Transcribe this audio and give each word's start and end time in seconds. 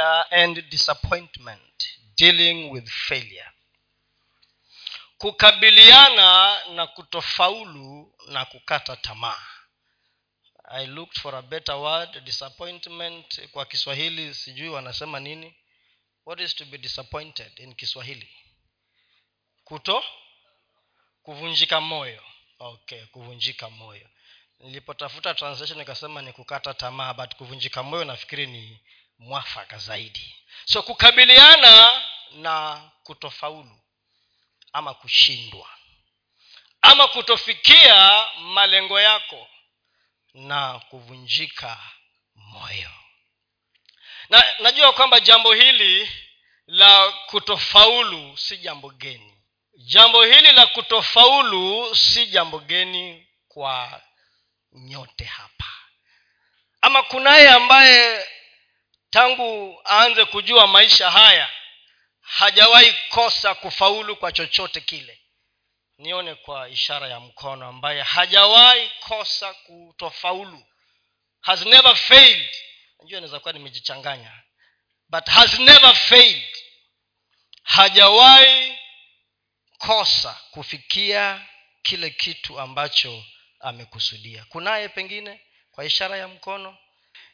failure 0.00 0.24
and 0.30 0.62
disappointment 0.70 1.60
dealing 2.16 2.70
with 2.70 2.88
failure. 2.88 3.46
Kukabiliana 5.18 6.60
na 6.74 6.86
kutofaulu 6.86 8.14
na 8.28 8.44
kukata 8.44 8.96
tamaa. 8.96 9.42
I 10.64 10.86
looked 10.86 11.20
for 11.20 11.34
a 11.34 11.42
better 11.42 11.74
word 11.74 12.24
disappointment. 12.24 13.48
Kwa 13.50 13.64
kiswahili 13.66 14.34
sijui 14.34 14.68
wanasema 14.68 15.20
nini. 15.20 15.54
What 16.26 16.40
is 16.40 16.54
to 16.54 16.64
be 16.64 16.78
disappointed 16.78 17.52
in 17.58 17.74
kiswahili? 17.74 18.28
Kuto? 19.64 20.04
Kuvunjika 21.22 21.80
moyo. 21.80 22.22
Okay 22.58 23.04
kuvunjika 23.06 23.70
moyo. 23.70 24.08
Nilipotafuta 24.60 25.34
translation 25.34 25.78
nikasema 25.78 26.22
ni 26.22 26.32
kukata 26.32 26.74
tamaa 26.74 27.14
but 27.14 27.34
kuvunjika 27.34 27.82
moyo 27.82 28.04
nafikiri 28.04 28.46
ni 28.46 28.80
mwafaka 29.20 29.78
zaidi. 29.78 30.34
So 30.64 30.82
kukabiliana 30.82 32.02
na 32.32 32.82
kutofaulu 33.02 33.80
ama 34.72 34.94
kushindwa 34.94 35.68
ama 36.82 37.08
kutofikia 37.08 38.26
malengo 38.38 39.00
yako 39.00 39.48
na 40.34 40.78
kuvunjika 40.78 41.78
moyo. 42.34 42.90
Na 44.28 44.44
najua 44.58 44.92
kwamba 44.92 45.20
jambo 45.20 45.52
hili 45.52 46.10
la 46.66 47.12
kutofaulu 47.12 48.36
si 48.36 48.56
jambo 48.56 48.90
geni. 48.90 49.34
Jambo 49.76 50.22
hili 50.24 50.52
la 50.52 50.66
kutofaulu 50.66 51.94
si 51.96 52.26
jambo 52.26 52.58
geni 52.58 53.28
kwa 53.48 54.02
nyote 54.72 55.24
hapa. 55.24 55.66
Ama 56.80 57.02
kunaye 57.02 57.50
ambaye 57.50 58.26
tangu 59.10 59.80
aanze 59.86 60.24
kujua 60.24 60.66
maisha 60.66 61.10
haya 61.10 61.50
hajawahi 62.20 62.92
kosa 63.08 63.54
kufaulu 63.54 64.16
kwa 64.16 64.32
chochote 64.32 64.80
kile. 64.80 65.20
Nione 65.98 66.34
kwa 66.34 66.68
ishara 66.68 67.08
ya 67.08 67.20
mkono 67.20 67.66
ambaye 67.66 68.02
hajawahi 68.02 68.90
kosa 69.00 69.54
kutofaulu. 69.54 70.66
Has 71.40 71.62
never 71.66 71.96
failed. 71.96 72.50
Najua 72.98 73.18
inaweza 73.18 73.40
kuwa 73.40 73.52
nimejichanganya. 73.52 74.42
But 75.08 75.26
has 75.28 75.58
never 75.58 75.94
failed. 75.94 76.56
Hajawahi 77.62 78.78
kosa 79.78 80.40
kufikia 80.50 81.46
kile 81.82 82.10
kitu 82.10 82.60
ambacho 82.60 83.24
amekusudia. 83.60 84.44
Kunaye 84.44 84.88
pengine 84.88 85.40
kwa 85.70 85.84
ishara 85.84 86.16
ya 86.16 86.28
mkono 86.28 86.78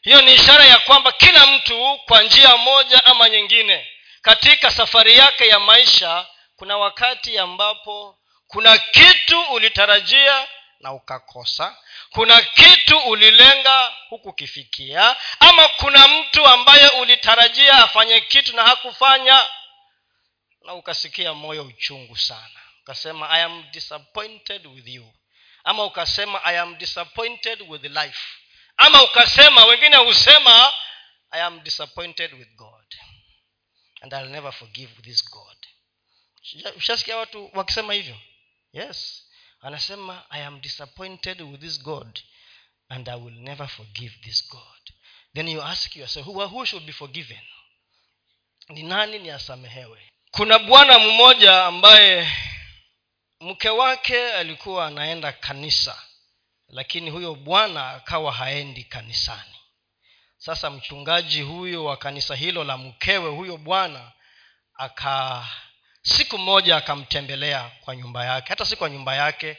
hiyo 0.07 0.23
ni 0.23 0.35
ishara 0.35 0.65
ya 0.65 0.79
kwamba 0.79 1.12
kila 1.12 1.47
mtu 1.47 1.99
kwa 2.07 2.23
njia 2.23 2.57
moja 2.57 3.05
ama 3.05 3.29
nyingine 3.29 3.89
katika 4.23 4.71
safari 4.71 5.17
yake 5.17 5.48
ya 5.48 5.61
maisha 5.61 6.27
kuna 6.57 6.77
wakati 6.79 7.39
ambapo 7.39 8.19
kuna 8.47 8.79
kitu 8.79 9.41
ulitarajia 9.43 10.48
na 10.81 10.93
ukakosa 10.93 11.77
kuna 12.11 12.43
kitu 12.43 12.98
ulilenga 12.98 13.95
hukukifikia 14.09 15.17
ama 15.41 15.69
kuna 15.69 16.09
mtu 16.09 16.47
ambaye 16.47 16.89
ulitarajia 16.89 17.73
afanye 17.79 18.20
kitu 18.20 18.57
na 18.57 18.63
hakufanya 18.65 19.47
na 20.63 20.75
ukasikia 20.75 21.35
moyo 21.35 21.63
uchungu 21.65 22.17
sana. 22.17 22.61
Ukasema 22.83 23.31
i 23.31 23.43
am 23.43 23.65
disappointed 23.70 24.67
with 24.67 24.87
you. 24.89 25.15
Ama 25.65 25.85
ukasema 25.85 26.45
i 26.45 26.59
am 26.59 26.77
disappointed 26.79 27.63
with 27.69 27.85
life 27.85 28.20
ama 28.77 29.03
ukasema 29.05 29.65
wengine 29.65 29.97
husema 29.97 30.73
i 31.31 31.43
am 31.43 31.61
disappointed 31.63 32.33
with 32.33 32.49
god 32.55 32.95
and 34.01 34.13
i'll 34.13 34.29
never 34.29 34.53
forgive 34.53 35.03
this 35.03 35.31
god. 35.31 35.57
Ushasikia 36.77 37.17
watu 37.17 37.51
wakisema 37.55 37.93
hivyo? 37.95 38.17
Yes. 38.73 39.29
Anasema 39.61 40.25
i 40.31 40.45
am 40.45 40.61
disappointed 40.61 41.41
with 41.41 41.61
this 41.61 41.83
god 41.83 42.20
and 42.89 43.09
i 43.09 43.20
will 43.20 43.35
never 43.35 43.69
forgive 43.69 44.15
this 44.23 44.48
god. 44.48 44.92
Then 45.35 45.48
you 45.48 45.63
ask 45.63 45.97
yourself 45.97 46.27
who, 46.27 46.47
who 46.47 46.67
should 46.67 46.86
be 46.86 46.92
forgiven? 46.92 47.41
Ni 48.69 48.83
nani 48.83 49.19
ni 49.19 49.31
asamehewe? 49.31 50.09
Kuna 50.31 50.59
bwana 50.59 50.98
mmoja 50.98 51.65
ambaye 51.65 52.33
mke 53.41 53.69
wake 53.69 54.33
alikuwa 54.33 54.86
anaenda 54.86 55.33
kanisa 55.33 56.03
lakini 56.69 57.11
huyo 57.11 57.35
bwana 57.35 57.91
akawa 57.91 58.33
haendi 58.33 58.85
kanisani. 58.85 59.57
Sasa 60.39 60.71
mchungaji 60.71 61.43
huyo 61.43 61.85
wa 61.85 61.97
kanisa 61.97 62.35
hilo 62.37 62.65
la 62.65 62.77
mkewe 62.79 63.31
huyo 63.31 63.57
bwana 63.57 64.13
aka 64.75 65.47
siku 66.03 66.39
moja 66.39 66.77
akamtembelea 66.77 67.71
kwa 67.81 67.97
nyumba 67.97 68.25
yake. 68.25 68.49
Hata 68.49 68.65
si 68.67 68.77
kwa 68.77 68.91
nyumba 68.91 69.15
yake 69.17 69.59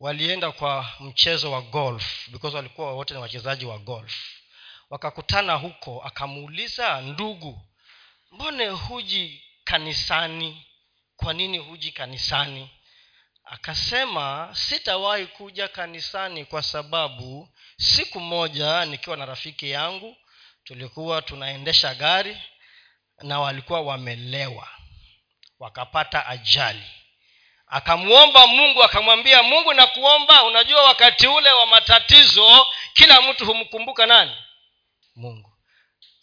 walienda 0.00 0.52
kwa 0.52 0.90
mchezo 1.00 1.52
wa 1.52 1.62
golf 1.62 2.28
because 2.30 2.56
walikuwa 2.56 2.92
wote 2.92 3.14
ni 3.14 3.20
wachezaji 3.20 3.64
wa 3.66 3.78
golf. 3.78 4.14
Wakakutana 4.90 5.54
huko 5.54 6.02
akamuuliza 6.02 7.00
ndugu 7.00 7.60
mbone 8.32 8.68
huji 8.68 9.42
kanisani? 9.64 10.66
Kwa 11.16 11.32
nini 11.34 11.58
huji 11.58 11.92
kanisani 11.92 12.70
akasema 13.46 14.48
sitawahi 14.52 15.26
kuja 15.26 15.68
kanisani 15.68 16.44
kwa 16.44 16.62
sababu 16.62 17.48
siku 17.76 18.20
moja 18.20 18.84
nikiwa 18.84 19.16
na 19.16 19.26
rafiki 19.26 19.70
yangu 19.70 20.16
tulikuwa 20.64 21.22
tunaendesha 21.22 21.94
gari 21.94 22.36
na 23.22 23.40
walikuwa 23.40 23.80
wamelewa 23.80 24.68
wakapata 25.58 26.26
ajali. 26.26 26.82
Akamwomba 27.66 28.46
mungu 28.46 28.84
akamwambia 28.84 29.42
mungu 29.42 29.74
nakuomba. 29.74 30.42
Unajua 30.44 30.82
wakati 30.82 31.26
ule 31.26 31.52
wa 31.52 31.66
matatizo 31.66 32.66
kila 32.94 33.22
mtu 33.22 33.46
humkumbuka 33.46 34.06
nani? 34.06 34.36
Mungu. 35.16 35.52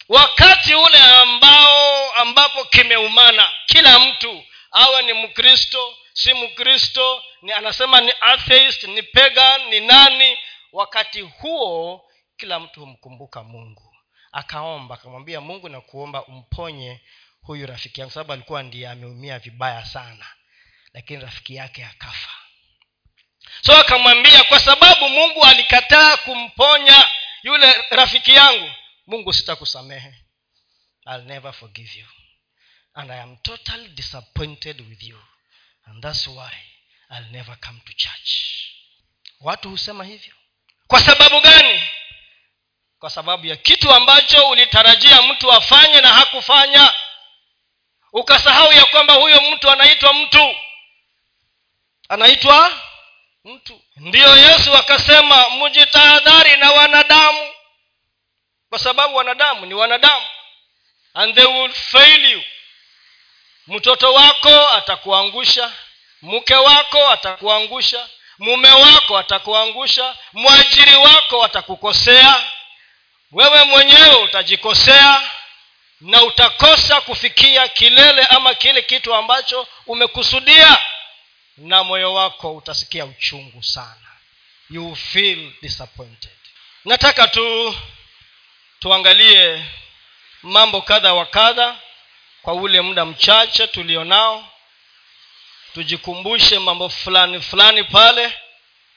Wakati 0.08 0.74
ule 0.74 1.02
ambao 1.02 2.12
ambapo 2.12 2.64
kimeumana 2.64 3.48
kila 3.66 3.98
mtu 3.98 4.44
awe 4.70 5.02
ni 5.02 5.12
mkristo 5.12 5.96
si 6.14 6.34
mkristo 6.34 7.22
ni 7.42 7.52
anasema 7.52 8.00
ni 8.00 8.12
atheist 8.20 8.84
ni 8.84 9.02
pagan 9.02 9.64
ni 9.68 9.80
nani? 9.80 10.38
Wakati 10.72 11.20
huo 11.20 12.10
kila 12.36 12.60
mtu 12.60 12.80
humkumbuka 12.80 13.42
mungu. 13.42 13.96
Akaomba 14.32 14.94
akamwambia 14.94 15.40
mungu 15.40 15.68
na 15.68 15.80
kuomba 15.80 16.24
umponye 16.26 17.00
huyu 17.42 17.66
rafiki 17.66 18.00
yangu. 18.00 18.12
Sababu 18.12 18.32
alikuwa 18.32 18.62
ndiye 18.62 18.88
ameumia 18.88 19.38
vibaya 19.38 19.84
sana 19.84 20.26
lakini 20.92 21.22
rafiki 21.22 21.54
yake 21.54 21.84
akafa. 21.84 22.30
So 23.60 23.76
akamwambia 23.76 24.44
kwa 24.44 24.60
sababu 24.60 25.08
mungu 25.08 25.44
alikataa 25.44 26.16
kumponya 26.16 27.08
yule 27.42 27.74
rafiki 27.90 28.34
yangu 28.34 28.70
mungu 29.06 29.32
sitakusamehe. 29.32 30.14
I'll 31.06 31.22
never 31.24 31.52
forgive 31.52 31.98
you. 31.98 32.06
And 32.94 33.10
i 33.10 33.20
am 33.20 33.36
totally 33.36 33.88
disappointed 33.88 34.80
with 34.80 35.02
you 35.02 35.18
and 35.86 36.02
thats 36.02 36.26
why 36.28 36.52
I'll 37.10 37.30
never 37.32 37.56
come 37.60 37.80
to 37.86 37.92
church. 37.96 38.54
Watu 39.40 39.70
husema 39.70 40.04
hivyo. 40.04 40.34
Kwa 40.86 41.00
sababu 41.00 41.40
gani? 41.40 41.82
Kwa 42.98 43.10
sababu 43.10 43.46
ya 43.46 43.56
kitu 43.56 43.92
ambacho 43.94 44.48
ulitarajia 44.48 45.22
mtu 45.22 45.52
afanye 45.52 46.00
na 46.00 46.08
hakufanya. 46.08 46.94
Ukasahau 48.12 48.72
ya 48.72 48.84
kwamba 48.84 49.14
huyo 49.14 49.40
mtu 49.40 49.70
anaitwa 49.70 50.14
mtu. 50.14 50.56
Anaitwa 52.08 52.80
mtu. 53.44 53.82
Ndiyo 53.96 54.36
yesu 54.36 54.74
akasema 54.76 55.50
mjitahadhari 55.50 56.56
na 56.56 56.70
wanadamu. 56.72 57.52
Kwa 58.68 58.78
sababu 58.78 59.16
wanadamu 59.16 59.66
ni 59.66 59.74
wanadamu. 59.74 60.26
And 61.14 61.34
they 61.34 61.44
will 61.46 61.72
fail 61.72 62.24
you 62.30 62.42
mtoto 63.66 64.12
wako 64.14 64.68
atakuangusha 64.68 65.72
mke 66.22 66.54
wako 66.54 67.10
atakuangusha 67.10 68.08
mume 68.38 68.70
wako 68.70 69.18
atakuangusha 69.18 70.16
mwajiri 70.32 70.96
wako 70.96 71.44
atakukosea. 71.44 72.50
Wewe 73.32 73.64
mwenyewe 73.64 74.14
utajikosea 74.14 75.30
na 76.00 76.22
utakosa 76.22 77.00
kufikia 77.00 77.68
kilele 77.68 78.22
ama 78.22 78.54
kile 78.54 78.82
kitu 78.82 79.14
ambacho 79.14 79.66
umekusudia 79.86 80.82
na 81.56 81.84
moyo 81.84 82.14
wako 82.14 82.56
utasikia 82.56 83.04
uchungu 83.04 83.62
sana. 83.62 84.00
You 84.70 84.96
feel 84.96 85.52
disappointed. 85.62 86.30
Nataka 86.84 87.28
tu 87.28 87.76
tuangalie 88.78 89.64
mambo 90.42 90.80
kadha 90.82 91.14
wa 91.14 91.26
kadha 91.26 91.76
kwa 92.44 92.54
ule 92.54 92.80
muda 92.80 93.04
mchache 93.04 93.66
tulionao 93.66 94.48
tujikumbushe 95.74 96.58
mambo 96.58 96.88
fulani 96.88 97.40
fulani 97.40 97.84
pale 97.84 98.32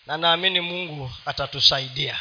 na 0.06 0.18
naamini 0.18 0.60
mungu 0.62 1.12
atatusaidia 1.26 2.20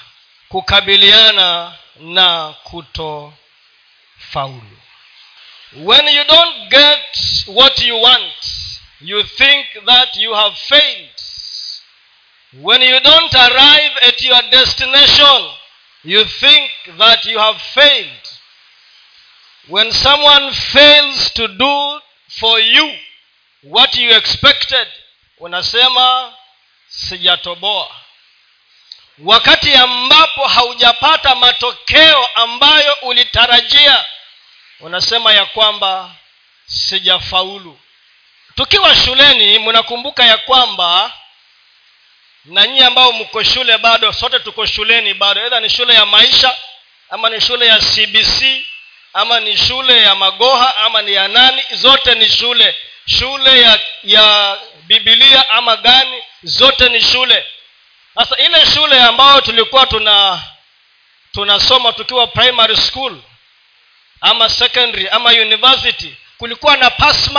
kukabiliana 0.49 1.75
na 1.97 2.55
kuto 2.63 3.35
faulu 4.33 4.79
when 5.73 6.09
you 6.09 6.25
don't 6.25 6.69
get 6.69 7.17
what 7.47 7.79
you 7.79 8.03
want 8.03 8.35
you 9.01 9.23
think 9.25 9.67
that 9.87 10.17
you 10.17 10.35
have 10.35 10.57
failed. 10.57 11.11
When 12.53 12.83
you 12.83 13.01
don't 13.01 13.35
arrive 13.35 13.93
at 14.03 14.23
your 14.23 14.43
destination 14.51 15.51
you 16.05 16.25
think 16.25 16.71
that 16.99 17.27
you 17.27 17.39
have 17.39 17.59
failed 17.75 18.26
when 19.69 19.93
someone 19.93 20.53
fails 20.53 21.33
to 21.35 21.49
do 21.49 22.01
for 22.29 22.61
you 22.61 22.99
what 23.63 23.97
you 23.97 24.11
expected 24.17 24.89
unasema 25.39 26.35
sijatoboa. 26.89 27.91
Wakati 29.19 29.75
ambapo 29.75 30.47
haujapata 30.49 31.35
matokeo 31.35 32.27
ambayo 32.27 32.97
ulitarajia 33.03 34.05
unasema 34.81 35.33
ya 35.33 35.47
kwamba 35.47 36.11
sijafaulu. 36.67 37.81
Tukiwa 38.55 38.97
shuleni 38.97 39.59
mnakumbuka 39.59 40.25
ya 40.25 40.39
kwamba 40.39 41.13
na 42.45 42.67
nyie 42.67 42.85
ambao 42.85 43.13
mko 43.13 43.43
shule 43.43 43.79
bado 43.79 44.13
sote 44.13 44.39
tuko 44.39 44.67
shuleni 44.67 45.15
bado 45.15 45.47
edha 45.47 45.61
ni 45.61 45.71
shule 45.71 45.95
ya 45.95 46.07
maisha 46.07 46.57
ama 47.11 47.31
ni 47.31 47.41
shule 47.41 47.67
ya 47.67 47.79
cbc 47.79 48.65
ama 49.17 49.41
ni 49.41 49.57
shule 49.57 50.03
ya 50.03 50.15
magoha 50.15 50.77
ama 50.77 51.03
ni 51.03 51.13
ya 51.15 51.29
nani 51.29 51.63
zote 51.73 52.15
ni 52.15 52.29
shule. 52.29 52.77
Shule 53.07 53.61
ya 53.63 53.81
ya 54.03 54.59
bibilia 54.87 55.51
ama 55.51 55.77
gani 55.77 56.23
zote 56.43 56.89
ni 56.89 57.03
shule. 57.03 57.47
Sasa 58.15 58.37
ile 58.37 58.67
shule 58.67 59.03
ambayo 59.03 59.41
tulikuwa 59.41 59.87
tuna 59.87 60.43
tunasoma 61.33 61.93
tukiwa 61.93 62.27
primary 62.27 62.77
school 62.77 63.21
ama 64.21 64.49
secondary 64.49 65.09
ama 65.09 65.31
university 65.31 66.17
kulikuwa 66.39 66.77
na 66.77 66.91
pass 66.91 67.31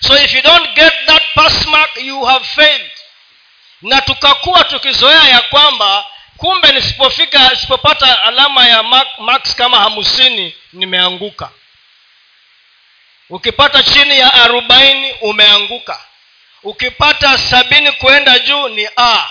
so 0.00 0.14
if 0.18 0.34
you 0.34 0.42
don't 0.42 0.74
get 0.74 0.92
that 1.06 1.22
pass 1.34 1.66
mark 1.66 1.96
you 1.96 2.24
have 2.24 2.44
failed. 2.44 2.90
Na 3.82 4.00
tukakuwa 4.00 4.64
tukizoea 4.64 5.24
ya 5.28 5.40
kwamba 5.40 6.04
kumbe 6.36 6.72
nisipofika 6.72 7.48
nisipopata 7.50 8.22
alama 8.22 8.66
ya 8.68 8.82
max 9.18 9.54
kama 9.56 9.78
hamsini 9.78 10.54
nimeanguka. 10.72 11.50
Ukipata 13.30 13.82
chini 13.82 14.18
ya 14.18 14.34
arobaini 14.34 15.12
umeanguka. 15.12 16.00
Ukipata 16.62 17.38
sabini 17.38 17.92
kwenda 17.92 18.38
juu 18.38 18.68
ni 18.68 18.88
a. 18.96 19.26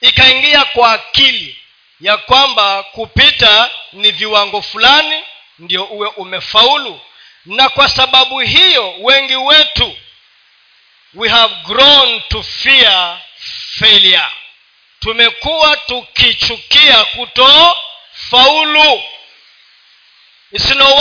Ikaingia 0.00 0.64
kwa 0.64 0.92
akili 0.92 1.58
ya 2.00 2.16
kwamba 2.16 2.82
kupita 2.82 3.70
ni 3.92 4.10
viwango 4.10 4.62
fulani 4.62 5.22
ndio 5.58 5.84
uwe 5.84 6.08
umefaulu. 6.08 7.00
Na 7.44 7.68
kwa 7.68 7.88
sababu 7.88 8.38
hiyo 8.40 8.94
wengi 9.00 9.36
wetu 9.36 9.96
we 11.14 11.28
have 11.28 11.54
grown 11.54 12.20
to 12.28 12.42
fear 12.42 13.20
failure 13.78 14.26
tumekuwa 15.00 15.76
tukichukia 15.76 17.04
kutofaulu. 17.04 19.02
Isino 20.52 20.94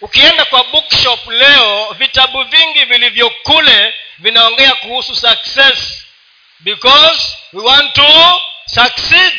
ukienda 0.00 0.44
kwa 0.44 0.64
bookshop 0.64 1.26
leo 1.28 1.92
vitabu 1.98 2.42
vingi 2.44 2.84
vilivyo 2.84 3.30
kule 3.30 3.94
vinaongea 4.18 4.74
kuhusu 4.74 5.16
success. 5.16 6.06
Because 6.60 7.36
we 7.52 7.62
want 7.62 7.92
to 7.94 8.40
succeed. 8.66 9.32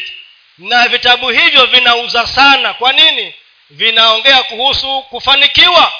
Na 0.57 0.87
vitabu 0.87 1.29
hivyo 1.29 1.65
vinauza 1.65 2.27
sana. 2.27 2.73
Kwa 2.73 2.93
nini? 2.93 3.33
Vinaongea 3.69 4.43
kuhusu 4.43 5.01
kufanikiwa. 5.03 5.93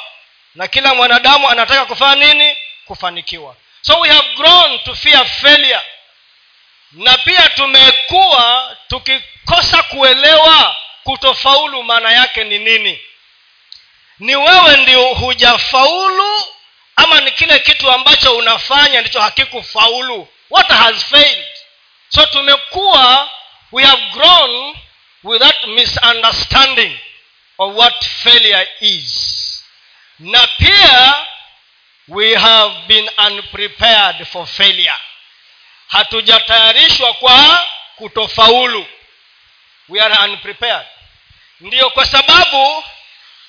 Na 0.56 0.68
kila 0.68 0.94
mwanadamu 0.96 1.50
anataka 1.50 1.86
kufanya 1.86 2.34
nini? 2.34 2.58
Kufanikiwa. 2.86 3.56
So 3.82 4.00
we 4.00 4.10
have 4.10 4.28
grown 4.36 4.80
to 4.80 4.96
fear 4.96 5.26
failure 5.26 5.82
na 6.92 7.18
pia 7.18 7.50
tumekuwa 7.50 8.78
tukikosa 8.88 9.84
kuelewa 9.84 10.76
kutofaulu 11.04 11.84
maana 11.84 12.12
yake 12.12 12.44
ni 12.44 12.60
nini. 12.60 13.00
Ni 14.20 14.36
wewe 14.36 14.78
ndio 14.78 15.14
hujafaulu 15.14 16.44
ama 16.96 17.22
ni 17.22 17.32
kile 17.32 17.60
kitu 17.60 17.92
ambacho 17.92 18.38
unafanya 18.38 19.02
ndicho 19.02 19.22
hakikufaulu. 19.22 20.28
What 20.50 20.68
has 20.70 21.06
failed? 21.06 21.46
So 22.10 22.26
tumekuwa 22.26 23.30
we 23.72 23.84
have 23.84 24.02
grown 24.14 24.76
with 25.24 25.42
that 25.42 25.64
misunderstanding 25.68 26.98
of 27.58 27.76
what 27.78 28.06
failure 28.06 28.68
is. 28.80 29.28
Na 30.20 30.48
pia 30.48 31.16
we 32.08 32.36
have 32.36 32.76
been 32.88 33.10
unprepared 33.28 34.26
for 34.28 34.48
failure 34.48 34.98
hatujatayarishwa 35.92 37.14
kwa 37.14 37.68
kutofaulu. 37.96 38.86
We 39.90 40.02
are 40.02 40.16
unprepared. 40.32 40.88
Ndiyo 41.60 41.90
kwa 41.90 42.06
sababu 42.06 42.84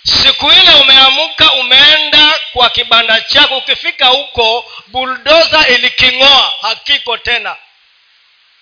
siku 0.04 0.52
ile 0.52 0.74
umeamka 0.74 1.52
umeenda 1.52 2.40
kwa 2.52 2.70
kibanda 2.70 3.20
chako. 3.20 3.56
Ukifika 3.56 4.06
huko 4.06 4.72
buldoza 4.86 5.68
iliking'oa 5.68 6.54
hakiko 6.62 7.16
tena. 7.18 7.56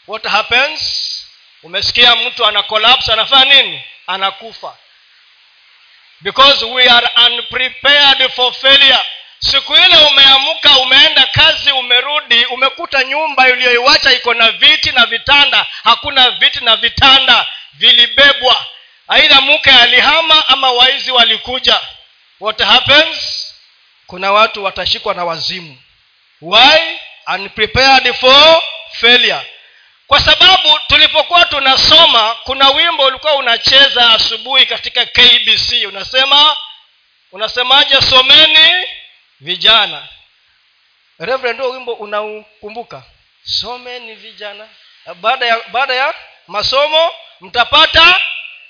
What 0.07 0.27
happens? 0.27 1.07
Umesikia 1.63 2.17
mtu 2.17 2.47
ana 2.47 2.63
collapse 2.63 3.13
anafanya 3.13 3.45
nini? 3.63 3.83
Anakufa. 4.07 4.77
Because 6.21 6.65
we 6.65 6.89
are 6.91 7.09
unprepared 7.27 8.31
for 8.33 8.53
failure 8.55 9.05
siku 9.41 9.75
ile 9.77 9.97
umeamka 10.07 10.79
umeenda 10.79 11.27
kazi 11.27 11.73
umerudi 11.73 12.45
umekuta 12.47 13.05
nyumba 13.05 13.49
iliyoiwacha 13.49 14.13
iko 14.13 14.35
na 14.35 14.51
viti 14.53 14.93
na 14.93 15.07
vitanda. 15.07 15.67
Hakuna 15.85 16.31
viti 16.31 16.65
na 16.65 16.77
vitanda 16.77 17.47
vilibebwa. 17.73 18.67
Aidha 19.09 19.41
mke 19.41 19.71
alihama 19.71 20.49
ama 20.49 20.71
waizi 20.73 21.11
walikuja. 21.13 21.81
What 22.41 22.63
happens? 22.63 23.47
Kuna 24.07 24.33
watu 24.33 24.65
watashikwa 24.65 25.15
na 25.15 25.25
wazimu. 25.25 25.79
Why? 26.41 26.99
Unprepared 27.35 28.15
for 28.15 28.63
failure. 28.93 29.41
Kwa 30.07 30.21
sababu 30.21 30.79
tulipokuwa 30.87 31.45
tunasoma 31.45 32.35
kuna 32.45 32.69
wimbo 32.71 33.05
ulikuwa 33.05 33.35
unacheza 33.35 34.11
asubuhi 34.11 34.67
katika 34.67 35.07
kbc 35.07 35.73
unasema 35.89 36.57
unasemaje? 37.33 38.01
Someni 38.01 38.80
vijana. 39.41 40.09
Reverend 41.19 41.61
huo 41.61 41.71
wimbo 41.71 41.93
unaukumbuka 41.93 43.03
someni 43.43 44.15
vijana. 44.15 44.69
Baada 45.15 45.47
ya 45.47 45.61
baada 45.69 45.95
ya 45.95 46.15
masomo 46.47 47.13
mtapata 47.41 48.21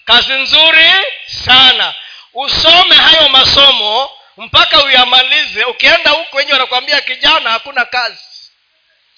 kazi 0.04 0.32
nzuri 0.32 0.90
sana. 1.26 1.94
Usome 2.34 2.94
hayo 2.96 3.28
masomo 3.28 4.10
mpaka 4.36 4.84
uyamalize. 4.84 5.64
Ukienda 5.64 6.10
huko 6.10 6.36
wenye 6.36 6.52
wanakwambia 6.52 7.00
kijana 7.00 7.50
hakuna 7.50 7.84
kazi. 7.84 8.24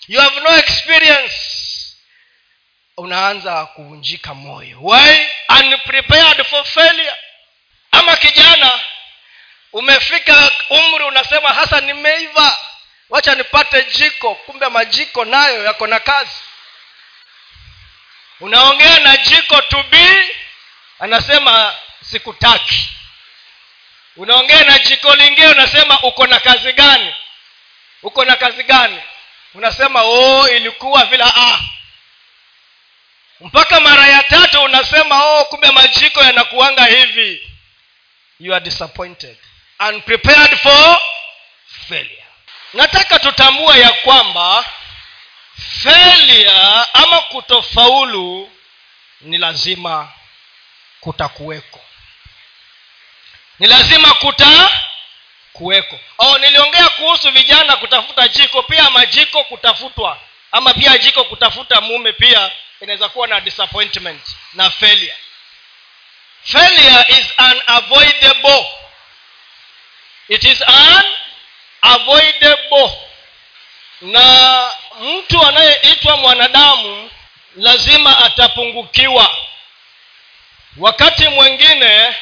You 0.08 0.20
have 0.20 0.40
no 0.40 0.56
experience. 0.58 1.34
Unaanza 2.96 3.66
kuvunjika 3.66 4.34
moyo. 4.34 4.78
Why? 4.82 5.28
Unprepared 5.48 6.44
for 6.46 6.64
failure. 6.64 7.14
Ama 7.90 8.16
kijana 8.16 8.80
umefika 9.72 10.50
umri 10.70 11.04
unasema 11.04 11.48
hasa 11.48 11.80
nimeiva. 11.80 12.58
Wacha 13.10 13.34
nipate 13.34 13.84
jiko 13.84 14.34
kumbe 14.34 14.68
majiko 14.68 15.24
nayo 15.24 15.64
yako 15.64 15.86
na 15.86 16.00
kazi. 16.00 16.36
Unaongea 18.40 18.98
na 18.98 19.16
jiko 19.16 19.60
tubii 19.62 20.22
anasema 20.98 21.74
sikutaki. 22.00 22.88
Unaongea 24.16 24.64
na 24.64 24.78
jiko 24.78 25.14
lingine 25.16 25.46
unasema 25.48 26.00
uko 26.02 26.26
na 26.26 26.40
kazi 26.40 26.72
gani? 26.72 27.14
Uko 28.02 28.24
na 28.24 28.36
kazi 28.36 28.62
gani? 28.62 29.00
Unasema 29.54 30.02
oh 30.02 30.48
ilikuwa 30.48 31.04
vile 31.04 31.24
ah. 31.24 31.60
Mpaka 33.40 33.80
mara 33.80 34.06
ya 34.06 34.22
tatu 34.22 34.62
unasema 34.62 35.24
oh 35.24 35.44
kumbe 35.44 35.70
majiko 35.70 36.22
yanakuanga 36.22 36.84
hivi. 36.84 37.48
You 38.40 38.54
are 38.54 38.64
disappointed 38.64 39.36
unprepared 39.88 40.56
for 40.58 40.98
failure. 41.88 42.24
Nataka 42.74 43.18
tutambua 43.18 43.76
ya 43.76 43.92
kwamba 43.92 44.64
failure 45.82 46.50
ama 46.92 47.20
kutofaulu 47.20 48.50
ni 49.20 49.38
lazima 49.38 50.12
kutakuweko. 51.00 51.80
Ni 53.58 53.66
lazima 53.66 54.14
kuta 54.14 54.70
kuweko 55.52 56.00
oh, 56.18 56.38
niliongea 56.38 56.88
kuhusu 56.88 57.30
vijana 57.30 57.76
kutafuta 57.76 58.28
jiko 58.28 58.62
pia 58.62 58.90
majiko 58.90 59.44
kutafutwa 59.44 60.18
ama 60.52 60.74
pia 60.74 60.98
jiko 60.98 61.24
kutafuta 61.24 61.80
mume 61.80 62.12
pia 62.12 62.50
inaweza 62.80 63.08
kuwa 63.08 63.26
na 63.28 63.40
disappointment 63.40 64.22
na 64.54 64.70
failure. 64.70 65.16
Failure 66.44 67.04
is 67.08 67.26
unavoidable 67.38 68.66
it 70.32 70.44
is 70.44 70.62
unavoidable 71.82 72.90
na 74.00 74.70
mtu 75.00 75.46
anayeitwa 75.46 76.16
mwanadamu 76.16 77.10
lazima 77.56 78.18
atapungukiwa. 78.18 79.36
Wakati 80.76 81.28
mwingine 81.28 82.14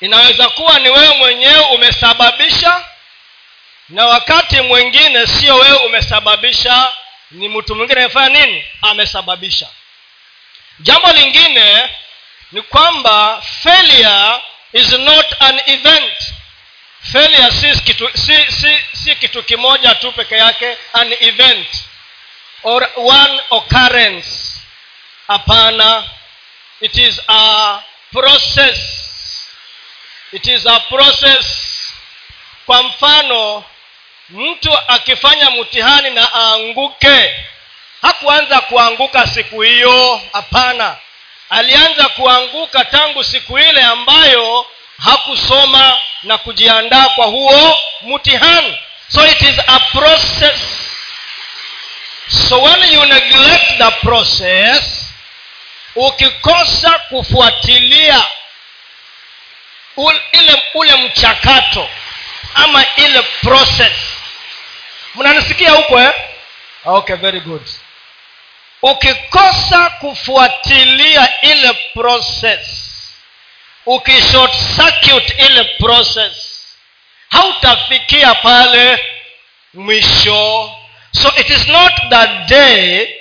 inaweza 0.00 0.48
kuwa 0.48 0.78
ni 0.78 0.88
wewe 0.90 1.14
mwenyewe 1.14 1.60
umesababisha 1.60 2.84
na 3.88 4.06
wakati 4.06 4.60
mwingine 4.60 5.26
sio 5.26 5.54
wewe 5.56 5.76
umesababisha 5.76 6.92
ni 7.30 7.48
mtu 7.48 7.74
mwingine 7.74 8.00
amefanya 8.00 8.46
nini? 8.46 8.64
Amesababisha. 8.82 9.68
Jambo 10.80 11.12
lingine 11.12 11.88
ni 12.52 12.62
kwamba 12.62 13.42
failure 13.62 14.40
is 14.72 14.92
not 14.92 15.26
an 15.40 15.60
event 15.66 16.32
failure 17.02 17.50
si 17.50 17.80
kitu, 17.80 18.10
si, 18.14 18.36
si, 18.52 18.78
si 18.92 19.14
kitu 19.16 19.42
kimoja 19.42 19.94
tu 19.94 20.12
peke 20.12 20.36
yake 20.36 20.76
an 20.92 21.12
event 21.20 21.68
or 22.62 22.88
one 22.96 23.40
occurrence. 23.50 24.60
Hapana. 25.28 26.04
It 26.80 26.96
is 26.96 27.20
a 27.28 27.80
process. 28.12 28.78
It 30.32 30.46
is 30.46 30.66
a 30.66 30.80
process. 30.88 31.68
Kwa 32.66 32.82
mfano 32.82 33.64
mtu 34.30 34.78
akifanya 34.88 35.50
mtihani 35.50 36.10
na 36.10 36.28
aanguke 36.34 37.36
hakuanza 38.02 38.60
kuanguka 38.60 39.26
siku 39.26 39.60
hiyo. 39.60 40.20
Hapana. 40.32 40.96
Alianza 41.50 42.08
kuanguka 42.08 42.84
tangu 42.84 43.24
siku 43.24 43.58
ile 43.58 43.82
ambayo 43.82 44.66
hakusoma 45.04 45.98
na 46.22 46.38
kujiandaa 46.38 47.08
kwa 47.08 47.26
huo 47.26 47.76
mtihani. 48.02 48.78
So 49.08 49.26
it 49.26 49.42
is 49.42 49.58
a 49.66 49.80
process. 49.80 50.60
So 52.48 52.62
when 52.62 52.92
you 52.92 53.04
neglect 53.06 53.78
the 53.78 53.90
process 53.90 55.08
ukikosa 55.96 56.90
kufuatilia 56.98 58.22
ule 59.96 60.20
ule 60.74 60.96
mchakato 60.96 61.88
ama 62.54 62.84
ile 62.96 63.22
process. 63.22 63.92
Mnanisikia 65.14 65.70
huko 65.70 66.00
eh? 66.00 66.12
okay 66.84 67.16
very 67.16 67.40
good. 67.40 67.62
Ukikosa 68.82 69.90
kufuatilia 69.90 71.40
ile 71.42 71.72
process 71.94 72.81
ukishort 73.86 74.52
circuit 74.76 75.34
ile 75.38 75.64
process. 75.64 76.58
Hautafikia 77.28 78.34
pale 78.34 79.04
mwisho? 79.74 80.72
So 81.12 81.32
it 81.36 81.50
is 81.50 81.68
not 81.68 81.92
the 82.10 82.26
day 82.46 83.14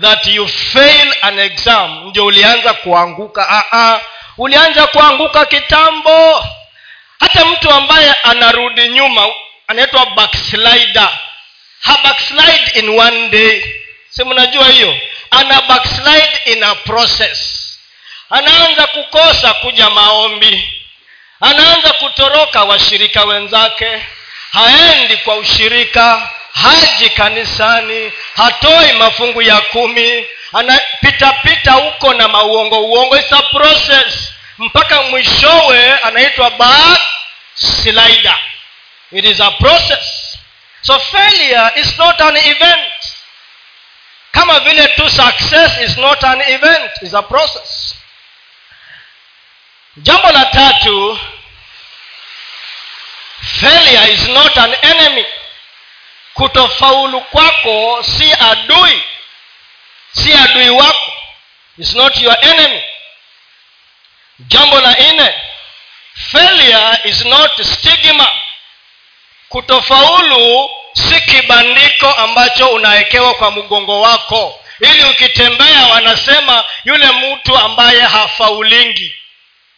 that 0.00 0.26
you 0.26 0.48
fail 0.48 1.14
an 1.22 1.38
exam. 1.38 2.08
Ndio 2.08 2.26
ulianza 2.26 2.74
kuanguka. 2.74 3.46
Aa, 3.72 4.00
ulianza 4.38 4.86
kuanguka 4.86 5.46
kitambo. 5.46 6.44
Hata 7.20 7.44
mtu 7.44 7.70
ambaye 7.70 8.12
anarudi 8.22 8.88
nyuma 8.88 9.26
anaitwa 9.66 10.06
backslider. 10.06 11.18
Ha 11.80 11.98
backslide 12.04 12.70
in 12.74 12.88
one 13.00 13.28
day. 13.28 13.62
Si 14.08 14.24
mnajua 14.24 14.68
hiyo? 14.68 14.98
Ana 15.30 15.60
backslide 15.62 16.40
in 16.44 16.62
a 16.64 16.74
process 16.74 17.59
anaanza 18.30 18.86
kukosa 18.86 19.54
kuja 19.54 19.90
maombi. 19.90 20.72
Anaanza 21.40 21.92
kutoroka 21.92 22.64
washirika 22.64 23.24
wenzake. 23.24 24.02
Haendi 24.52 25.16
kwa 25.16 25.36
ushirika 25.36 26.28
haji 26.62 27.10
kanisani 27.10 28.12
hatoi 28.36 28.92
mafungu 28.92 29.42
ya 29.42 29.60
kumi. 29.60 30.26
Anapitapita 30.52 31.72
huko 31.72 32.14
na 32.14 32.28
mauongo 32.28 32.80
uongo 32.80 33.16
It's 33.18 33.32
a 33.32 33.42
process. 33.42 34.32
Mpaka 34.58 35.02
mwishowe 35.02 35.98
anaitwa 36.02 36.50
backslida 36.50 38.38
it 39.12 39.24
is 39.24 39.40
a 39.40 39.50
process. 39.50 40.38
So 40.82 40.98
failure 41.00 41.70
is 41.76 41.98
not 41.98 42.20
an 42.20 42.36
event. 42.36 42.92
Kama 44.32 44.60
vile 44.60 44.86
tu 44.88 45.10
success 45.10 45.80
is 45.80 45.96
not 45.98 46.24
an 46.24 46.40
event 46.40 46.90
is 47.02 47.14
a 47.14 47.22
process 47.22 47.94
jambo 50.02 50.30
la 50.30 50.44
tatu 50.44 51.18
failure 53.60 54.12
is 54.12 54.28
not 54.28 54.56
an 54.58 54.74
enemy. 54.82 55.26
Kutofaulu 56.34 57.20
kwako 57.20 58.02
si 58.02 58.32
adui. 58.32 59.02
Si 60.12 60.32
adui 60.32 60.70
wako 60.70 61.12
is 61.78 61.94
not 61.94 62.16
your 62.16 62.36
enemy. 62.42 62.82
Jambo 64.38 64.80
la 64.80 64.92
nne 64.94 65.34
failure 66.14 66.98
is 67.04 67.24
not 67.24 67.62
stigma. 67.62 68.32
Kutofaulu 69.48 70.70
si 70.94 71.20
kibandiko 71.20 72.12
ambacho 72.12 72.68
unawekewa 72.68 73.34
kwa 73.34 73.50
mgongo 73.50 74.00
wako. 74.00 74.64
Ili 74.80 75.04
ukitembea 75.04 75.86
wanasema 75.86 76.64
yule 76.84 77.06
mtu 77.06 77.58
ambaye 77.58 78.00
hafaulingi 78.00 79.14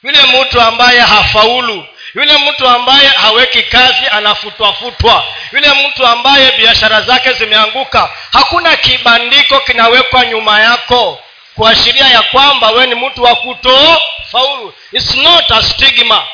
yule 0.03 0.23
mtu 0.23 0.61
ambaye 0.61 1.01
hafaulu 1.01 1.87
yule 2.15 2.39
mtu 2.39 2.69
ambaye 2.69 3.09
haweki 3.09 3.63
kazi 3.63 4.07
anafutwafutwa 4.11 5.25
yule 5.53 5.69
mtu 5.89 6.07
ambaye 6.07 6.53
biashara 6.53 7.01
zake 7.03 7.33
zimeanguka 7.33 8.11
hakuna 8.33 8.77
kibandiko 8.77 9.61
kinawekwa 9.61 10.27
nyuma 10.27 10.61
yako 10.61 11.19
kuashiria 11.55 12.07
ya 12.09 12.23
kwamba 12.23 12.71
we 12.71 12.87
ni 12.87 12.95
mtu 12.95 13.23
wa 13.23 13.37
kutofaulu. 13.37 14.75
Its 14.93 15.15
not 15.15 15.51
a 15.51 15.63
stigma. 15.63 16.27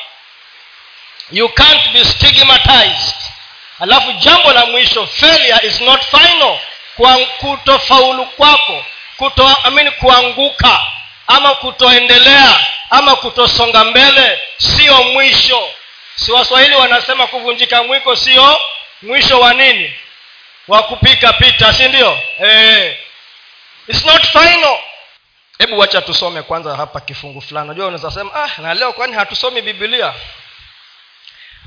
You 1.31 1.49
can't 1.49 1.91
be 1.93 2.05
stigmatized. 2.05 3.15
Alafu 3.79 4.11
jambo 4.11 4.53
la 4.53 4.65
mwisho 4.65 5.07
failure 5.07 5.59
is 5.67 5.81
not 5.81 6.01
final. 6.05 6.59
Kutofaulu 7.39 8.25
kwako 8.25 8.85
kuto 9.17 9.57
I 9.63 9.91
kuanguka 9.91 10.79
ama 11.29 11.55
kutoendelea 11.55 12.59
ama 12.89 13.15
kutosonga 13.15 13.83
mbele 13.83 14.41
sio 14.57 15.03
mwisho. 15.03 15.69
Si 16.15 16.31
waswahili 16.31 16.75
wanasema 16.75 17.27
kuvunjika 17.27 17.83
mwiko 17.83 18.15
sio 18.15 18.61
mwisho 19.01 19.39
wa 19.39 19.53
nini? 19.53 19.93
Wa 20.67 20.83
kupika 20.83 21.33
pita 21.33 21.73
si 21.73 21.87
ndio? 21.87 22.19
Eh. 22.43 22.97
It's 23.87 24.05
not 24.05 24.27
final. 24.27 24.77
Hebu 25.59 25.79
wacha 25.79 26.01
tusome 26.01 26.41
kwanza 26.41 26.75
hapa 26.75 26.99
kifungu 27.01 27.41
fulani. 27.41 27.65
Unajua 27.65 27.87
unaweza 27.87 28.11
sema 28.11 28.31
ah 28.35 28.61
na 28.61 28.73
leo 28.73 28.93
kwani 28.93 29.15
hatusomi 29.15 29.61
bibilia 29.61 30.13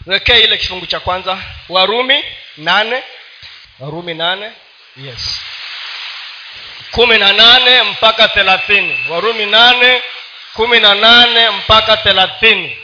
wekee 0.07 0.41
ile 0.41 0.57
kifungu 0.59 0.87
cha 0.87 1.01
kwanza 1.01 1.39
warumi 1.69 2.25
nane. 2.57 3.03
Warumi 3.79 4.15
nane 4.15 4.53
yes 4.97 5.41
kumi 6.93 7.19
na 7.19 7.33
nane 7.33 7.83
mpaka 7.83 8.29
thelathini. 8.29 8.99
Warumi 9.09 9.47
nane 9.47 10.03
kumi 10.55 10.81
na 10.81 10.95
nane 10.95 11.51
mpaka 11.51 11.97
thelathini. 11.97 12.77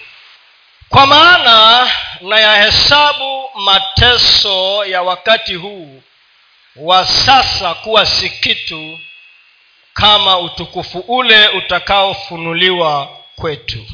Kwa 0.89 1.07
maana 1.07 1.91
na 2.21 2.41
yahesabu 2.41 3.51
mateso 3.55 4.85
ya 4.85 5.03
wakati 5.03 5.55
huu 5.55 6.03
wa 6.77 7.07
sasa 7.07 7.75
kuwa 7.75 8.07
si 8.07 8.31
kitu 8.31 8.99
kama 9.95 10.39
utukufu 10.39 10.99
ule 10.99 11.49
utakaofunuliwa 11.49 13.17
kwetu. 13.37 13.87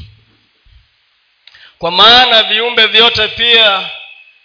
Kwa 1.79 1.91
maana 1.91 2.43
viumbe 2.43 2.87
vyote 2.87 3.27
pia 3.27 3.89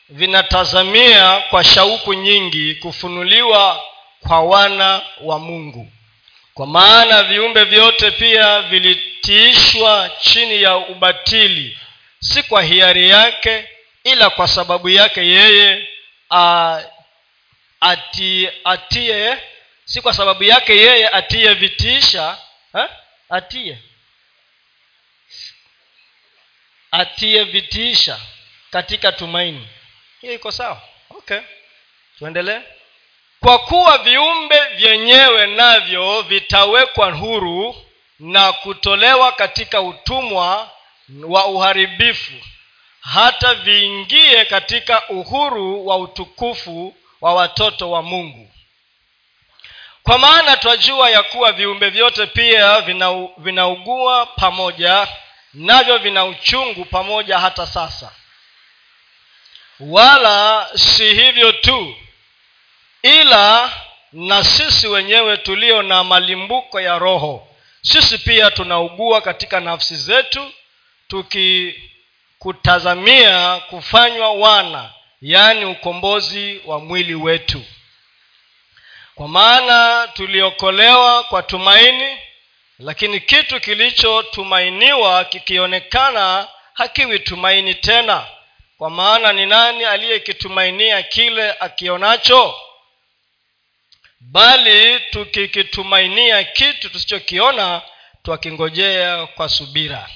vinatazamia 0.09 1.41
kwa 1.51 1.65
shauku 1.65 2.15
nyingi 2.15 2.75
kufunuliwa 2.75 3.83
kwa 4.21 4.41
wana 4.41 5.03
wa 5.21 5.39
mungu. 5.39 5.93
Kwa 6.55 6.67
maana 6.67 7.23
viumbe 7.23 7.65
vyote 7.65 8.11
pia 8.11 8.63
vilitiishwa 8.63 10.11
chini 10.21 10.63
ya 10.63 10.77
ubatili 10.77 11.79
si 12.21 12.43
kwa 12.43 12.63
hiari 12.63 13.09
yake 13.11 13.69
ila 14.05 14.31
kwa 14.31 14.49
sababu 14.49 14.89
yake 14.89 15.27
yeye 15.27 15.89
a, 16.31 16.83
ati, 17.81 18.49
atie 18.65 19.39
si 19.85 20.01
kwa 20.01 20.13
sababu 20.15 20.45
yake 20.45 20.77
yeye 20.77 21.09
atiye 21.09 21.55
vitiisha 21.55 22.39
ha? 22.73 22.89
atie. 23.29 23.79
Atiye 26.91 27.45
vitiisha 27.45 28.21
katika 28.71 29.13
tumaini. 29.13 29.69
Hiyo 30.21 30.35
iko 30.35 30.53
sawa? 30.53 30.83
Okay. 31.11 31.41
Tuendelee 32.19 32.61
kwa 33.41 33.59
kuwa 33.59 33.99
viumbe 33.99 34.61
vyenyewe 34.69 35.47
navyo 35.47 36.23
vitawekwa 36.23 37.11
huru 37.13 37.77
na 38.19 38.53
kutolewa 38.53 39.33
katika 39.33 39.81
utumwa 39.81 40.71
wa 41.23 41.47
uharibifu 41.47 42.33
hata 43.01 43.55
viingie 43.55 44.45
katika 44.45 45.09
uhuru 45.09 45.87
wa 45.87 45.97
utukufu 45.97 46.95
wa 47.21 47.35
watoto 47.35 47.91
wa 47.91 48.03
mungu. 48.03 48.51
Kwa 50.03 50.19
maana 50.19 50.57
twajua 50.57 51.11
ya 51.11 51.23
kuwa 51.23 51.53
viumbe 51.53 51.91
vyote 51.91 52.27
pia 52.27 52.81
vina, 52.81 53.29
vinaugua 53.39 54.27
pamoja 54.27 55.09
navyo 55.55 55.99
vina 55.99 56.25
uchungu 56.25 56.85
pamoja 56.85 57.39
hata 57.39 57.67
sasa. 57.67 58.13
Wala 59.81 60.69
si 60.75 61.15
hivyo 61.15 61.53
tu 61.53 61.97
ila 63.03 63.73
na 64.13 64.45
sisi 64.45 64.89
wenyewe 64.89 65.37
tulio 65.37 65.83
na 65.83 66.05
malimbuko 66.05 66.81
ya 66.81 66.99
roho. 66.99 67.47
Sisi 67.83 68.19
pia 68.19 68.51
tunaugua 68.51 69.21
katika 69.21 69.61
nafsi 69.61 69.97
zetu 69.97 70.53
tukikutazamia 71.09 73.61
kufanywa 73.71 74.33
wana 74.33 74.91
yaani 75.23 75.65
ukombozi 75.65 76.61
wa 76.67 76.81
mwili 76.81 77.15
wetu. 77.15 77.63
Kwa 79.15 79.29
maana 79.29 80.09
tuliokolewa 80.15 81.25
kwa 81.25 81.43
tumaini 81.43 82.19
lakini 82.79 83.21
kitu 83.21 83.61
kilichotumainiwa 83.61 85.25
kikionekana 85.25 86.49
hakiwi 86.75 87.19
tumaini 87.19 87.75
tena. 87.75 88.27
Kwa 88.79 88.91
maana 88.91 89.33
ni 89.33 89.47
nani 89.47 89.85
aliyekitumainia 89.85 91.03
kile 91.03 91.53
akionacho 91.61 92.55
bali 94.21 95.01
tukikitumainia 95.01 96.45
kitu 96.45 96.91
tusichokiona 96.91 97.83
twakingojea 98.23 99.27
kwa 99.27 99.49
subira. 99.49 100.09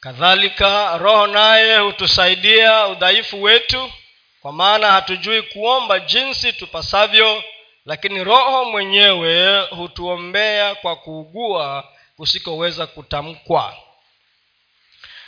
Kadhalika 0.00 0.98
roho 0.98 1.26
naye 1.26 1.78
hutusaidia 1.78 2.86
udhaifu 2.86 3.42
wetu 3.42 3.92
kwa 4.40 4.52
maana 4.52 4.92
hatujui 4.92 5.42
kuomba 5.42 5.98
jinsi 6.00 6.52
tupasavyo 6.52 7.44
lakini 7.86 8.24
roho 8.24 8.64
mwenyewe 8.64 9.60
hutuombea 9.60 10.74
kwa 10.74 10.96
kuugua 10.96 11.88
kusikoweza 12.16 12.86
kutamkwa. 12.86 13.76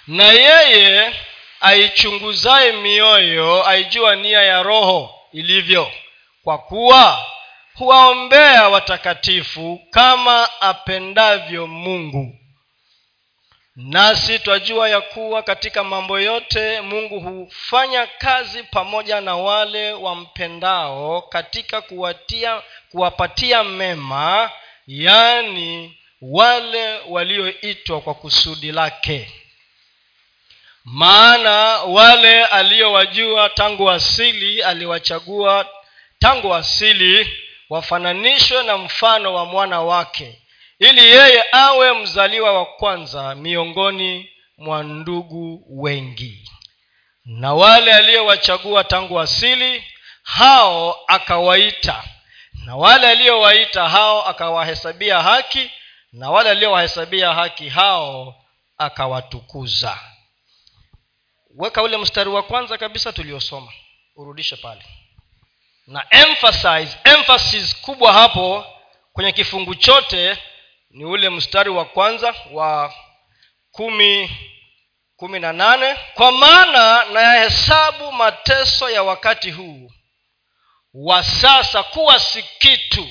Na 0.07 0.25
yeye 0.25 1.15
aichunguzaye 1.61 2.73
mioyo 2.73 3.67
aijua 3.69 4.17
nia 4.17 4.43
ya 4.43 4.63
roho 4.63 5.15
ilivyo 5.33 5.93
kwa 6.45 6.59
kuwa 6.59 7.27
huwaombea 7.79 8.69
watakatifu 8.69 9.81
kama 9.91 10.61
apendavyo 10.61 11.67
mungu. 11.67 12.37
Nasi 13.77 14.39
twajua 14.39 14.89
ya 14.89 15.01
kuwa 15.01 15.43
katika 15.43 15.85
mambo 15.85 16.21
yote 16.21 16.81
mungu 16.81 17.21
hufanya 17.21 18.07
kazi 18.07 18.63
pamoja 18.63 19.21
na 19.21 19.37
wale 19.37 19.93
wampendao 19.93 21.23
katika 21.23 21.81
kuwatia 21.81 22.63
kuwapatia 22.91 23.65
mema 23.65 24.51
yaani 24.87 25.99
wale 26.23 26.99
walioitwa 27.09 28.01
kwa 28.01 28.15
kusudi 28.15 28.73
lake. 28.73 29.33
Maana 30.85 31.53
wale 31.83 32.45
aliyowajua 32.45 33.49
tangu 33.49 33.91
asili 33.91 34.63
aliwachagua 34.63 35.69
tangu 36.19 36.55
asili 36.55 37.29
wafananishwe 37.71 38.63
na 38.63 38.77
mfano 38.79 39.35
wa 39.35 39.45
mwana 39.45 39.81
wake 39.81 40.43
ili 40.79 41.01
yeye 41.01 41.45
awe 41.53 41.93
mzaliwa 41.93 42.53
wa 42.53 42.67
kwanza 42.67 43.35
miongoni 43.35 44.31
mwa 44.59 44.83
ndugu 44.83 45.65
wengi. 45.83 46.51
Na 47.25 47.55
wale 47.55 47.95
aliyowachagua 47.95 48.85
tangu 48.85 49.21
asili 49.21 49.85
hao 50.23 51.01
akawaita. 51.07 52.05
Na 52.65 52.77
wale 52.77 53.09
aliyowaita 53.09 53.89
hao 53.89 54.27
akawahesabia 54.27 55.23
haki. 55.23 55.71
Na 56.13 56.31
wale 56.31 56.51
aliyowahesabia 56.51 57.35
haki 57.35 57.69
hao 57.69 58.35
akawatukuza. 58.79 59.99
Weka 61.57 61.83
ule 61.83 61.97
mstari 61.97 62.31
wa 62.31 62.43
kwanza 62.43 62.79
kabisa 62.79 63.13
tuliosoma. 63.13 63.73
Urudishe 64.17 64.57
pale 64.57 64.83
na 65.87 66.05
emphasize 66.11 66.99
emphasis 67.05 67.81
kubwa 67.81 68.13
hapo 68.13 68.67
kwenye 69.13 69.33
kifungu 69.33 69.75
chote 69.75 70.39
ni 70.91 71.05
ule 71.05 71.31
mstari 71.31 71.71
wa 71.71 71.85
kwanza 71.85 72.35
wa 72.53 72.95
kumi 73.71 74.31
kumi 75.17 75.41
na 75.41 75.53
nane. 75.53 75.97
Kwa 76.15 76.33
maana 76.33 77.05
nayahesabu 77.05 78.13
mateso 78.13 78.91
ya 78.91 79.03
wakati 79.03 79.51
huu 79.51 79.91
wa 80.95 81.25
sasa 81.25 81.83
kuwa 81.83 82.21
si 82.21 82.43
kitu 82.59 83.09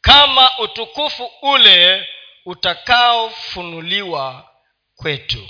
kama 0.00 0.58
utukufu 0.58 1.30
ule 1.42 2.08
utakaofunuliwa 2.44 4.50
kwetu. 4.96 5.48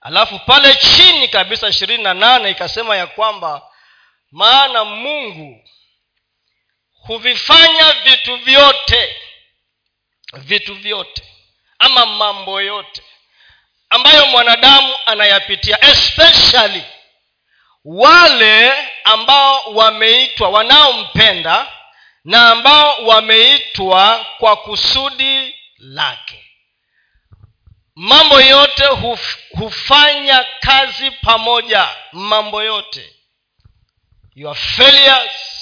Alafu 0.00 0.38
pale 0.38 0.74
chini 0.74 1.28
kabisa 1.28 1.68
ishirini 1.68 2.02
na 2.02 2.14
nane 2.14 2.50
ikasema 2.50 2.96
ya 2.96 3.06
kwamba 3.06 3.62
maana 4.30 4.84
mungu 4.84 5.64
huvifanya 7.06 7.92
vitu 7.92 8.36
vyote 8.36 9.16
vitu 10.32 10.74
vyote 10.74 11.22
ama 11.78 12.06
mambo 12.06 12.60
yote 12.60 13.02
ambayo 13.90 14.26
mwanadamu 14.26 14.94
anayapitia 15.06 15.84
especially 15.84 16.84
wale 17.84 18.72
ambao 19.04 19.60
wameitwa 19.74 20.48
wanaompenda 20.48 21.72
na 22.24 22.50
ambao 22.50 23.06
wameitwa 23.06 24.26
kwa 24.38 24.56
kusudi 24.56 25.54
lake. 25.78 26.44
Mambo 27.94 28.40
yote 28.40 28.86
huf, 28.86 29.36
hufanya 29.58 30.46
kazi 30.60 31.10
pamoja 31.10 31.88
mambo 32.12 32.62
yote. 32.62 33.14
Your 34.34 34.54
failures 34.56 35.59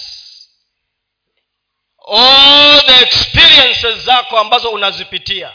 all 2.10 2.82
the 2.86 3.00
experiences 3.00 4.04
zako 4.04 4.38
ambazo 4.38 4.70
unazipitia 4.70 5.52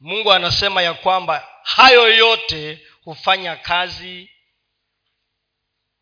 mungu 0.00 0.32
anasema 0.32 0.82
ya 0.82 0.94
kwamba 0.94 1.48
hayo 1.62 2.16
yote 2.16 2.78
hufanya 3.04 3.56
kazi 3.56 4.30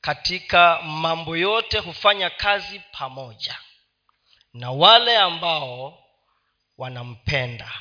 katika 0.00 0.82
mambo 0.82 1.36
yote 1.36 1.78
hufanya 1.78 2.30
kazi 2.30 2.80
pamoja 2.98 3.58
na 4.54 4.70
wale 4.70 5.18
ambao 5.18 5.98
wanampenda 6.78 7.72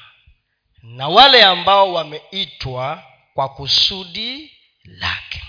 na 0.84 1.08
wale 1.08 1.43
ambao 1.43 1.93
wameitwa 1.93 3.04
kwa 3.34 3.49
kusudi 3.49 4.58
lake. 4.84 5.43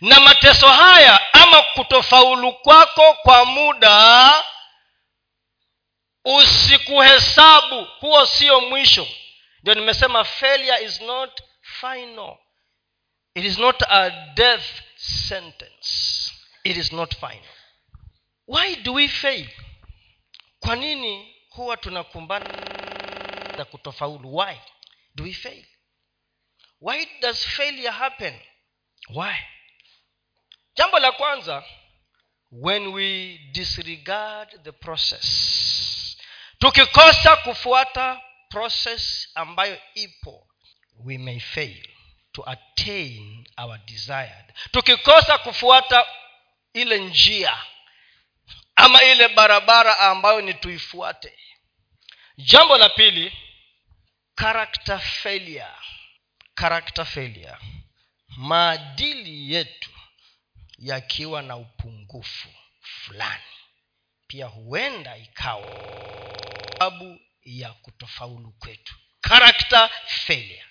Na 0.00 0.20
mateso 0.20 0.68
haya 0.68 1.34
ama 1.34 1.62
kutofaulu 1.62 2.52
kwako 2.52 3.14
kwa 3.22 3.44
muda 3.44 4.32
usikuhesabu 6.36 7.84
huo 8.00 8.26
sio 8.26 8.60
mwisho. 8.60 9.08
Ndio 9.62 9.74
nimesema 9.74 10.24
failure 10.24 10.84
is 10.84 11.00
not 11.00 11.42
final. 11.62 12.36
It 13.34 13.44
is 13.44 13.58
not 13.58 13.82
a 13.88 14.10
death 14.10 14.64
sentence. 14.96 16.32
It 16.64 16.76
is 16.76 16.92
not 16.92 17.14
final. 17.14 17.54
Why 18.46 18.76
do 18.76 18.94
we 18.94 19.08
fail? 19.08 19.48
Kwa 20.60 20.76
nini 20.76 21.34
huwa 21.50 21.76
tunakumbana 21.76 22.48
na 23.58 23.64
kutofaulu? 23.64 24.36
Why 24.36 24.56
do 25.14 25.24
we 25.24 25.32
fail? 25.32 25.64
Why 26.80 27.06
does 27.20 27.46
failure 27.46 27.90
happen? 27.90 28.40
Why? 29.14 29.34
Jambo 30.76 30.98
la 30.98 31.12
kwanza 31.12 31.64
when 32.52 32.86
we 32.86 33.38
disregard 33.52 34.62
the 34.62 34.72
process 34.72 35.24
tukikosa 36.58 37.36
kufuata 37.36 38.20
process 38.48 39.28
ambayo 39.34 39.80
ipo 39.94 40.48
we 41.04 41.18
may 41.18 41.40
fail 41.40 41.88
to 42.32 42.50
attain 42.50 43.46
our 43.56 43.78
desired. 43.78 44.44
Tukikosa 44.70 45.38
kufuata 45.38 46.06
ile 46.72 46.98
njia 46.98 47.58
ama 48.76 49.02
ile 49.02 49.28
barabara 49.28 49.98
ambayo 49.98 50.40
ni 50.40 50.54
tuifuate. 50.54 51.38
Jambo 52.36 52.78
la 52.78 52.88
pili 52.88 53.32
character 54.34 54.98
failure. 55.00 55.66
Character 56.54 57.04
failure. 57.06 57.56
Maadili 58.28 59.52
yetu 59.54 59.90
yakiwa 60.78 61.42
na 61.42 61.56
upungufu 61.56 62.48
fulani 62.80 63.42
pia 64.28 64.46
huenda 64.46 65.16
ikawa 65.16 65.66
sababu 66.72 67.20
ya 67.42 67.72
kutofaulu 67.72 68.52
kwetu. 68.58 68.94
Character 69.20 69.90
failure. 70.06 70.64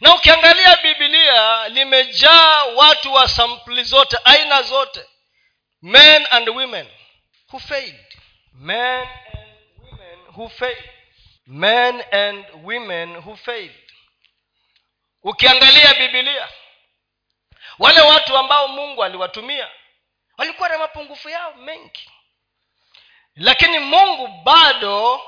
Na 0.00 0.14
ukiangalia 0.14 0.76
bibilia 0.76 1.68
limejaa 1.68 2.64
watu 2.64 3.12
wa 3.14 3.28
sampli 3.28 3.84
zote 3.84 4.18
aina 4.24 4.62
zote. 4.62 5.04
Men 5.82 6.26
and 6.30 6.48
women 6.48 6.88
who 7.52 7.60
failed. 7.60 8.18
Men 8.52 9.08
and 9.32 9.48
women 9.78 10.18
who 10.36 10.48
failed. 10.48 10.90
Men 11.46 12.04
and 12.12 12.46
women 12.62 13.16
who 13.16 13.36
failed. 13.36 13.92
Ukiangalia 15.22 15.94
bibilia 15.94 16.48
wale 17.78 18.00
watu 18.00 18.36
ambao 18.36 18.68
mungu 18.68 19.04
aliwatumia 19.04 19.70
walikuwa 20.38 20.68
na 20.68 20.78
mapungufu 20.78 21.28
yao 21.28 21.54
mengi 21.54 22.10
lakini 23.36 23.78
mungu 23.78 24.28
bado 24.28 25.20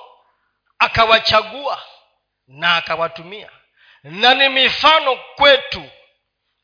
akawachagua 0.79 1.83
na 2.47 2.77
akawatumia. 2.77 3.51
Na 4.03 4.35
ni 4.35 4.49
mifano 4.49 5.17
kwetu 5.37 5.91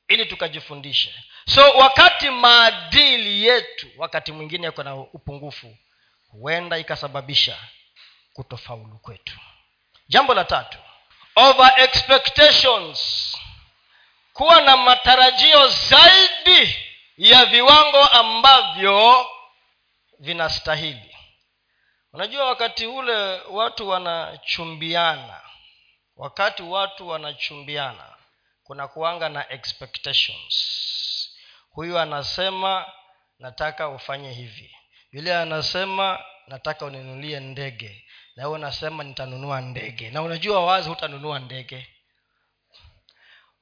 ili 0.08 0.26
tukajifundishe. 0.26 1.14
So 1.48 1.70
wakati 1.70 2.30
maadili 2.30 3.46
yetu 3.46 3.86
wakati 3.96 4.32
mwingine 4.32 4.66
yako 4.66 4.82
na 4.82 4.94
upungufu 4.96 5.76
huenda 6.30 6.78
ikasababisha 6.78 7.58
kutofaulu 8.32 8.98
kwetu. 8.98 9.38
Jambo 10.08 10.34
la 10.34 10.44
tatu 10.44 10.78
over 11.36 11.72
expectations. 11.76 13.36
Kuwa 14.32 14.60
na 14.60 14.76
matarajio 14.76 15.68
zaidi 15.68 16.76
ya 17.18 17.44
viwango 17.44 18.04
ambavyo 18.04 19.26
vinastahili 20.18 21.09
unajua 22.12 22.44
wakati 22.46 22.86
ule 22.86 23.40
watu 23.40 23.88
wanachumbiana 23.88 25.40
wakati 26.16 26.62
watu 26.62 27.08
wanachumbiana 27.08 28.16
kuna 28.64 28.88
kuanga 28.88 29.28
na 29.28 29.50
expectations. 29.52 30.54
Huyu 31.70 31.98
anasema 31.98 32.86
nataka 33.38 33.88
ufanye 33.88 34.32
hivi. 34.32 34.76
Yule 35.12 35.36
anasema 35.36 36.24
nataka 36.46 36.84
uninunulie 36.86 37.40
ndege. 37.40 38.04
Na 38.36 38.44
huyu 38.44 38.54
unasema 38.54 39.04
nitanunua 39.04 39.60
ndege. 39.60 40.10
Na 40.10 40.22
unajua 40.22 40.64
wazi 40.66 40.88
hutanunua 40.88 41.38
ndege. 41.38 41.88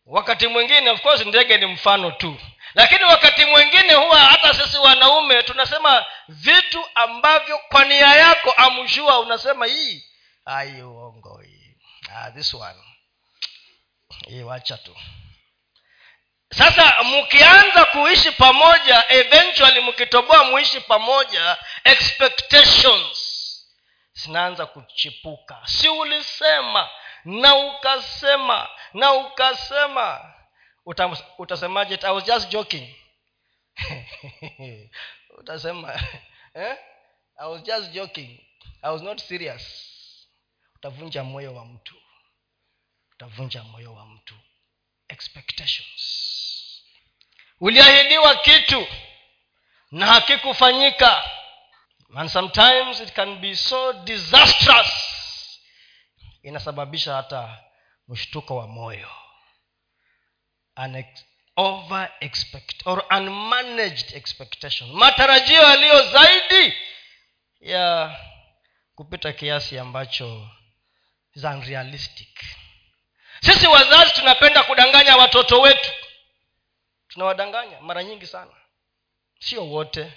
Wakati 0.07 0.47
mwingine 0.47 0.91
of 0.91 1.03
course 1.03 1.25
ndege 1.27 1.57
ni 1.59 1.67
mfano 1.67 2.11
tu 2.11 2.37
lakini 2.79 3.05
wakati 3.05 3.45
mwingine 3.45 3.95
huwa 3.95 4.19
hata 4.19 4.55
sisi 4.55 4.79
wanaume 4.79 5.43
tunasema 5.43 6.07
vitu 6.29 6.85
ambavyo 6.95 7.59
kwa 7.59 7.85
nia 7.85 8.15
yako 8.15 8.51
amshua 8.53 9.21
unasema 9.21 9.67
hii 9.67 10.05
ai 10.47 10.83
uongo 10.83 11.43
ah, 12.15 12.31
this 12.31 12.55
one. 12.55 12.83
Hii 14.29 14.43
wacha 14.43 14.77
tu. 14.77 14.97
Sasa 16.53 17.03
mkianza 17.03 17.85
kuishi 17.85 18.31
pamoja 18.33 19.05
eventually 19.09 19.81
mkitoboa 19.81 20.45
muishi 20.45 20.81
pamoja 20.81 21.57
expectations 21.85 23.19
zinaanza 24.13 24.67
kuchipuka. 24.67 25.59
Si 25.65 25.89
ulisema 25.89 26.89
na 27.25 27.55
ukasema 27.55 28.69
na 28.95 29.13
ukasema 29.13 30.35
utasemaje? 31.39 31.99
I 32.03 32.11
was 32.11 32.25
just 32.25 32.51
joking. 32.51 32.89
Utasema 35.39 35.93
eh? 36.55 36.77
i 37.39 37.47
was 37.47 37.63
just 37.63 37.93
joking. 37.93 38.41
I 38.83 38.91
was 38.91 39.03
not 39.03 39.21
serious. 39.21 39.63
Utavunja 40.77 41.25
moyo 41.25 41.55
wa 41.55 41.65
mtu. 41.65 41.95
Utavunja 43.13 43.63
moyo 43.63 43.95
wa 43.95 44.07
mtu. 44.07 44.35
Expectations. 45.09 46.03
Uliahidiwa 47.61 48.37
kitu 48.37 48.87
na 49.91 50.07
hakikufanyika. 50.07 51.23
And 52.17 52.31
sometimes 52.31 53.01
it 53.01 53.13
can 53.13 53.39
be 53.39 53.57
so 53.57 53.93
disastrous. 53.93 54.91
Inasababisha 56.43 57.15
hata 57.15 57.59
mshtuko 58.09 58.57
wa 58.57 58.67
moyo 58.67 59.09
Unex- 60.79 61.25
over 61.57 62.11
expect 62.21 62.83
or 62.87 63.05
unmanaged 63.11 64.15
expectation. 64.17 64.93
Matarajio 64.93 65.63
yaliyo 65.63 66.03
zaidi 66.03 66.75
ya 67.61 68.17
kupita 68.95 69.33
kiasi 69.33 69.79
ambacho 69.79 70.49
is 71.35 71.45
unrealistic. 71.45 72.41
Sisi 73.41 73.67
wazazi 73.67 74.13
tunapenda 74.13 74.63
kudanganya 74.63 75.17
watoto 75.17 75.61
wetu. 75.61 75.91
Tunawadanganya 77.09 77.81
mara 77.81 78.05
nyingi 78.05 78.27
sana. 78.27 78.51
Sio 79.39 79.67
wote. 79.67 80.13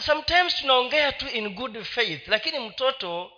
Sometimes 0.00 0.56
tunaongea 0.56 1.12
tu 1.12 1.28
in 1.28 1.48
good 1.54 1.82
faith 1.84 2.28
lakini 2.28 2.58
mtoto 2.58 3.32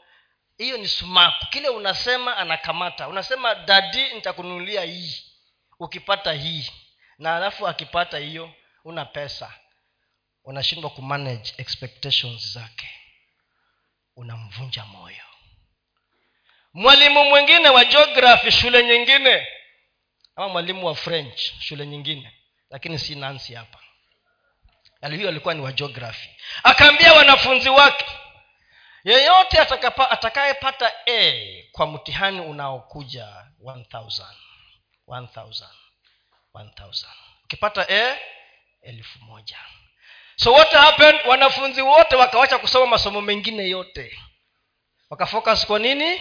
hiyo 0.58 0.76
ni 0.78 0.88
sumaku 0.88 1.46
kile 1.50 1.68
unasema 1.68 2.36
anakamata. 2.36 3.08
Unasema 3.08 3.54
dadi 3.54 4.14
nitakununulia 4.14 4.82
hii 4.84 5.22
ukipata 5.80 6.32
hii 6.32 6.70
na 7.18 7.36
alafu 7.36 7.68
akipata 7.68 8.18
hiyo 8.18 8.52
una 8.84 9.04
pesa. 9.04 9.54
Unashindwa 10.44 10.90
kumanage 10.90 11.54
expectations 11.56 12.52
zake. 12.52 12.90
Unamvunja 14.16 14.84
moyo. 14.84 15.22
Mwalimu 16.72 17.24
mwingine 17.24 17.68
wa 17.68 17.84
geography 17.84 18.50
shule 18.52 18.84
nyingine. 18.84 19.46
Ama 20.36 20.48
mwalimu 20.48 20.86
wa 20.86 20.94
french 20.94 21.40
shule 21.60 21.86
nyingine. 21.86 22.32
Lakini 22.70 22.98
si 22.98 23.14
nansi 23.14 23.54
hapa. 23.54 23.78
Huyo 25.02 25.28
alikuwa 25.28 25.54
ni 25.54 25.60
wa 25.60 25.72
geography. 25.72 26.28
Akaambia 26.62 27.12
wanafunzi 27.12 27.68
wake 27.68 28.04
yeyote 29.04 29.58
atakayepata 30.10 30.92
a 31.08 31.62
kwa 31.72 31.86
mtihani 31.86 32.40
unaokuja 32.40 33.46
1000 33.62 34.49
ukipata 37.44 37.86
a 37.88 38.18
elfu 38.82 39.18
moja. 39.24 39.58
So 40.36 40.52
what 40.52 40.72
happened? 40.72 41.20
Wanafunzi 41.26 41.82
wote 41.82 42.16
wakawacha 42.16 42.58
kusoma 42.58 42.86
masomo 42.86 43.20
mengine 43.20 43.68
yote. 43.68 44.18
Wakafocus 45.10 45.66
kwa 45.66 45.78
nini? 45.78 46.20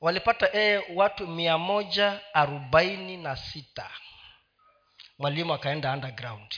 Walipata 0.00 0.52
e 0.52 0.82
watu 0.94 1.26
mia 1.26 1.58
moja 1.58 2.20
arobaini 2.34 3.16
na 3.16 3.36
sita. 3.36 3.90
Mwalimu 5.18 5.54
akaenda 5.54 5.92
underground. 5.92 6.54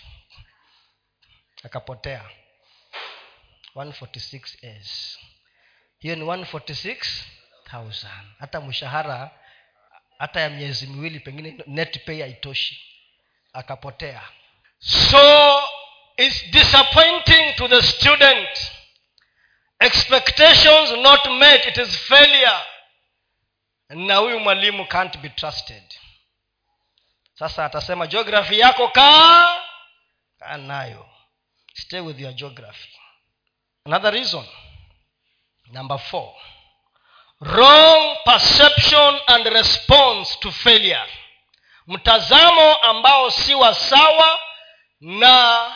Akapotea. 1.64 2.30
146 3.74 4.58
s 4.62 5.18
hiyo 5.98 6.16
ni 6.16 6.24
146000 6.24 7.24
hata 8.38 8.60
mshahara 8.60 9.30
hata 10.18 10.40
ya 10.40 10.50
miezi 10.50 10.86
miwili 10.86 11.20
pengine 11.20 11.56
net 11.66 12.04
pay 12.04 12.20
haitoshi. 12.20 12.82
Akapotea. 13.52 14.22
So 14.78 15.62
it's 16.16 16.50
disappointing 16.50 17.54
to 17.56 17.68
the 17.68 17.82
student. 17.82 18.72
Expectations 19.80 20.90
not 20.92 21.26
met 21.26 21.66
it 21.66 21.76
is 21.76 21.96
failure. 21.98 22.60
Na 23.88 24.16
huyu 24.16 24.40
mwalimu 24.40 24.86
can't 24.86 25.18
be 25.18 25.28
trusted. 25.28 25.82
Sasa 27.34 27.64
atasema 27.64 28.06
geography 28.06 28.58
yako 28.58 28.88
kaa 28.88 29.62
kaa 30.38 30.56
nayo. 30.56 31.08
Stay 31.74 32.00
with 32.00 32.20
your 32.20 32.32
geography. 32.32 32.92
Another 33.84 34.12
reason. 34.12 34.44
Number 35.72 35.98
four 35.98 36.34
wrong 37.40 38.16
perception 38.24 39.20
and 39.26 39.46
response 39.46 40.38
to 40.40 40.52
failure. 40.52 41.06
Mtazamo 41.86 42.74
ambao 42.74 43.30
si 43.30 43.54
wa 43.54 43.74
sawa 43.74 44.38
na 45.00 45.72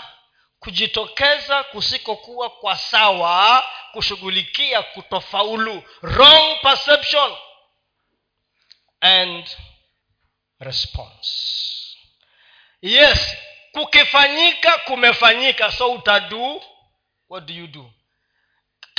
kujitokeza 0.59 1.63
kusikokuwa 1.65 2.51
kwa 2.51 2.77
sawa 2.77 3.65
kushughulikia 3.93 4.83
kutofaulu. 4.83 5.83
Wrong 6.03 6.61
perception 6.63 7.37
and 9.01 9.57
response. 10.61 11.31
Yes 12.83 13.37
kukifanyika 13.73 14.79
kumefanyika 14.79 15.73
so 15.73 15.93
utadu 15.93 16.63
what 17.29 17.45
do 17.45 17.55
you 17.55 17.67
do 17.67 17.91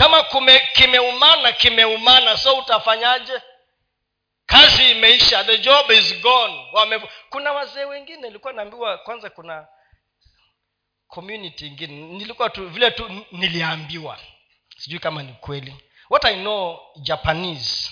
kama 0.01 0.23
kume, 0.23 0.59
kimeumana 0.73 1.51
kimeumana 1.51 2.37
so 2.37 2.57
utafanyaje? 2.57 3.41
Kazi 4.45 4.91
imeisha 4.91 5.43
the 5.43 5.57
job 5.57 5.91
is 5.91 6.21
gone. 6.21 6.69
Wame, 6.73 7.01
kuna 7.29 7.51
wazee 7.53 7.85
wengine 7.85 8.21
nilikuwa 8.21 8.53
naambiwa 8.53 8.97
kwanza 8.97 9.29
kuna 9.29 9.67
community 11.07 11.67
ingine. 11.67 11.93
Nilikuwa 11.93 12.49
tu 12.49 12.69
vile 12.69 12.91
tu 12.91 13.25
niliambiwa. 13.31 14.19
Sijui 14.77 14.99
kama 14.99 15.23
ni 15.23 15.33
kweli. 15.33 15.75
What 16.09 16.25
i 16.25 16.35
know 16.35 16.79
japanese 17.01 17.91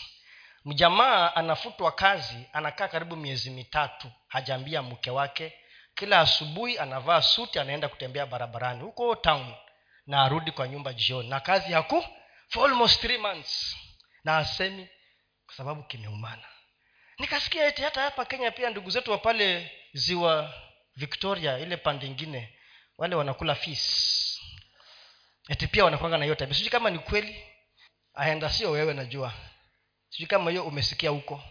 mjamaa 0.66 1.36
anafutwa 1.36 1.92
kazi 1.92 2.38
anakaa 2.54 2.88
karibu 2.88 3.16
miezi 3.16 3.50
mitatu 3.50 4.12
hajaambia 4.28 4.82
mke 4.82 5.12
wake. 5.12 5.54
Kila 5.96 6.20
asubuhi 6.20 6.80
anavaa 6.80 7.22
suti 7.22 7.60
anaenda 7.60 7.88
kutembea 7.88 8.26
barabarani. 8.26 8.82
Huko 8.84 9.16
town 9.16 9.54
na 10.10 10.24
arudi 10.24 10.52
kwa 10.52 10.68
nyumba 10.68 10.94
jioni. 10.94 11.30
Na 11.30 11.40
kazi 11.40 11.72
yaku 11.72 12.06
for 12.50 12.70
almost 12.70 13.02
three 13.02 13.18
months. 13.18 13.76
Na 14.24 14.38
asemi 14.38 14.88
kwa 15.46 15.56
sababu 15.56 15.84
kimeumana. 15.84 16.44
Nikasikia 17.20 17.66
eti 17.66 17.82
hata 17.82 18.02
hapa 18.02 18.26
kenya 18.26 18.52
pia 18.52 18.70
ndugu 18.70 18.90
zetu 18.90 19.12
wa 19.12 19.18
pale 19.18 19.72
ziwa 19.94 20.54
victoria 20.96 21.60
ile 21.60 21.78
pande 21.78 22.08
ingine 22.08 22.60
wale 22.98 23.16
wanakula 23.16 23.56
fis 23.56 24.40
eti 25.50 25.68
pia 25.68 25.86
wanakwanga 25.86 26.18
na 26.18 26.24
hiyo 26.24 26.36
tabia 26.36 26.56
sijui 26.56 26.70
kama 26.70 26.90
ni 26.90 27.00
kweli 27.00 27.46
aenda 28.14 28.50
sio 28.50 28.72
wewe 28.72 28.94
najua. 28.94 29.34
Sijui 30.10 30.28
kama 30.28 30.52
hiyo 30.52 30.64
umesikia 30.64 31.10
huko. 31.10 31.44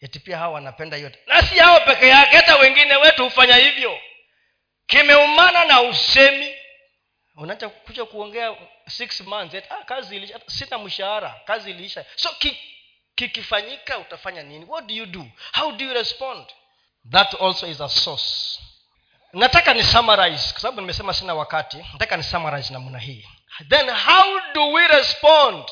Eti 0.00 0.20
pia 0.20 0.38
hawa 0.38 0.54
wanapenda 0.54 0.96
hiyo 0.96 1.12
na 1.26 1.42
si 1.42 1.58
hao 1.58 1.80
peke 1.80 2.08
yake 2.08 2.36
hata 2.36 2.56
wengine 2.56 2.96
wetu 2.96 3.24
hufanya 3.24 3.56
hivyo. 3.56 4.00
Kimeumana 4.86 5.64
na 5.64 5.82
usemi 5.82 6.54
unacha 7.40 7.68
kuja 7.68 8.04
kuongea 8.04 8.56
six 8.88 9.20
months 9.20 9.54
eti, 9.54 9.68
ah, 9.70 9.84
kazi 9.84 10.16
ilisha 10.16 10.40
sina 10.46 10.78
mshahara 10.78 11.40
kazi 11.44 11.70
iliisha. 11.70 12.04
So 12.16 12.28
kikifanyika 13.14 13.94
ki 13.94 14.00
utafanya 14.00 14.42
nini? 14.42 14.64
What 14.64 14.86
do 14.86 14.94
you 14.94 15.06
do? 15.06 15.26
How 15.52 15.72
do 15.72 15.84
you 15.84 15.94
respond? 15.94 16.46
That 17.10 17.34
also 17.40 17.66
is 17.66 17.80
a 17.80 17.88
source. 17.88 18.60
Nataka 19.32 19.74
ni 19.74 19.82
summarize 19.84 20.52
kwa 20.52 20.60
sababu 20.60 20.80
nimesema 20.80 21.14
sina 21.14 21.34
wakati 21.34 21.76
nataka 21.76 22.16
ni 22.16 22.22
summarize 22.22 22.72
namna 22.72 22.98
hii. 22.98 23.28
Then 23.68 23.90
how 23.90 24.40
do 24.54 24.72
we 24.72 24.88
respond? 24.88 25.64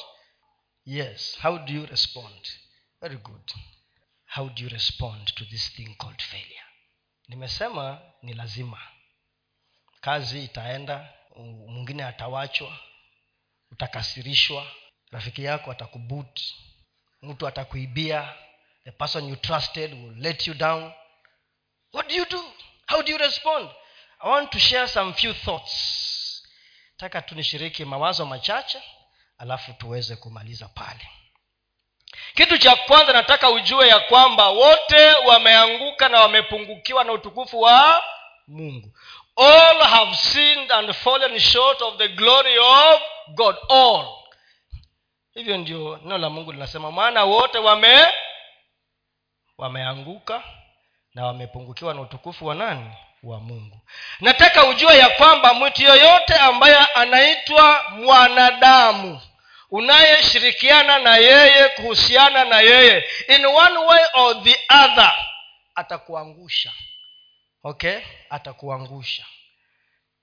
Yes 0.86 1.38
how 1.42 1.58
do 1.58 1.72
you 1.72 1.86
respond? 1.86 2.48
Very 3.00 3.16
good. 3.16 3.52
How 4.26 4.48
do 4.48 4.62
you 4.62 4.68
respond 4.68 5.34
to 5.34 5.44
this 5.44 5.72
thing 5.72 5.94
called 5.96 6.22
failure? 6.22 6.64
Nimesema 7.28 8.00
ni 8.22 8.32
lazima. 8.34 8.80
Kazi 10.00 10.44
itaenda 10.44 11.17
mwingine 11.42 12.04
atawachwa 12.04 12.78
utakasirishwa 13.70 14.66
rafiki 15.10 15.44
yako 15.44 15.70
atakubut 15.70 16.40
mtu 17.22 17.46
atakuibia 17.48 18.34
the 18.84 18.90
person 18.90 19.28
you 19.28 19.36
trusted 19.36 19.92
will 19.92 20.14
let 20.18 20.46
you 20.46 20.54
down. 20.54 20.92
What 21.92 22.08
do 22.08 22.14
you 22.14 22.24
do? 22.30 22.44
How 22.86 23.02
do 23.02 23.12
you 23.12 23.18
respond? 23.18 23.68
I 24.20 24.28
want 24.28 24.50
to 24.50 24.58
share 24.58 24.88
some 24.88 25.12
few 25.12 25.34
thoughts. 25.34 25.72
Taka 26.96 27.22
tunishiriki 27.22 27.84
mawazo 27.84 28.26
machache 28.26 28.82
alafu 29.38 29.72
tuweze 29.72 30.16
kumaliza 30.16 30.68
pale. 30.68 31.08
Kitu 32.34 32.58
cha 32.58 32.76
kwanza 32.76 33.12
nataka 33.12 33.50
ujue 33.50 33.88
ya 33.88 34.00
kwamba 34.00 34.48
wote 34.48 35.08
wameanguka 35.14 36.08
na 36.08 36.20
wamepungukiwa 36.20 37.04
na 37.04 37.12
utukufu 37.12 37.60
wa 37.60 38.02
mungu 38.46 38.92
all 39.38 39.80
have 39.82 40.16
sinned 40.16 40.72
and 40.72 40.92
fallen 40.94 41.38
short 41.38 41.82
of 41.82 41.96
the 41.98 42.08
glory 42.08 42.58
of 42.58 43.00
god 43.34 43.56
all. 43.68 44.06
Hivyo 45.34 45.56
ndio 45.56 45.96
neno 46.02 46.18
la 46.18 46.30
mungu 46.30 46.52
linasema 46.52 46.92
maana 46.92 47.24
wote 47.24 47.58
wame 47.58 48.06
wameanguka 49.58 50.42
na 51.14 51.26
wamepungukiwa 51.26 51.94
na 51.94 52.00
utukufu 52.00 52.46
wa 52.46 52.54
nani? 52.54 52.90
Wa 53.22 53.40
mungu. 53.40 53.80
Nataka 54.20 54.64
ujue 54.66 54.98
ya 54.98 55.08
kwamba 55.08 55.54
mtu 55.54 55.82
yoyote 55.82 56.34
ambaye 56.34 56.76
anaitwa 56.76 57.84
mwanadamu 57.90 59.20
unayeshirikiana 59.70 60.98
na 60.98 61.16
yeye 61.16 61.68
kuhusiana 61.68 62.44
na 62.44 62.60
yeye 62.60 63.04
in 63.28 63.46
one 63.46 63.78
way 63.78 64.04
or 64.14 64.42
the 64.42 64.60
other 64.84 65.12
atakuangusha 65.74 66.72
okay? 67.62 68.00
Atakuangusha. 68.30 69.26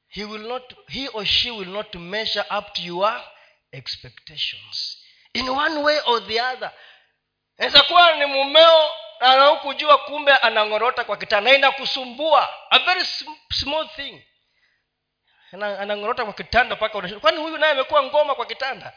He 0.08 0.24
will 0.26 0.48
not 0.48 0.74
he 0.90 1.08
or 1.08 1.26
she 1.26 1.52
will 1.52 1.68
not 1.70 1.96
measure 1.96 2.46
up 2.50 2.74
to 2.74 2.82
your 2.82 3.22
expectations. 3.74 4.98
In 5.34 5.48
one 5.50 5.84
way 5.84 6.00
or 6.08 6.20
the 6.28 6.40
other. 6.40 6.72
Naweza 7.58 7.84
kuwa 7.84 8.16
ni 8.16 8.26
mumeo 8.26 8.90
anaukujua 9.20 9.98
kumbe 9.98 10.32
anang'orota 10.34 11.04
kwa 11.04 11.18
kitanda 11.18 11.52
na 11.52 11.58
inakusumbua. 11.58 12.50
A 12.72 12.80
very 12.80 13.06
small 13.52 13.90
thing. 13.96 14.24
Anang'orota 15.52 16.24
kwa 16.26 16.34
kitanda 16.34 16.76
mpaka 16.76 17.20
kwani 17.20 17.38
huyu 17.38 17.58
naye 17.58 17.72
amekuwa 17.72 18.04
ngoma 18.04 18.36
kwa 18.36 18.46
kitanda? 18.46 18.94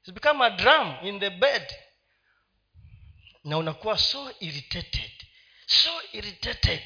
It's 0.00 0.14
become 0.14 0.44
a 0.44 0.50
drum 0.50 0.96
in 1.02 1.20
the 1.20 1.30
bed. 1.30 1.74
Na 3.44 3.58
unakuwa 3.58 3.98
so 3.98 4.32
irritated. 4.40 5.10
So 5.66 5.90
irritated 6.12 6.82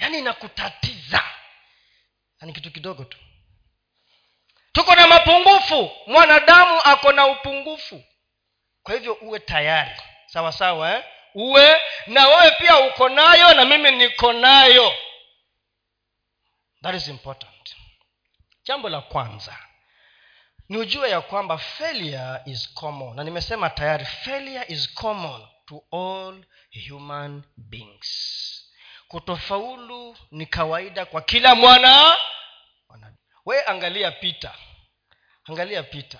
yaani 0.00 0.18
inakutatiza. 0.18 1.24
Ni 2.40 2.52
kitu 2.52 2.70
kidogo 2.70 3.04
tu. 3.04 3.18
Tuko 4.72 4.94
na 4.94 5.06
mapungufu. 5.06 5.90
Mwanadamu 6.06 6.80
ako 6.84 7.12
na 7.12 7.26
upungufu. 7.26 8.04
Kwa 8.82 8.94
hivyo 8.94 9.14
uwe 9.14 9.38
tayari. 9.40 10.00
Sawa 10.26 10.52
sawa 10.52 10.94
eh? 10.94 11.04
uwe 11.34 11.76
na 12.06 12.28
wewe 12.28 12.50
pia 12.50 12.78
uko 12.80 13.08
nayo 13.08 13.54
na 13.54 13.64
mimi 13.64 13.90
niko 13.90 14.32
nayo. 14.32 14.94
That 16.82 16.94
is 16.94 17.08
important. 17.08 17.76
Jambo 18.64 18.88
la 18.88 19.00
kwanza. 19.00 19.58
Ni 20.68 20.76
ujue 20.78 21.10
ya 21.10 21.20
kwamba 21.20 21.58
failure 21.58 22.40
is 22.46 22.74
common. 22.74 23.16
Na 23.16 23.24
nimesema 23.24 23.70
tayari 23.70 24.04
failure 24.04 24.64
is 24.68 24.94
common 24.94 25.48
to 25.66 25.82
all 25.92 26.44
human 26.88 27.42
beings 27.56 28.59
kutofaulu 29.10 30.16
ni 30.30 30.46
kawaida 30.46 31.04
kwa 31.06 31.22
kila 31.22 31.54
mwana 31.54 32.16
we 33.46 33.64
angalia 33.66 34.10
pita 34.10 34.54
angalia 35.44 35.82
pita 35.82 36.18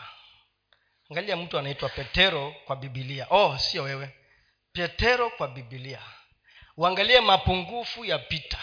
angalia 1.10 1.36
mtu 1.36 1.58
anaitwa 1.58 1.88
petero 1.88 2.54
kwa 2.64 2.76
bibilia 2.76 3.26
oh 3.30 3.58
sio 3.58 3.82
wewe. 3.82 4.16
Petero 4.72 5.30
kwa 5.30 5.48
bibilia 5.48 6.00
uangalie 6.76 7.20
mapungufu 7.20 8.04
ya 8.04 8.18
pita 8.18 8.58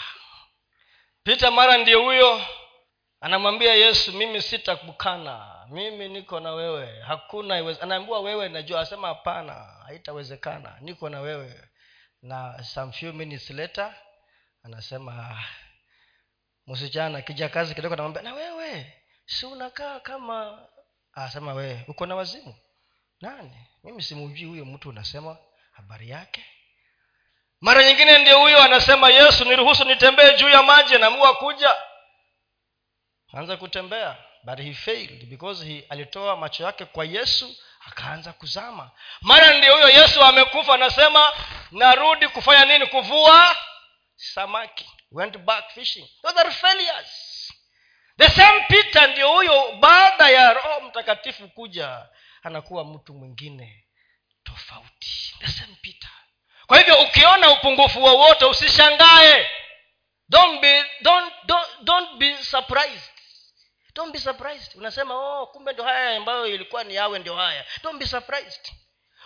pita 1.23 1.51
mara 1.51 1.77
ndio 1.77 2.03
huyo 2.03 2.41
anamwambia 3.21 3.73
yesu 3.75 4.13
mimi 4.13 4.41
sitakukana 4.41 5.65
mimi 5.69 6.09
niko 6.09 6.39
na 6.39 6.51
wewe. 6.51 7.01
Hakuna 7.01 7.55
anaambiwa 7.81 8.19
wewe 8.19 8.49
najua. 8.49 8.81
Asema 8.81 9.07
hapana 9.07 9.53
haitawezekana. 9.85 10.77
Niko 10.81 11.09
na 11.09 11.21
wewe. 11.21 11.69
Na 12.21 12.63
some 12.63 12.91
few 12.91 13.13
minutes 13.13 13.49
later 13.49 13.95
anasema 14.67 15.43
msichana 16.67 17.21
kija 17.21 17.49
kazi 17.49 17.75
kidogo 17.75 17.93
anamwambia 17.93 18.21
na 18.21 18.33
wewe 18.33 18.93
si 19.25 19.45
unakaa 19.45 19.99
kama 19.99 20.67
asema 21.13 21.53
wewe 21.53 21.85
uko 21.87 22.05
na 22.05 22.15
wazimu. 22.15 22.55
Nani? 23.21 23.67
Mimi 23.83 24.01
simujui 24.03 24.45
huyo 24.49 24.65
mtu 24.65 24.89
unasema 24.89 25.37
habari 25.71 26.09
yake. 26.09 26.45
Mara 27.61 27.83
nyingine 27.83 28.17
ndio 28.17 28.39
huyo 28.39 28.61
anasema 28.63 29.09
yesu 29.09 29.45
niruhusu 29.45 29.83
nitembee 29.85 30.37
juu 30.37 30.49
ya 30.49 30.63
maji 30.63 30.95
anaamua 30.95 31.35
kuja. 31.35 31.75
Anza 33.33 33.57
kutembea 33.57 34.17
but 34.43 34.59
he 34.59 34.73
failed 34.73 35.25
because 35.29 35.65
he 35.65 35.85
alitoa 35.89 36.37
macho 36.37 36.63
yake 36.63 36.85
kwa 36.85 37.05
yesu 37.05 37.55
akaanza 37.87 38.33
kuzama. 38.33 38.91
Mara 39.21 39.57
ndio 39.57 39.73
huyo 39.75 39.89
yesu 39.89 40.23
amekufa 40.23 40.73
anasema 40.73 41.33
narudi 41.71 42.27
kufanya 42.27 42.65
nini? 42.65 42.85
Kuvua 42.87 43.55
samaki 44.17 44.89
went 45.11 45.37
back 45.37 45.69
fishing. 45.73 46.07
Those 46.23 46.39
are 46.39 46.51
failures. 46.51 47.51
The 48.17 48.29
same 48.29 48.65
peter 48.67 49.09
ndio 49.09 49.31
huyo 49.33 49.71
baada 49.71 50.29
ya 50.29 50.53
roho 50.53 50.81
mtakatifu 50.81 51.47
kuja 51.49 52.09
anakuwa 52.43 52.85
mtu 52.85 53.13
mwingine 53.13 53.85
tofauti. 54.43 55.35
The 55.39 55.47
same 55.47 55.75
peter. 55.81 56.09
Kwa 56.67 56.77
hivyo 56.77 57.01
ukiona 57.01 57.51
upungufu 57.51 58.03
wowote 58.03 58.45
usishangae. 58.45 59.49
Don't 60.29 60.61
be, 60.61 60.85
don't, 61.01 61.33
don't, 61.45 61.67
don't 61.81 62.17
be 62.17 62.43
surprised. 62.43 63.11
Don't 63.95 64.11
be 64.13 64.19
surprised. 64.19 64.75
Unasema 64.75 65.15
oh 65.15 65.47
kumbe 65.47 65.73
ndo 65.73 65.83
haya 65.83 66.17
ambayo 66.17 66.47
ilikuwa 66.47 66.83
ni 66.83 66.95
yawe 66.95 67.19
ndio 67.19 67.35
haya. 67.35 67.65
Don't 67.83 67.99
be 67.99 68.05
surprised. 68.07 68.71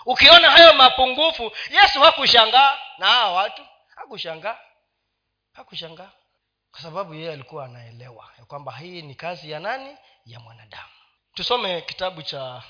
Ukiona 0.05 0.51
hayo 0.51 0.73
mapungufu 0.73 1.51
yesu 1.69 2.01
hakushangaa 2.01 2.79
na 2.97 3.07
hawa 3.07 3.33
watu 3.33 3.65
hakushangaa 3.95 4.59
hakushangaa 5.53 6.11
kwa 6.71 6.81
sababu 6.81 7.13
yeye 7.13 7.31
alikuwa 7.33 7.65
anaelewa 7.65 8.31
ya 8.39 8.45
kwamba 8.45 8.77
hii 8.77 9.01
ni 9.01 9.15
kazi 9.15 9.51
ya 9.51 9.59
nani? 9.59 9.97
Ya 10.25 10.39
mwanadamu. 10.39 10.89
Tusome 11.33 11.81
kitabu 11.81 12.21
cha 12.23 12.63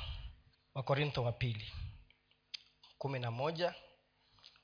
wakorintho 0.74 1.24
wa 1.24 1.32
pili 1.32 1.74
kumi 2.98 3.20
na 3.20 3.32
moja. 3.32 3.74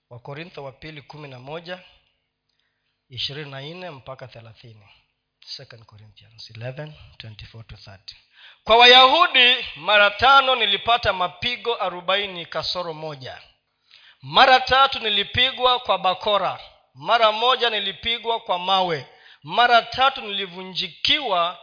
Wakorintho 0.10 0.64
wa 0.64 0.72
pili 0.72 1.02
kumi 1.02 1.28
na 1.28 1.40
moja 1.40 1.84
ishirini 3.10 3.52
na 3.52 3.62
nne 3.62 3.90
mpaka 3.90 4.28
thelathini. 4.28 4.88
Corinthians 5.86 6.52
11, 6.52 6.92
24 7.18 7.64
to 7.64 7.76
30 7.76 7.98
kwa 8.64 8.78
wayahudi 8.78 9.56
mara 9.76 10.12
tano 10.12 10.56
nilipata 10.56 11.14
mapigo 11.14 11.82
arobaini 11.82 12.46
kasoro 12.46 12.94
moja. 12.94 13.42
Mara 14.22 14.60
tatu 14.60 15.00
nilipigwa 15.00 15.80
kwa 15.80 15.98
bakora 15.98 16.60
mara 16.98 17.32
moja 17.32 17.70
nilipigwa 17.70 18.40
kwa 18.40 18.60
mawe. 18.60 19.06
Mara 19.44 19.82
tatu 19.82 20.22
nilivunjikiwa 20.22 21.60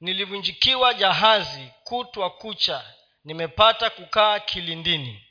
nilivunjikiwa 0.00 0.94
jahazi 0.94 1.68
kutwa 1.84 2.30
kucha. 2.30 2.84
Nimepata 3.24 3.90
kukaa 3.90 4.38
kilindini. 4.38 5.24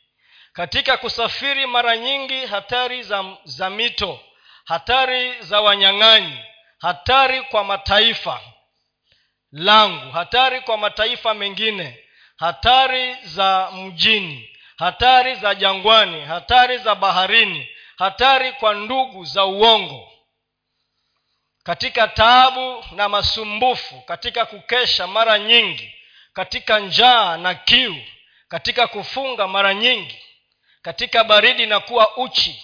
Katika 0.54 0.98
kusafiri 0.98 1.66
mara 1.68 1.98
nyingi 1.98 2.46
hatari 2.46 3.04
za, 3.04 3.38
za 3.44 3.70
mito 3.70 4.20
hatari 4.66 5.42
za 5.42 5.62
wanyang'anyi 5.62 6.40
hatari 6.80 7.42
kwa 7.42 7.64
mataifa 7.64 8.42
langu 9.52 10.12
hatari 10.12 10.62
kwa 10.62 10.78
mataifa 10.78 11.34
mengine 11.34 12.00
hatari 12.38 13.16
za 13.24 13.72
mjini 13.72 14.58
hatari 14.78 15.36
za 15.36 15.56
jangwani 15.56 16.22
hatari 16.22 16.78
za 16.78 16.96
baharini 16.96 17.70
hatari 18.02 18.52
kwa 18.52 18.74
ndugu 18.74 19.26
za 19.26 19.46
uongo 19.46 20.12
katika 21.64 22.08
taabu 22.08 22.84
na 22.96 23.10
masumbufu 23.10 24.02
katika 24.02 24.46
kukesha 24.46 25.08
mara 25.08 25.40
nyingi 25.40 25.96
katika 26.34 26.80
njaa 26.80 27.38
na 27.38 27.56
kiu 27.56 27.96
katika 28.48 28.88
kufunga 28.88 29.48
mara 29.48 29.74
nyingi 29.74 30.20
katika 30.82 31.24
baridi 31.24 31.66
na 31.66 31.80
kuwa 31.80 32.18
uchi. 32.18 32.64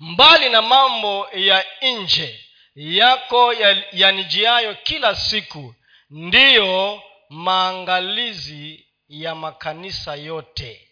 Mbali 0.00 0.48
na 0.48 0.62
mambo 0.62 1.28
ya 1.32 1.64
nje 1.82 2.44
yako 2.74 3.52
yanijiayo 3.92 4.68
ya 4.68 4.74
kila 4.74 5.16
siku 5.16 5.74
ndiyo 6.10 7.02
maangalizi 7.28 8.88
ya 9.08 9.34
makanisa 9.34 10.14
yote. 10.14 10.88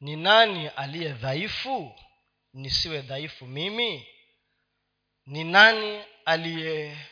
Ni 0.00 0.16
nani 0.16 0.68
aliye 0.68 1.08
dhaifu 1.08 1.94
nisiwe 2.56 3.02
dhaifu 3.02 3.46
mimi? 3.46 4.06
Ni 5.26 5.44
nani 5.44 6.04
aliyekwaza 6.24 7.06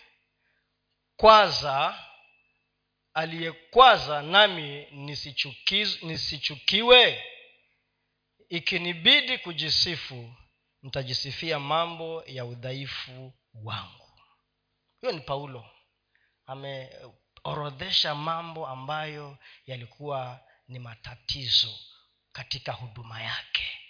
aliyekwaza 3.14 4.22
nami 4.22 4.86
nisichukiwe? 6.02 7.24
Ikinibidi 8.48 9.38
kujisifu 9.38 10.34
nitajisifia 10.82 11.58
mambo 11.58 12.24
ya 12.26 12.44
udhaifu 12.44 13.32
wangu. 13.54 14.10
Huyo 15.00 15.12
ni 15.12 15.20
paulo. 15.20 15.70
Ameorodhesha 16.46 18.14
mambo 18.14 18.66
ambayo 18.66 19.38
yalikuwa 19.66 20.40
ni 20.68 20.78
matatizo 20.78 21.78
katika 22.32 22.72
huduma 22.72 23.22
yake 23.22 23.83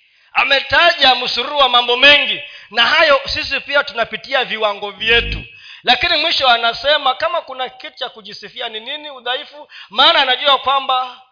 ametaja 0.45 1.15
msururu 1.15 1.59
wa 1.59 1.69
mambo 1.69 1.97
mengi. 1.97 2.43
Na 2.71 2.87
hayo 2.87 3.21
sisi 3.25 3.61
pia 3.61 3.85
tunapitia 3.85 4.45
viwango 4.45 4.91
vyetu. 4.91 5.45
Lakini 5.83 6.17
mwisho 6.17 6.49
anasema 6.49 7.15
kama 7.15 7.41
kuna 7.41 7.69
kitu 7.69 7.97
cha 7.97 8.09
kujisifia 8.09 8.69
ni 8.69 8.81
nini 8.81 9.11
udhaifu 9.11 9.69
maana 9.91 10.21
anajua 10.23 10.59
kwamba 10.59 11.23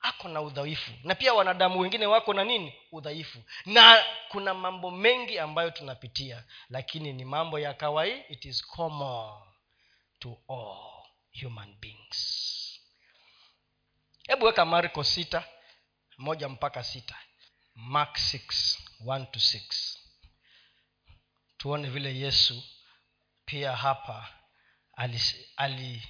ako 0.00 0.28
na 0.28 0.40
udhaifu. 0.40 0.90
Na 1.04 1.14
pia 1.14 1.34
wanadamu 1.34 1.80
wengine 1.80 2.06
wako 2.06 2.34
na 2.34 2.44
nini? 2.44 2.74
Udhaifu. 2.92 3.38
Na 3.66 4.04
kuna 4.28 4.54
mambo 4.54 4.90
mengi 4.90 5.38
ambayo 5.38 5.70
tunapitia 5.70 6.44
lakini 6.70 7.12
ni 7.12 7.24
mambo 7.24 7.58
ya 7.58 7.74
kawaii 7.74 8.22
it 8.28 8.44
is 8.44 8.66
common 8.66 9.32
to 10.18 10.38
all 10.48 11.02
human 11.42 11.74
beings. 11.80 12.18
Hebu 14.28 14.46
weka 14.46 14.64
marko 14.64 15.04
sita 15.04 15.44
moja 16.18 16.48
mpaka 16.48 16.84
sita 16.84 17.14
mark 17.74 18.16
6 18.18 18.78
1 19.04 19.26
to 19.30 19.38
6 19.40 19.98
tuone 21.58 21.88
vile 21.88 22.14
yesu 22.18 22.62
pia 23.44 23.76
hapa 23.76 24.28
ali, 25.56 26.02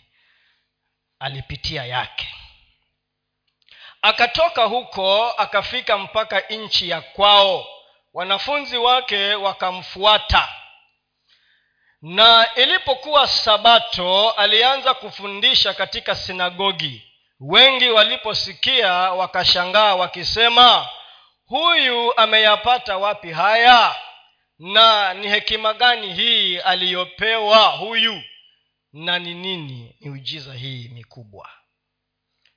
alipitia 1.19 1.85
yake. 1.85 2.29
Akatoka 4.03 4.65
huko 4.65 5.31
akafika 5.31 5.99
mpaka 5.99 6.41
nchi 6.41 6.89
ya 6.89 7.01
kwao. 7.01 7.67
Wanafunzi 8.15 8.77
wake 8.77 9.35
wakamfuata. 9.35 10.49
Na 12.03 12.55
ilipokuwa 12.55 13.27
sabato 13.29 14.31
alianza 14.31 14.95
kufundisha 14.95 15.75
katika 15.75 16.15
sinagogi. 16.15 17.13
Wengi 17.41 17.89
waliposikia 17.91 18.93
wakashangaa 18.93 19.95
wakisema 19.95 20.89
huyu 21.53 22.19
ameyapata 22.19 22.97
wapi 22.99 23.33
haya? 23.33 23.95
Na 24.59 25.15
ni 25.15 25.29
hekima 25.29 25.75
gani 25.75 26.15
hii 26.15 26.59
aliyopewa 26.59 27.67
huyu? 27.67 28.23
Na 28.93 29.19
ni 29.19 29.35
nini 29.35 29.97
miujiza 30.01 30.55
hii 30.55 30.89
mikubwa 30.89 31.51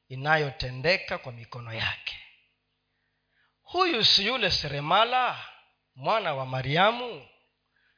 inayotendeka 0.09 1.17
kwa 1.17 1.31
mikono 1.31 1.73
yake? 1.73 2.19
Huyu 3.61 4.05
si 4.05 4.25
yule 4.25 4.51
seremala 4.51 5.37
mwana 5.95 6.33
wa 6.35 6.45
mariamu 6.45 7.27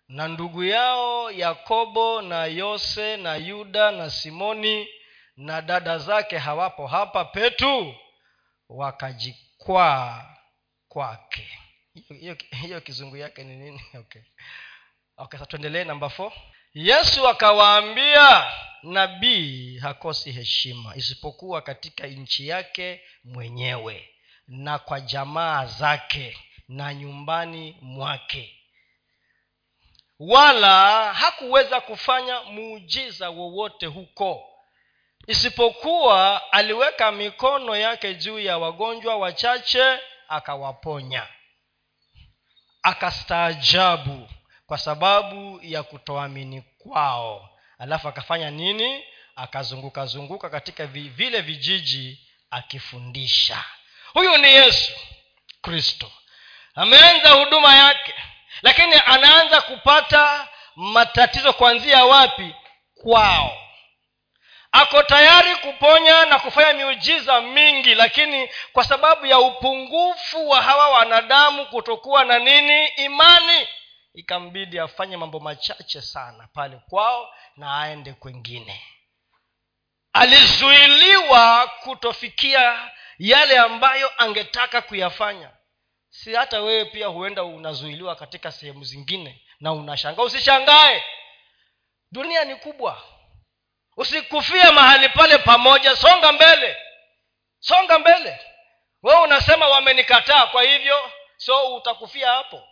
na 0.08 0.28
ndugu 0.28 0.64
yao 0.64 1.32
yakobo 1.32 2.22
na 2.22 2.46
yose 2.46 3.18
na 3.18 3.36
yuda 3.36 3.92
na 3.92 4.10
simoni 4.10 4.88
na 5.36 5.62
dada 5.62 5.98
zake 5.98 6.38
hawapo 6.38 6.88
hapa 6.88 7.26
petu 7.26 7.96
wakajikwaa 8.70 10.37
kwake. 10.90 11.60
Hiyo 12.62 12.82
kizungu 12.82 13.18
yake 13.18 13.44
ni 13.44 13.56
nini? 13.56 13.82
Okay. 14.00 14.22
Okay 15.18 15.40
tuendelee 15.40 15.84
namba 15.84 16.10
four. 16.10 16.32
Yesu 16.74 17.28
akawaambia 17.28 18.52
nabii 18.84 19.78
hakosi 19.78 20.32
heshima 20.32 20.96
isipokuwa 20.96 21.62
katika 21.62 22.08
nchi 22.08 22.48
yake 22.48 23.02
mwenyewe 23.24 24.10
na 24.48 24.80
kwa 24.80 25.02
jamaa 25.02 25.66
zake 25.66 26.38
na 26.68 26.94
nyumbani 26.94 27.78
mwake. 27.82 28.54
Wala 30.20 31.14
hakuweza 31.14 31.82
kufanya 31.82 32.42
muujiza 32.44 33.30
wowote 33.30 33.86
huko 33.86 34.58
isipokuwa 35.28 36.52
aliweka 36.54 37.12
mikono 37.12 37.76
yake 37.76 38.14
juu 38.14 38.40
ya 38.40 38.58
wagonjwa 38.58 39.18
wachache 39.18 40.00
akawaponya. 40.30 41.28
Akastaajabu 42.84 44.30
kwa 44.66 44.78
sababu 44.78 45.60
ya 45.64 45.84
kutoamini 45.84 46.62
kwao. 46.78 47.50
Alafu 47.80 48.08
akafanya 48.08 48.52
nini? 48.52 49.04
Akazunguka 49.36 50.06
zunguka 50.06 50.50
katika 50.50 50.86
vile 50.88 51.42
vijiji 51.42 52.28
akifundisha. 52.52 53.64
Huyu 54.14 54.38
ni 54.38 54.48
yesu 54.48 54.94
kristo. 55.62 56.12
Ameanza 56.76 57.32
huduma 57.32 57.76
yake 57.76 58.14
lakini 58.62 58.94
anaanza 59.06 59.62
kupata 59.62 60.48
matatizo 60.76 61.54
kuanzia 61.54 62.06
wapi? 62.06 62.56
Kwao 63.04 63.67
ako 64.72 65.04
tayari 65.04 65.56
kuponya 65.56 66.26
na 66.26 66.40
kufanya 66.40 66.74
miujiza 66.74 67.42
mingi 67.42 67.96
lakini 67.96 68.50
kwa 68.74 68.84
sababu 68.84 69.26
ya 69.26 69.40
upungufu 69.40 70.50
wa 70.50 70.62
hawa 70.62 70.90
wanadamu 70.90 71.66
kutokuwa 71.66 72.26
na 72.26 72.40
nini? 72.40 72.88
Imani. 72.88 73.68
Ikambidi 74.14 74.80
afanye 74.80 75.18
mambo 75.18 75.40
machache 75.40 76.02
sana 76.02 76.48
pale 76.54 76.80
kwao 76.90 77.34
na 77.56 77.82
aende 77.82 78.14
kwengine. 78.14 78.82
Alizuiliwa 80.14 81.68
kutofikia 81.68 82.92
yale 83.20 83.58
ambayo 83.58 84.12
angetaka 84.18 84.82
kuyafanya. 84.82 85.50
Si 86.10 86.34
hata 86.34 86.62
wewe 86.62 86.86
pia 86.86 87.08
huenda 87.08 87.44
unazuiliwa 87.44 88.16
katika 88.16 88.52
sehemu 88.52 88.84
zingine 88.84 89.42
na 89.60 89.74
unashangaa. 89.74 90.24
Usishangae. 90.24 91.04
Dunia 92.12 92.44
ni 92.46 92.56
kubwa 92.56 93.02
usikufie 93.98 94.72
mahali 94.72 95.10
pale 95.10 95.38
pamoja 95.38 95.96
songa 95.96 96.32
mbele. 96.32 96.78
Songa 97.60 98.00
mbele. 98.00 98.40
Wewe 99.04 99.22
unasema 99.22 99.68
wamenikataa 99.68 100.48
kwa 100.48 100.64
hivyo 100.64 101.12
so 101.38 101.76
utakufia 101.76 102.32
hapo. 102.32 102.64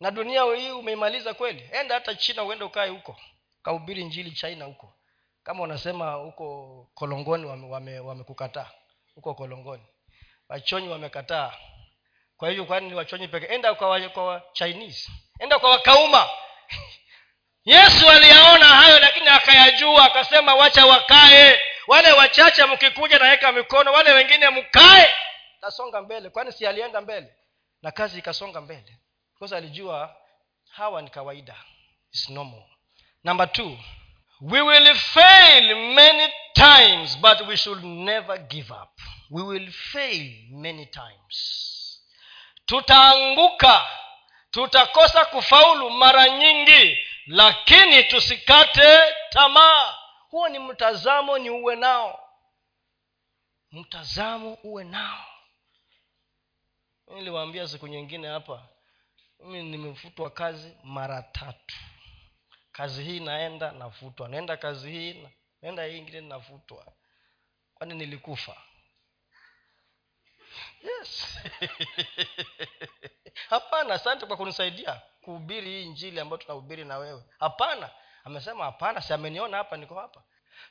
Na 0.00 0.10
dunia 0.10 0.44
hii 0.56 0.70
umeimaliza 0.70 1.34
kweli? 1.34 1.70
Enda 1.72 1.94
hata 1.94 2.14
china 2.14 2.44
uende 2.44 2.64
ukae 2.64 2.88
huko. 2.88 3.16
Kahubiri 3.62 4.04
njili 4.04 4.30
china 4.30 4.64
huko. 4.64 4.94
Kama 5.42 5.62
unasema 5.62 6.12
huko 6.12 6.88
kolongoni 6.94 7.46
wamekukataa 7.46 7.74
wame, 7.74 7.98
wame 7.98 8.24
huko 9.14 9.34
kolongoni. 9.34 9.86
Wachonyi 10.48 10.88
wamekataa. 10.88 11.52
Kwa 12.36 12.48
hivyo 12.48 12.64
kwani 12.64 12.88
ni 12.88 12.94
wachonyi 12.94 13.28
peke? 13.28 13.46
Enda 13.46 13.74
kwa, 13.74 14.08
kwa 14.08 14.42
chinese. 14.52 15.12
Enda 15.40 15.58
kwa 15.58 15.70
wakauma 15.70 16.30
yesu 17.64 18.10
aliyaona 18.10 18.66
hayo 18.66 18.98
lakini 18.98 19.28
akayajua 19.28 20.04
akasema 20.04 20.54
wacha 20.54 20.86
wakae. 20.86 21.60
Wale 21.86 22.12
wachache 22.12 22.64
mkikuja 22.64 23.18
naweka 23.18 23.52
mikono 23.52 23.92
wale 23.92 24.12
wengine 24.12 24.48
mkae. 24.50 25.14
Tasonga 25.60 26.02
mbele. 26.02 26.30
Kwani 26.30 26.52
si 26.52 26.66
alienda 26.66 27.00
mbele? 27.00 27.28
Na 27.82 27.90
kazi 27.90 28.18
ikasonga 28.18 28.60
mbele. 28.60 28.98
Because 29.34 29.56
alijua 29.56 30.16
hawa 30.70 31.02
ni 31.02 31.10
kawaida. 31.10 31.54
It's 32.12 32.28
normal. 32.30 32.62
Number 33.24 33.52
two 33.52 33.78
we 34.40 34.60
will 34.60 34.94
fail 34.94 35.76
many 35.76 36.32
times 36.54 37.18
but 37.18 37.40
we 37.48 37.56
should 37.56 37.84
never 37.84 38.38
give 38.38 38.72
up. 38.72 39.00
We 39.30 39.42
will 39.42 39.72
fail 39.72 40.32
many 40.50 40.86
times. 40.86 42.00
Tutaanguka. 42.66 43.86
Tutakosa 44.50 45.24
kufaulu 45.24 45.90
mara 45.90 46.28
nyingi 46.28 46.98
lakini 47.26 48.04
tusikate 48.04 49.14
tamaa. 49.30 49.94
Huo 50.30 50.48
ni 50.48 50.58
mtazamo 50.58 51.38
ni 51.38 51.50
uwe 51.50 51.76
nao. 51.76 52.30
Mtazamo 53.72 54.54
uwe 54.62 54.84
nao. 54.84 55.24
Niliwaambia 57.06 57.68
siku 57.68 57.86
nyingine 57.86 58.28
hapa 58.28 58.68
mimi 59.38 59.62
nimefutwa 59.62 60.30
kazi 60.30 60.76
mara 60.84 61.22
tatu. 61.22 61.76
Kazi 62.72 63.04
hii 63.04 63.20
naenda 63.20 63.72
nafutwa. 63.72 64.28
Naenda 64.28 64.56
kazi 64.56 64.90
hii 64.90 65.28
naenda 65.62 65.84
hii 65.84 65.98
ingine 65.98 66.20
nafutwa. 66.20 66.92
Kwani 67.74 67.94
nilikufa? 67.94 68.56
Yes. 70.82 71.38
Hapana 73.50 73.94
asante 73.94 74.26
kwa 74.26 74.36
kunisaidia 74.36 75.02
kuhubiri 75.24 75.70
hii 75.70 75.84
njili 75.86 76.20
ambayo 76.20 76.36
tunahubiri 76.42 76.84
na 76.84 76.98
wewe. 76.98 77.22
Hapana. 77.40 77.90
Amesema 78.24 78.64
hapana 78.64 79.00
si 79.00 79.12
ameniona 79.12 79.56
hapa 79.56 79.76
niko 79.76 79.94
hapa. 79.94 80.22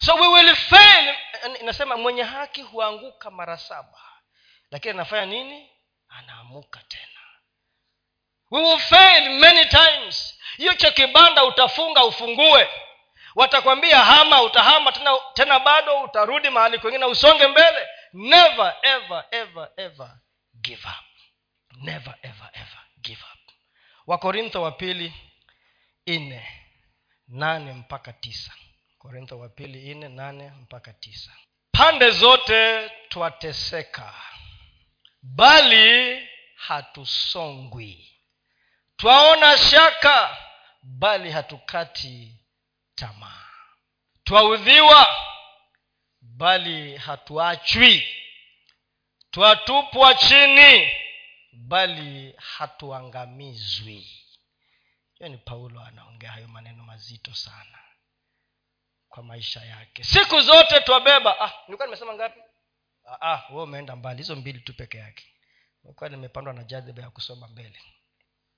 So 0.06 0.16
we 0.16 0.28
will 0.28 0.56
fail. 0.56 1.16
Inasema 1.62 1.98
mwenye 1.98 2.24
haki 2.24 2.62
huanguka 2.62 3.32
mara 3.32 3.58
saba 3.58 4.00
lakini 4.72 4.94
anafanya 4.94 5.26
nini? 5.26 5.70
Anaamuka 6.10 6.80
tena. 6.88 7.20
We 8.52 8.62
will 8.62 8.80
fail 8.80 9.30
many 9.40 9.66
times. 9.66 10.40
Hiyo 10.58 10.74
kibanda 10.74 11.44
utafunga 11.46 12.06
ufungue. 12.06 12.70
Watakwambia 13.36 14.00
hama 14.04 14.42
utahama 14.42 14.92
tena 14.92 15.12
tena 15.34 15.60
bado 15.60 16.02
utarudi 16.02 16.50
mahali 16.50 16.80
kwengine 16.80 17.06
usonge 17.06 17.48
mbele. 17.48 17.88
Never 18.14 18.76
ever 18.82 19.26
ever 19.32 19.70
ever 19.78 20.18
give 20.62 20.88
up. 20.88 21.06
Never 21.82 22.16
ever 22.22 22.33
wakorintho 24.08 24.62
wa 24.62 24.72
pili 24.72 25.14
nne 26.08 26.48
nane 27.28 27.74
mpaka 27.74 28.14
tisa. 28.14 28.54
Korintho 28.98 29.40
wa 29.40 29.50
pili 29.50 29.96
nne 29.96 30.10
nane 30.10 30.50
mpaka 30.50 30.94
tisa. 30.94 31.32
Pande 31.72 32.12
zote 32.12 32.90
twateseka 33.10 34.14
bali 35.22 36.30
hatusongwi. 36.56 38.10
Twaona 38.98 39.58
shaka 39.58 40.38
bali 40.84 41.32
hatukati 41.32 42.36
tamaa. 42.96 43.46
Twaudhiwa 44.24 45.08
bali 46.22 46.98
hatuachwi. 46.98 48.08
Twatupwa 49.32 50.16
chini 50.16 50.90
bali 51.54 52.36
hatuangamizwi. 52.38 54.08
Hiyo 55.14 55.30
ni 55.30 55.38
paulo 55.38 55.82
anaongea 55.82 56.32
hayo 56.32 56.48
maneno 56.48 56.84
mazito 56.84 57.34
sana 57.34 57.80
kwa 59.10 59.24
maisha 59.24 59.66
yake. 59.66 60.04
Siku 60.04 60.42
zote 60.42 60.80
twabeba. 60.82 61.40
Ah, 61.42 61.54
nilikuwa 61.68 61.88
nimesema 61.88 62.14
ngapi? 62.14 62.40
Ah, 63.06 63.32
ah, 63.34 63.54
we 63.54 63.64
umeenda 63.64 63.96
mbali. 63.96 64.18
Hizo 64.18 64.36
mbili 64.36 64.60
tu 64.60 64.74
peke 64.74 64.98
yake. 64.98 65.26
Nilikuwa 65.84 66.10
nimepandwa 66.10 66.54
na 66.54 66.64
jadhiba 66.64 67.02
ya 67.02 67.10
kusoma 67.10 67.48
mbele. 67.48 67.82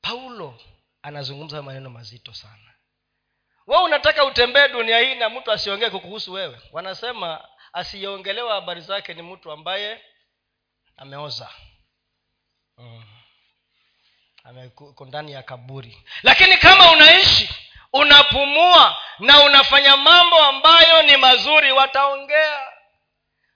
Paulo 0.01 0.61
anazungumza 1.01 1.61
maneno 1.61 1.89
mazito 1.89 2.33
sana. 2.33 2.73
We 3.67 3.77
unataka 3.77 4.25
utembee 4.25 4.67
dunia 4.67 4.99
hii 4.99 5.15
na 5.15 5.29
mtu 5.29 5.51
asiongee 5.51 5.89
kukuhusu 5.89 6.33
wewe? 6.33 6.61
Wanasema 6.71 7.47
asiyeongelewa 7.73 8.53
habari 8.53 8.81
zake 8.81 9.13
ni 9.13 9.21
mtu 9.21 9.51
ambaye 9.51 10.01
ameoza 10.97 11.49
mm. 12.77 13.03
ameko 14.43 15.05
ndani 15.05 15.31
ya 15.31 15.43
kaburi. 15.43 16.03
Lakini 16.23 16.57
kama 16.57 16.91
unaishi 16.91 17.49
unapumua 17.93 18.97
na 19.19 19.43
unafanya 19.43 19.97
mambo 19.97 20.37
ambayo 20.43 21.01
ni 21.01 21.17
mazuri 21.17 21.71
wataongea 21.71 22.67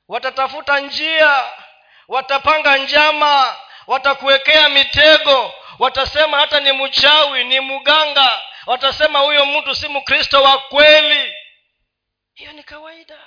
watatafuta 0.08 0.80
njia 0.80 1.44
watapanga 2.08 2.78
njama 2.78 3.56
watakuwekea 3.88 4.70
mitego 4.70 5.54
watasema 5.80 6.38
hata 6.40 6.60
ni 6.60 6.72
mchawi 6.72 7.44
ni 7.44 7.60
mganga 7.60 8.42
watasema 8.66 9.20
huyo 9.20 9.46
mtu 9.46 9.76
si 9.76 9.88
mkristo 9.88 10.44
wa 10.44 10.58
kweli. 10.58 11.34
Hiyo 12.34 12.52
ni 12.54 12.64
kawaida. 12.64 13.18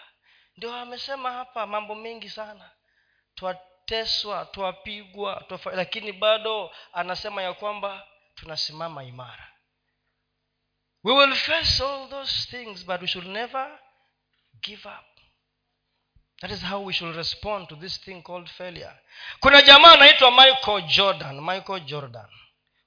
Ndio 0.57 0.75
amesema 0.77 1.33
hapa 1.33 1.67
mambo 1.67 1.95
mengi 1.95 2.31
sana 2.31 2.71
twateswa 3.93 4.45
twapigwa 4.47 5.45
lakini 5.75 6.13
bado 6.13 6.71
anasema 6.93 7.43
ya 7.43 7.55
kwamba 7.55 8.07
tunasimama 8.35 9.05
imara. 9.05 9.49
We 11.05 11.13
will 11.13 11.35
face 11.35 11.85
all 11.85 12.09
those 12.09 12.51
things 12.51 12.87
but 12.87 13.01
we 13.01 13.07
should 13.07 13.29
never 13.29 13.79
give 14.63 14.89
up. 14.89 15.05
That 16.41 16.51
is 16.51 16.63
how 16.65 16.85
we 16.85 16.93
should 16.93 17.17
respond 17.17 17.69
to 17.69 17.77
this 17.77 18.01
thing 18.01 18.23
called 18.23 18.49
failure. 18.49 18.93
Kuna 19.41 19.63
jamaa 19.63 19.93
anaitwa 19.93 20.31
michael 20.31 20.83
jordan 20.83 21.41
michael 21.41 21.81
jordan. 21.81 22.29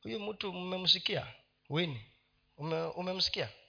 Huyu 0.03 0.20
mtu 0.20 0.53
mmemsikia? 0.53 1.28
Wini? 1.70 2.12
Umemsikia? 2.95 3.49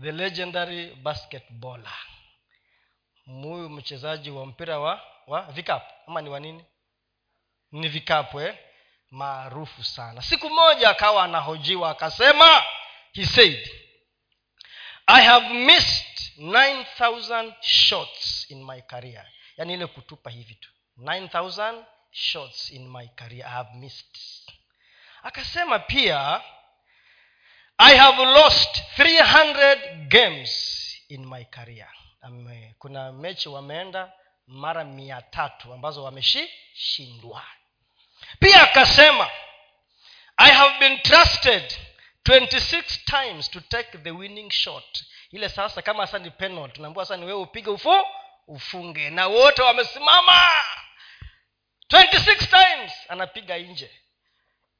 The 0.00 0.12
legendary 0.12 0.94
basketballer 0.94 2.15
huyu 3.26 3.68
mchezaji 3.70 4.30
wa 4.30 4.46
mpira 4.46 4.78
wa 4.78 5.00
wa 5.26 5.42
vikapu. 5.42 5.92
Ama 6.06 6.22
ni 6.22 6.30
wa 6.30 6.40
nini? 6.40 6.64
Ni 7.72 7.88
vikapu 7.88 8.40
eh? 8.40 8.58
maarufu 9.10 9.84
sana. 9.84 10.22
Siku 10.22 10.50
moja 10.50 10.90
akawa 10.90 11.24
anahojiwa 11.24 11.90
akasema 11.90 12.64
he 13.12 13.26
said 13.26 13.70
i 15.06 15.24
have 15.24 15.48
missed 15.54 16.32
9000 16.38 17.52
shots 17.60 18.50
in 18.50 18.64
my 18.64 18.80
career. 18.82 19.26
Yaani 19.56 19.74
ile 19.74 19.86
kutupa 19.86 20.30
hivi 20.30 20.54
tu. 20.54 20.70
9000 20.98 21.84
shots 22.10 22.70
in 22.70 22.88
my 22.88 23.08
career. 23.08 23.46
I 23.46 23.50
have 23.50 23.70
missed. 23.74 24.18
Akasema 25.22 25.78
pia 25.78 26.40
i 27.78 27.96
have 27.96 28.24
lost 28.24 28.82
300 28.98 30.08
games 30.08 30.52
in 31.08 31.26
my 31.26 31.44
career 31.44 31.88
Ame, 32.26 32.74
kuna 32.78 33.12
mechi 33.12 33.48
wameenda 33.48 34.12
mara 34.46 34.84
mia 34.84 35.22
tatu 35.22 35.72
ambazo 35.72 36.04
wameshishindwa. 36.04 37.42
Pia 38.40 38.62
akasema 38.62 39.30
i 40.36 40.50
have 40.52 40.78
been 40.78 40.98
trusted 41.02 41.74
26 42.24 42.82
times 43.04 43.50
to 43.50 43.60
take 43.60 43.98
the 43.98 44.10
winning 44.10 44.50
shot. 44.50 45.04
Ile 45.30 45.48
sasa 45.48 45.82
kama 45.82 46.06
sasa 46.06 46.18
ni 46.18 46.30
penalty 46.30 46.74
tunaambua 46.74 47.04
sasa 47.04 47.16
ni 47.16 47.26
wewe 47.26 47.38
upige 47.40 47.70
ufu 47.70 48.06
ufunge. 48.46 49.10
Na 49.10 49.26
wote 49.26 49.62
wamesimama. 49.62 50.50
26 51.90 52.36
times 52.50 52.92
anapiga 53.08 53.58
nje. 53.58 53.90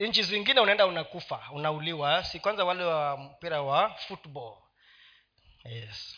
Nchi 0.00 0.22
zingine 0.22 0.60
unaenda 0.60 0.86
unakufa 0.86 1.42
unauliwa. 1.52 2.24
Si 2.24 2.40
kwanza 2.40 2.64
wale 2.64 2.84
wa 2.84 3.16
mpira 3.16 3.62
wa 3.62 3.94
football. 3.94 4.56
Yes 5.64 6.16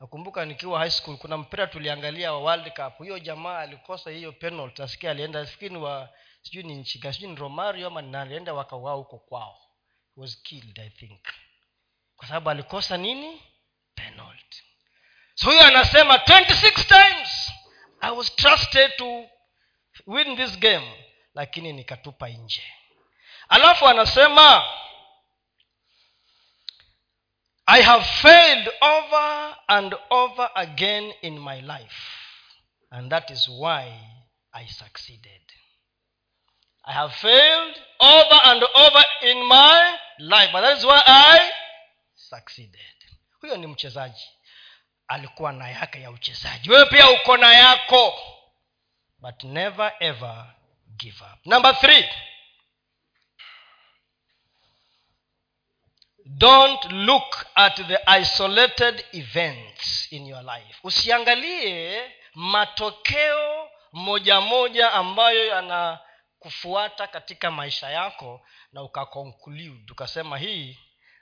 nakumbuka 0.00 0.44
nikiwa 0.44 0.78
high 0.78 0.90
school 0.90 1.16
kuna 1.18 1.36
mpira 1.36 1.66
tuliangalia 1.66 2.32
wa 2.32 2.38
world 2.38 2.72
cup. 2.72 2.98
Huyo 2.98 3.18
jamaa 3.18 3.58
alikosa 3.58 4.10
hiyo 4.10 4.32
penalty. 4.32 4.82
Asikia 4.82 5.10
alienda 5.10 5.46
fikini 5.46 5.76
wa 5.78 6.08
sijui 6.42 6.62
ni 6.62 6.74
nchi 6.74 7.12
sijui 7.12 7.30
ni 7.30 7.36
romario 7.36 7.86
ama 7.86 8.02
nani 8.02 8.16
alienda 8.18 8.54
wakauaa 8.54 8.92
huko 8.92 9.18
kwao. 9.18 9.58
Was 10.16 10.42
killed 10.42 10.78
i 10.78 10.90
think. 10.90 11.20
Kwa 12.16 12.28
sababu 12.28 12.50
alikosa 12.50 12.96
nini? 12.96 13.42
Penalty. 13.94 14.62
So 15.34 15.46
huyo 15.46 15.62
anasema 15.66 16.16
26 16.16 16.84
times 16.84 17.52
i 18.00 18.10
was 18.10 18.36
trusted 18.36 18.96
to 18.96 19.24
win 20.06 20.36
this 20.36 20.58
game 20.58 21.04
lakini 21.34 21.72
nikatupa 21.72 22.28
nje. 22.28 22.62
Alafu 23.48 23.88
anasema 23.88 24.64
i 27.66 27.82
have 27.82 28.04
failed 28.22 28.68
over 28.80 29.56
and 29.68 29.94
over 30.10 30.50
again 30.54 31.12
in 31.22 31.38
my 31.38 31.60
life. 31.60 31.96
And 32.90 33.10
that 33.10 33.30
is 33.30 33.48
why 33.48 33.92
i 34.52 34.66
succeeded. 34.66 35.40
I 36.84 36.92
have 36.92 37.12
failed 37.14 37.74
over 38.00 38.40
and 38.44 38.62
over 38.62 39.04
in 39.22 39.44
my 39.48 39.96
life. 40.20 40.50
But 40.52 40.60
that 40.60 40.78
is 40.78 40.84
why 40.84 41.02
i 41.06 41.50
succeeded. 42.14 42.80
Huyo 43.40 43.56
ni 43.56 43.66
mchezaji. 43.66 44.28
Alikuwa 45.08 45.52
na 45.52 45.68
yake 45.70 46.00
ya 46.00 46.10
uchezaji. 46.10 46.70
Wewe 46.70 46.86
pia 46.86 47.10
uko 47.10 47.36
na 47.36 47.52
yako. 47.52 48.14
But 49.18 49.44
never 49.44 49.92
ever 50.00 50.54
give 50.96 51.24
up. 51.24 51.46
Number 51.46 51.74
three 51.80 52.08
don't 56.26 56.84
look 56.92 57.46
at 57.54 57.76
the 57.76 57.98
isolated 58.10 59.04
events 59.12 60.08
in 60.10 60.26
your 60.26 60.42
life. 60.42 60.74
Usiangalie 60.84 62.02
matokeo 62.34 63.70
moja 63.92 64.40
moja 64.40 64.92
ambayo 64.92 65.46
yanakufuata 65.46 67.06
katika 67.06 67.50
maisha 67.50 67.90
yako 67.90 68.46
na 68.72 68.82
ukaconclude 68.82 69.92
ukasema 69.92 70.38
hii 70.38 70.78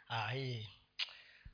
ah, 0.08 0.28
hii. 0.28 0.68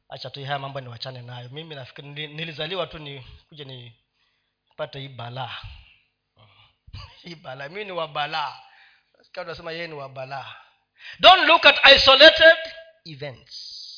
Acha 0.09 0.30
tu 0.30 0.44
haya 0.44 0.59
mambo 0.59 0.80
niwachane 0.80 1.22
nayo. 1.22 1.48
Mimi 1.48 1.74
nafikiri 1.74 2.26
nilizaliwa 2.26 2.86
tu 2.86 2.98
ni 2.98 3.26
kuja 3.48 3.64
nipate 3.64 5.01
hii 5.01 5.09
balaa. 5.09 5.57
Hii 7.22 7.34
balaa. 7.34 7.68
Mii 7.68 7.84
ni 7.84 7.92
wa 7.92 8.09
balaa. 8.09 8.61
Unasema 9.36 9.72
yeye 9.72 9.86
ni 9.86 9.94
wa 9.94 10.09
balaa. 10.09 10.55
Don't 11.20 11.46
look 11.46 11.66
at 11.66 11.92
isolated 11.96 12.57
events. 13.05 13.96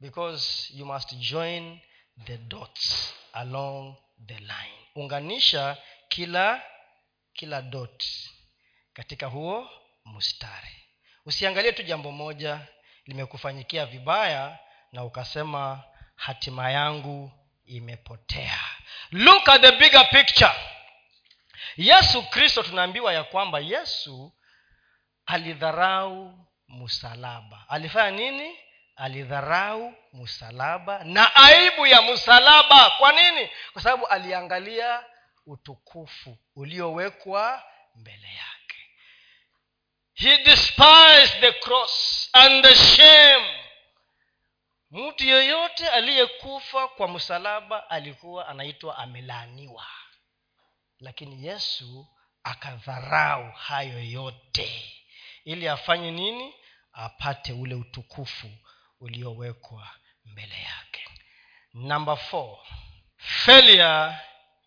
Because 0.00 0.70
you 0.74 0.84
must 0.84 1.16
join 1.18 1.80
the 2.26 2.36
dots 2.36 3.14
along 3.32 3.96
the 4.26 4.34
line. 4.34 4.78
Unganisha 4.94 5.76
kila 6.08 6.62
kila 7.32 7.62
dot 7.62 8.04
katika 8.92 9.26
huo 9.26 9.70
mstari. 10.04 10.76
Usiangalie 11.26 11.72
tu 11.72 11.82
jambo 11.82 12.12
moja 12.12 12.66
limekufanyikia 13.06 13.86
vibaya 13.86 14.58
na 14.92 15.04
ukasema 15.04 15.84
hatima 16.16 16.70
yangu 16.70 17.32
imepotea. 17.64 18.60
Look 19.10 19.48
at 19.48 19.60
the 19.62 19.72
bigger 19.72 20.10
picture. 20.10 20.52
Yesu 21.76 22.22
kristo 22.22 22.62
tunaambiwa 22.62 23.12
ya 23.12 23.24
kwamba 23.24 23.58
yesu 23.60 24.32
alidharau 25.26 26.46
msalaba 26.68 27.64
alifanya 27.68 28.10
nini? 28.10 28.58
Alidharau 28.96 29.94
msalaba 30.12 31.04
na 31.04 31.34
aibu 31.34 31.86
ya 31.86 32.02
msalaba 32.02 32.90
kwa 32.90 33.12
nini? 33.12 33.50
Kwa 33.72 33.82
sababu 33.82 34.06
aliangalia 34.06 35.04
utukufu 35.46 36.38
uliowekwa 36.56 37.62
mbele 37.94 38.28
yake. 38.28 38.76
He 40.14 40.38
despised 40.38 41.40
the 41.40 41.52
cross 41.52 42.28
and 42.32 42.64
the 42.64 42.74
shame. 42.74 43.62
Mtu 44.90 45.24
yeyote 45.24 45.88
aliyekufa 45.88 46.88
kwa 46.88 47.08
msalaba 47.08 47.90
alikuwa 47.90 48.48
anaitwa 48.48 48.98
amelaaniwa 48.98 49.86
lakini 51.00 51.46
yesu 51.46 52.06
akadharau 52.44 53.50
hayo 53.52 54.02
yote 54.04 54.92
ili 55.46 55.68
afanye 55.68 56.10
nini? 56.10 56.54
Apate 56.92 57.52
ule 57.52 57.74
utukufu 57.74 58.50
uliowekwa 59.00 59.90
mbele 60.24 60.62
yake. 60.62 61.08
Number 61.74 62.16
four 62.16 62.58
failure 63.16 64.14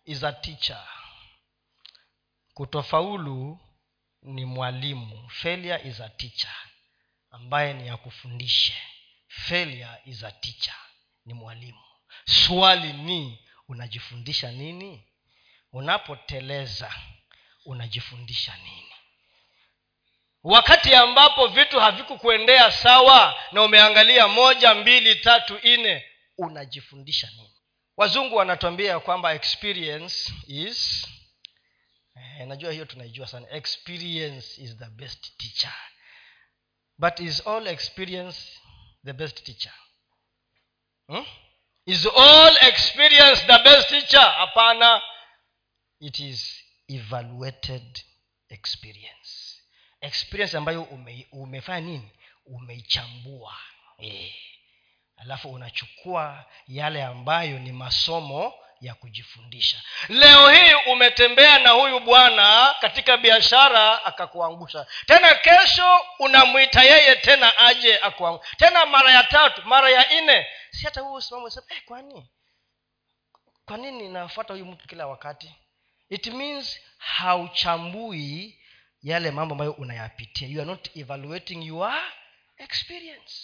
is 0.04 0.24
a 0.24 0.32
teacher. 0.32 0.88
Kutofaulu 2.54 3.58
ni 4.22 4.44
mwalimu. 4.44 5.30
Failure 5.30 5.88
is 5.88 6.00
a 6.00 6.08
teacher. 6.08 6.54
Ambaye 7.30 7.72
ni 7.72 7.88
akufundishe 7.88 8.72
kufundishe. 8.72 8.76
Failure 9.28 10.02
is 10.04 10.22
a 10.24 10.32
teacher. 10.32 10.74
Ni 11.24 11.34
mwalimu. 11.34 11.84
Swali 12.24 12.92
ni 12.92 13.38
unajifundisha 13.68 14.50
nini? 14.52 15.04
Unapoteleza 15.72 16.94
unajifundisha 17.64 18.56
nini 18.56 18.89
wakati 20.42 20.94
ambapo 20.94 21.46
vitu 21.46 21.80
havikukuendea 21.80 22.70
sawa 22.70 23.34
na 23.52 23.62
umeangalia 23.62 24.28
moja 24.28 24.74
mbili 24.74 25.16
tatu 25.16 25.58
nne 25.64 26.04
unajifundisha 26.38 27.30
nini? 27.36 27.54
Wazungu 27.96 28.36
wanatuambia 28.36 29.00
kwamba 29.00 29.34
experience 29.34 30.32
is 30.46 31.06
eh, 32.16 32.46
najua 32.46 32.72
hiyo 32.72 32.84
tunaijua 32.84 33.26
sana. 33.26 33.50
Experience 33.50 34.62
is 34.62 34.76
the 34.76 34.90
best 34.90 35.36
teacher. 35.36 35.74
But 36.98 37.20
is 37.20 37.46
all 37.46 37.66
experience 37.66 38.38
the 39.04 39.12
best 39.12 39.44
teacher? 39.44 39.72
Hmm? 41.06 41.24
is 41.86 42.06
all 42.06 42.56
experience 42.68 43.46
the 43.46 43.58
best 43.58 43.88
teacher? 43.88 44.34
Hapana. 44.38 45.02
It 46.00 46.18
is 46.18 46.64
evaluated 46.88 48.00
experience 48.48 49.19
experience 50.00 50.56
ambayo 50.56 50.82
ume, 50.82 51.26
umefanya 51.32 51.80
nini? 51.80 52.10
Umeichambua. 52.46 53.56
E. 54.02 54.34
alafu 55.16 55.52
unachukua 55.52 56.44
yale 56.68 57.04
ambayo 57.04 57.58
ni 57.58 57.72
masomo 57.72 58.54
ya 58.80 58.94
kujifundisha. 58.94 59.82
Leo 60.08 60.50
hii 60.50 60.74
umetembea 60.92 61.58
na 61.58 61.70
huyu 61.70 62.00
bwana 62.00 62.74
katika 62.80 63.16
biashara 63.16 64.04
akakuangusha. 64.04 64.86
Tena 65.06 65.34
kesho 65.34 66.00
unamwita 66.18 66.82
yeye 66.82 67.16
tena 67.16 67.58
aje 67.58 67.98
akuangusha 67.98 68.56
tena 68.56 68.86
mara 68.86 69.12
ya 69.12 69.24
tatu 69.24 69.62
mara 69.66 69.90
ya 69.90 70.20
nne. 70.22 70.46
Si 70.70 70.84
hata 70.84 71.00
huu 71.00 71.14
usimamo 71.14 71.48
eh, 71.48 71.82
kwani 71.84 72.30
kwa 73.66 73.76
nini 73.76 74.08
nafuata 74.08 74.52
huyu 74.52 74.66
mtu 74.66 74.88
kila 74.88 75.06
wakati? 75.06 75.54
It 76.08 76.26
means 76.26 76.80
hauchambui 76.98 78.59
yale 79.02 79.30
mambo 79.30 79.52
ambayo 79.54 79.72
unayapitia. 79.72 80.48
You 80.48 80.60
are 80.60 80.70
not 80.70 80.96
evaluating 80.96 81.62
your 81.66 81.92
experience. 82.58 83.34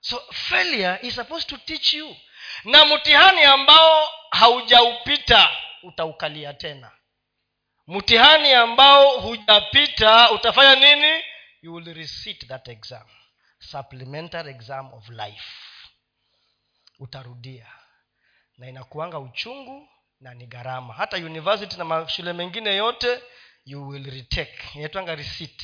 So 0.00 0.18
failure 0.32 0.98
is 1.02 1.14
supposed 1.14 1.48
to 1.48 1.56
teach 1.58 1.94
you. 1.94 2.16
Na 2.64 2.84
mtihani 2.84 3.42
ambao 3.42 4.08
haujaupita 4.30 5.50
utaukalia 5.82 6.54
tena. 6.54 6.90
Mtihani 7.86 8.52
ambao 8.52 9.20
hujapita 9.20 10.30
utafanya 10.30 10.74
nini? 10.94 11.24
You 11.62 11.74
will 11.74 11.94
receipt 11.94 12.46
that 12.48 12.68
exam. 12.68 13.06
Supplementary 13.58 14.50
exam 14.50 14.92
of 14.94 15.08
life. 15.08 15.44
Utarudia. 16.98 17.66
Na 18.58 18.68
inakuanga 18.68 19.18
uchungu 19.18 19.88
na 20.20 20.34
ni 20.34 20.46
gharama. 20.46 20.94
Hata 20.94 21.16
university 21.16 21.76
na 21.76 21.84
mashule 21.84 22.32
mengine 22.32 22.74
yote 22.76 23.22
you 23.70 23.88
will 23.88 24.04
retake. 24.04 24.58
Inaitwanga 24.74 25.14
receipt. 25.14 25.62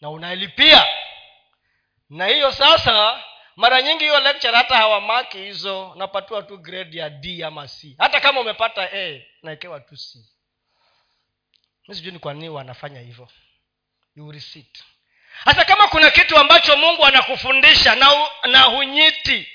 Na 0.00 0.10
unailipia. 0.10 0.86
Na 2.10 2.26
hiyo 2.26 2.52
sasa 2.52 3.24
mara 3.56 3.82
nyingi 3.82 4.04
hiyo 4.04 4.20
lecture 4.20 4.56
hata 4.56 4.76
hawamaki 4.76 5.38
hizo 5.38 5.90
unapatiwa 5.90 6.42
tu 6.42 6.58
grade 6.58 6.98
ya 6.98 7.10
d 7.10 7.44
ama 7.44 7.68
c. 7.68 7.94
Hata 7.98 8.20
kama 8.20 8.40
umepata 8.40 8.90
a 8.92 9.22
naekewa 9.42 9.80
tu 9.80 9.96
c. 9.96 10.18
Mi 11.88 12.00
ni 12.10 12.18
kwa 12.18 12.34
nini 12.34 12.48
wanafanya 12.48 13.00
hivyo. 13.00 13.28
Hata 15.44 15.64
kama 15.64 15.88
kuna 15.88 16.10
kitu 16.10 16.36
ambacho 16.36 16.76
mungu 16.76 17.06
anakufundisha 17.06 17.94
na, 17.94 18.28
na 18.50 18.62
hunyiti 18.62 19.48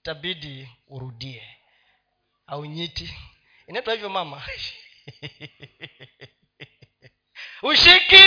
itabidi 0.00 0.68
urudie. 0.86 1.56
Aunyiti 2.46 3.14
inaitwa 3.66 3.92
hivyo 3.94 4.08
mama 4.08 4.42
ushiki! 7.62 8.24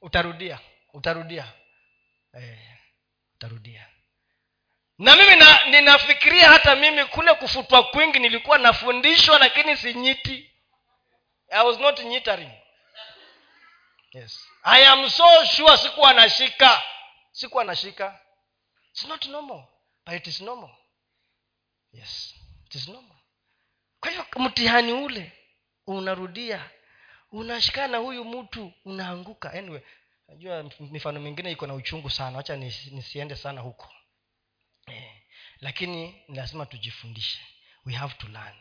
Utarudia 0.00 0.58
utarudia. 0.92 1.52
Eh, 2.34 2.58
utarudia. 3.34 3.86
Na 4.98 5.16
mimi 5.16 5.36
na, 5.36 5.64
ninafikiria 5.64 6.48
hata 6.48 6.76
mimi 6.76 7.04
kule 7.04 7.34
kufutwa 7.34 7.84
kwingi 7.84 8.18
nilikuwa 8.18 8.58
nafundishwa 8.58 9.38
lakini 9.38 9.76
si 9.76 9.94
nyiti. 9.94 10.50
I 11.50 11.66
was 11.66 11.78
not 11.78 12.00
nyitering. 12.00 12.52
Yes. 14.12 14.46
I 14.62 14.86
am 14.86 15.10
so 15.10 15.44
sure 15.44 15.78
sikuwa 15.78 16.12
nashika. 16.12 16.82
Sikuwa 17.32 17.64
nashika. 17.64 18.20
Its 18.92 19.04
not 19.04 19.26
normal 19.26 19.64
but 20.06 20.14
it 20.14 20.26
is 20.26 20.40
normal. 20.40 20.70
Yes 21.92 22.34
it 22.66 22.74
is 22.74 22.88
normal. 22.88 23.16
Kwa 24.00 24.10
hiyo 24.10 24.26
mtihani 24.36 24.92
ule 24.92 25.32
unarudia. 25.86 26.70
Unashikana 27.32 27.98
huyu 27.98 28.24
mtu 28.24 28.72
unaanguka. 28.84 29.52
Anyway 29.52 29.80
najua 30.30 30.70
mifano 30.80 31.20
mingine 31.20 31.50
iko 31.50 31.66
na 31.66 31.74
uchungu 31.74 32.10
sana. 32.10 32.36
Wacha 32.36 32.56
nisiende 32.56 33.36
sana 33.36 33.60
huko. 33.60 33.92
Eh, 34.86 35.12
lakini 35.60 36.24
lazima 36.28 36.66
tujifundishe. 36.66 37.38
We 37.86 37.92
have 37.94 38.14
to 38.14 38.26
learn. 38.28 38.54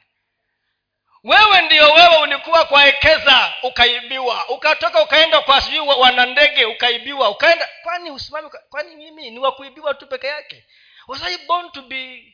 Wewe 1.24 1.62
ndio 1.62 1.94
wewe 1.94 2.18
ulikuwa 2.18 2.66
kwa 2.66 2.88
ekeza 2.88 3.54
ukaibiwa. 3.64 4.50
Ukatoka 4.50 5.04
ukaenda 5.04 5.42
kwa 5.42 5.62
sijui 5.62 5.80
wana 5.80 6.26
ndege 6.26 6.66
ukaibiwa. 6.66 7.30
Ukaenda 7.30 7.70
kwani 7.84 8.12
usimami 8.12 8.50
kwani 8.70 8.96
mimi 8.96 9.32
ni 9.32 9.40
wakuibiwa 9.40 9.94
tu 9.94 10.08
peke 10.08 10.28
yake? 10.28 10.66
Was 11.08 11.24
i 11.24 11.38
born 11.48 11.72
to 11.72 11.82
be 11.82 12.34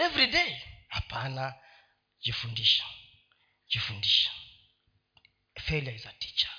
every 0.00 0.26
day? 0.26 0.56
Hapana. 0.88 1.54
Jifundisha 2.20 2.84
jifundisha. 3.72 4.30
Failure 5.60 5.94
is 5.96 6.06
a 6.06 6.12
teacher. 6.18 6.50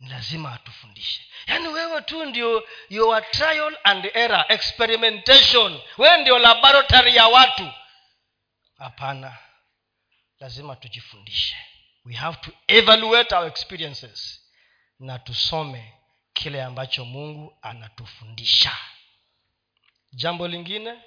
Ni 0.00 0.08
lazima 0.08 0.52
atufundishe. 0.52 1.22
Yaani 1.46 1.68
wewe 1.68 2.02
tu 2.02 2.24
ndio 2.24 2.68
your 2.90 3.30
trial 3.30 3.78
and 3.84 4.04
error 4.14 4.44
experimentation. 4.48 5.80
Wewe 5.98 6.18
ndio 6.20 6.38
laboratory 6.38 7.16
ya 7.16 7.26
watu. 7.28 7.72
Hapana. 8.78 9.38
Lazima 10.40 10.76
tujifundishe. 10.76 11.56
We 12.04 12.14
have 12.14 12.36
to 12.40 12.52
evaluate 12.66 13.34
our 13.34 13.46
experiences. 13.48 14.44
Na 14.98 15.18
tusome 15.18 15.94
kile 16.32 16.62
ambacho 16.62 17.04
mungu 17.04 17.58
anatufundisha. 17.62 18.76
Jambo 20.12 20.48
lingine 20.48 21.02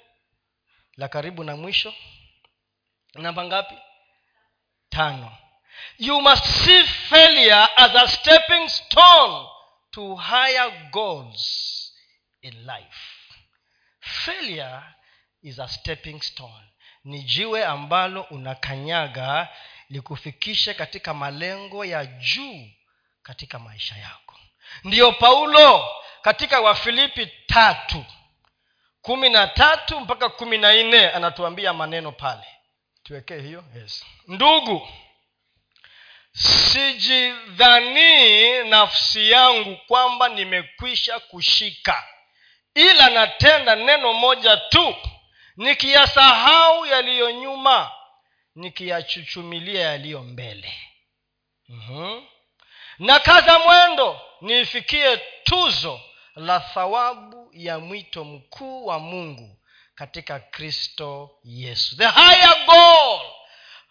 la 0.96 1.08
karibu 1.08 1.44
na 1.44 1.56
mwisho. 1.56 1.94
Namba 3.14 3.44
ngapi 3.44 3.74
tano. 4.92 5.32
You 5.98 6.20
must 6.20 6.44
see 6.44 6.82
failure 6.82 7.68
as 7.76 7.94
a 7.94 8.08
stepping 8.08 8.68
stone 8.68 9.46
to 9.90 10.14
higher 10.16 10.88
goals 10.90 11.92
in 12.42 12.66
life. 12.66 12.98
Failure 14.00 14.82
is 15.42 15.58
a 15.58 15.68
stepping 15.68 16.20
stone. 16.20 16.64
Ni 17.04 17.22
jiwe 17.22 17.64
ambalo 17.64 18.22
unakanyaga 18.22 19.48
likufikishe 19.88 20.74
katika 20.74 21.14
malengo 21.14 21.84
ya 21.84 22.06
juu 22.06 22.68
katika 23.22 23.58
maisha 23.58 23.96
yako. 23.96 24.36
Ndiyo 24.84 25.12
paulo 25.12 25.88
katika 26.22 26.60
wafilipi 26.60 27.26
tatu 27.46 28.04
kumi 29.02 29.28
na 29.28 29.46
tatu 29.46 30.00
mpaka 30.00 30.28
kumi 30.28 30.58
na 30.58 30.72
nne 30.82 31.10
anatuambia 31.10 31.72
maneno 31.72 32.12
pale 32.12 32.46
tuwekee 33.02 33.40
hiyo 33.40 33.64
yes 33.76 34.06
ndugu 34.28 34.88
sijidhanii 37.32 38.64
nafsi 38.64 39.30
yangu 39.30 39.76
kwamba 39.86 40.28
nimekwisha 40.28 41.18
kushika. 41.20 42.04
Ila 42.74 43.10
natenda 43.10 43.76
neno 43.76 44.12
moja 44.12 44.56
tu 44.56 44.96
nikiyasahau 45.56 46.86
yaliyo 46.86 47.30
nyuma 47.30 47.90
nikiyachuchumilia 48.54 49.80
yaliyo 49.82 50.22
mbele. 50.22 50.72
Mm-hmm. 51.68 52.26
na 52.98 53.18
kaza 53.18 53.58
mwendo 53.58 54.20
niifikie 54.40 55.16
tuzo 55.44 56.00
la 56.36 56.60
thawabu 56.60 57.50
ya 57.52 57.78
mwito 57.78 58.24
mkuu 58.24 58.86
wa 58.86 58.98
mungu 58.98 59.56
katika 60.02 60.38
kristo 60.40 61.30
yesu. 61.44 61.96
The 61.96 62.06
higher 62.08 62.56
goal. 62.66 63.20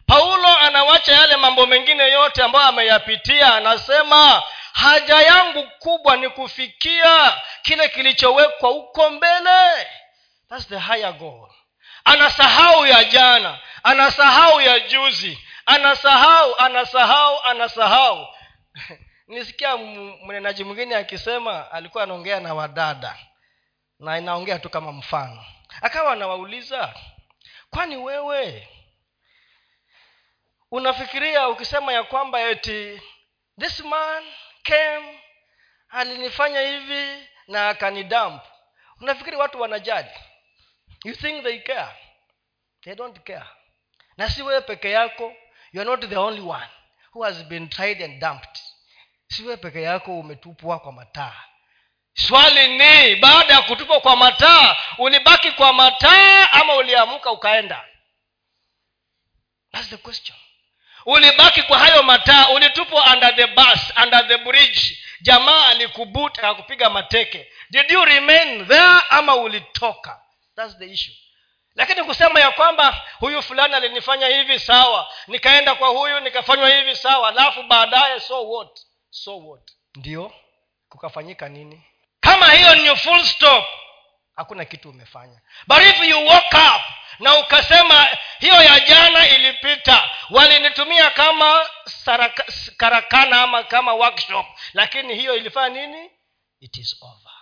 Paulo 0.05 0.57
anawacha 0.57 1.11
yale 1.11 1.35
mambo 1.37 1.65
mengine 1.65 2.03
yote 2.11 2.43
ambayo 2.43 2.65
ameyapitia 2.65 3.55
anasema 3.55 4.43
haja 4.73 5.15
yangu 5.21 5.67
kubwa 5.79 6.17
ni 6.17 6.29
kufikia 6.29 7.41
kile 7.61 7.89
kilichowekwa 7.89 8.69
huko 8.69 9.09
mbele. 9.09 9.87
That's 10.49 10.67
the 10.67 10.79
higher 10.79 11.13
goal. 11.13 11.49
Anasahau 12.05 12.85
ya 12.85 13.03
jana 13.03 13.59
anasahau 13.83 14.61
ya 14.61 14.79
juzi 14.79 15.39
anasahau 15.65 16.55
anasahau 16.59 17.43
anasahau. 17.43 18.27
Nisikia 19.27 19.77
mnenaji 20.25 20.63
mwingine 20.63 20.95
akisema 20.95 21.71
alikuwa 21.71 22.03
anaongea 22.03 22.39
na 22.39 22.53
wadada 22.53 23.17
na 23.99 24.17
inaongea 24.17 24.59
tu 24.59 24.69
kama 24.69 24.91
mfano 24.91 25.45
akawa 25.81 26.13
anawauliza 26.13 26.95
kwani 27.69 27.97
wewe 27.97 28.67
unafikiria 30.71 31.47
ukisema 31.49 31.93
ya 31.93 32.03
kwamba 32.03 32.41
eti 32.41 33.01
this 33.59 33.79
man 33.79 34.23
came 34.63 35.19
alinifanya 35.89 36.61
hivi 36.61 37.27
na 37.47 37.69
akanidamp 37.69 38.43
unafikiri 39.01 39.37
watu 39.37 39.61
wanajali? 39.61 40.09
You 41.03 41.15
think 41.15 41.43
they 41.43 41.59
care? 41.59 41.95
They 42.81 42.95
don't 42.95 43.19
care. 43.19 43.45
Na 44.17 44.29
si 44.29 44.41
wewe 44.43 44.61
peke 44.61 44.91
yako 44.91 45.33
you 45.73 45.81
are 45.81 45.89
not 45.89 46.09
the 46.09 46.17
only 46.17 46.41
one 46.41 46.67
who 47.13 47.23
has 47.23 47.43
been 47.43 47.69
tried 47.69 48.01
and 48.03 48.19
dumped. 48.19 48.59
Si 49.27 49.43
wewe 49.43 49.57
peke 49.57 49.81
yako 49.81 50.19
umetupwa 50.19 50.79
kwa 50.79 50.91
mataa 50.91 51.43
swali 52.13 52.67
ni 52.67 53.15
baada 53.15 53.53
ya 53.53 53.61
kutupwa 53.61 53.99
kwa 53.99 54.15
mataa 54.15 54.75
ulibaki 54.97 55.51
kwa 55.51 55.73
mataa 55.73 56.51
ama 56.51 56.75
uliamka 56.75 57.31
ukaenda? 57.31 57.85
That's 59.71 59.89
the 59.89 59.97
question. 59.97 60.37
Ulibaki 61.05 61.63
kwa 61.63 61.79
hayo 61.79 62.03
mataa 62.03 62.49
ulitupwa 62.49 63.13
under 63.13 63.35
the 63.35 63.47
bus 63.47 63.93
under 64.03 64.27
the 64.27 64.37
bridge. 64.37 64.97
Jamaa 65.21 65.65
alikubuta 65.67 66.41
akakupiga 66.41 66.89
mateke. 66.89 67.51
Did 67.69 67.91
you 67.91 68.05
remain 68.05 68.67
there 68.67 69.01
ama 69.09 69.35
ulitoka? 69.35 70.21
Thats 70.55 70.77
the 70.77 70.85
issue. 70.85 71.15
Lakini 71.75 72.03
kusema 72.03 72.39
ya 72.39 72.51
kwamba 72.51 73.01
huyu 73.19 73.41
fulani 73.41 73.75
alinifanya 73.75 74.27
hivi 74.27 74.59
sawa. 74.59 75.13
Nikaenda 75.27 75.75
kwa 75.75 75.87
huyu 75.89 76.19
nikafanywa 76.19 76.69
hivi 76.69 76.95
sawa. 76.95 77.29
Alafu 77.29 77.63
baadaye 77.63 78.19
so 78.19 78.49
what? 78.49 78.79
So 79.09 79.37
what? 79.47 79.71
Ndio 79.95 80.33
kukafanyika 80.89 81.49
nini 81.49 81.85
kama 82.41 82.53
hiyo 82.53 82.75
ni 82.75 82.95
full 82.95 83.25
stop 83.25 83.65
hakuna 84.35 84.65
kitu 84.65 84.89
umefanya. 84.89 85.41
But 85.67 85.77
if 85.81 85.99
you 86.09 86.25
walk 86.27 86.53
up 86.53 86.81
na 87.19 87.39
ukasema 87.39 88.07
hiyo 88.39 88.63
ya 88.63 88.79
jana 88.79 89.27
ilipita 89.29 90.09
walinitumia 90.29 91.09
kama 91.11 91.69
saraka, 91.85 92.45
karakana 92.77 93.41
ama 93.41 93.63
kama 93.63 93.93
workshop 93.93 94.45
lakini 94.73 95.15
hiyo 95.15 95.35
ilifanya 95.35 95.87
nini? 95.87 96.09
It 96.59 96.77
is 96.77 96.97
over. 97.01 97.33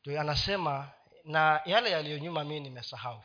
Ndio 0.00 0.20
anasema 0.20 0.90
na 1.24 1.60
yale 1.64 1.90
yaliyonyuma 1.90 2.44
mii 2.44 2.60
nimesahau. 2.60 3.24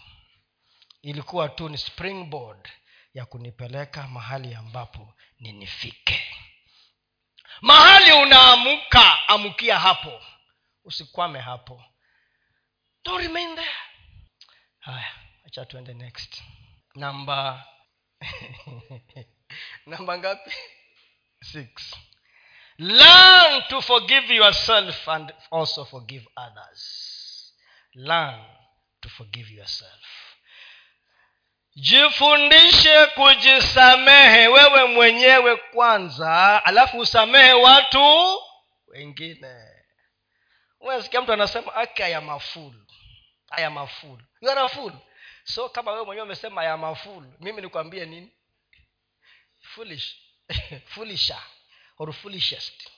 Ilikuwa 1.01 1.49
tu 1.49 1.69
ni 1.69 1.77
springboard 1.77 2.69
ya 3.13 3.25
kunipeleka 3.25 4.07
mahali 4.07 4.55
ambapo 4.55 5.13
ninifike. 5.39 6.23
Mahali 7.61 8.11
unaamuka 8.11 9.27
amukia 9.27 9.79
hapo 9.79 10.21
usikwame 10.87 11.39
hapo. 11.39 11.83
Don't 13.05 13.21
remain 13.21 13.55
there. 13.55 13.75
Haya 14.79 15.11
acha 15.45 15.65
tuende 15.65 15.93
next. 15.93 16.43
Namba 16.95 17.65
namba 19.85 20.17
ngapi? 20.17 20.51
Six. 21.41 21.95
Learn 22.77 23.63
to 23.69 23.81
forgive 23.81 24.33
yourself 24.35 25.07
and 25.07 25.33
also 25.51 25.85
forgive 25.85 26.25
others. 26.37 27.53
Learn 27.95 28.39
to 29.01 29.09
forgive 29.09 29.49
yourself. 29.51 30.03
Jifundishe 31.75 33.05
kujisamehe 33.05 34.47
wewe 34.47 34.85
mwenyewe 34.85 35.55
kwanza 35.55 36.65
alafu 36.65 36.99
usamehe 36.99 37.53
watu 37.53 38.39
wengine 38.87 39.76
unasikia 40.79 41.21
mtu 41.21 41.33
anasema 41.33 41.75
ake 41.75 42.03
aya 42.03 42.21
mafulu 42.21 42.85
so 45.43 45.69
kama 45.69 45.91
wewe 45.91 46.05
mwenyewe 46.05 46.25
umesema 46.25 46.61
aya 46.61 46.77
mafulu 46.77 47.33
mimi 47.39 47.61
nikwambie 47.61 48.05
nini? 48.05 48.31
Foolish. 49.61 50.15
Foolisher 50.93 51.41
or 51.97 52.13
foolishest. 52.13 52.89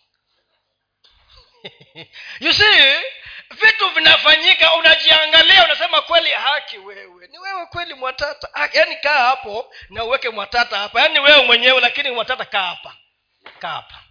You 2.39 2.53
see 2.53 3.03
vitu 3.51 3.89
vinafanyika 3.89 4.73
unajiangalia 4.73 5.65
unasema 5.65 6.01
kweli 6.01 6.31
haki 6.31 6.77
wewe. 6.77 7.27
Ni 7.27 7.39
wewe 7.39 7.65
kweli 7.65 7.93
mwatata. 7.93 8.69
Yaani 8.73 8.95
kaa 8.95 9.27
hapo 9.27 9.73
na 9.89 10.03
uweke 10.03 10.29
mwatata 10.29 10.77
hapa. 10.77 11.01
Yaani 11.01 11.19
wewe 11.19 11.43
mwenyewe 11.45 11.81
lakini 11.81 12.11
mwatata 12.11 12.45
kaa 12.45 12.65
hapa. 12.65 12.95
Kaa 13.59 13.69
hapa 13.69 14.03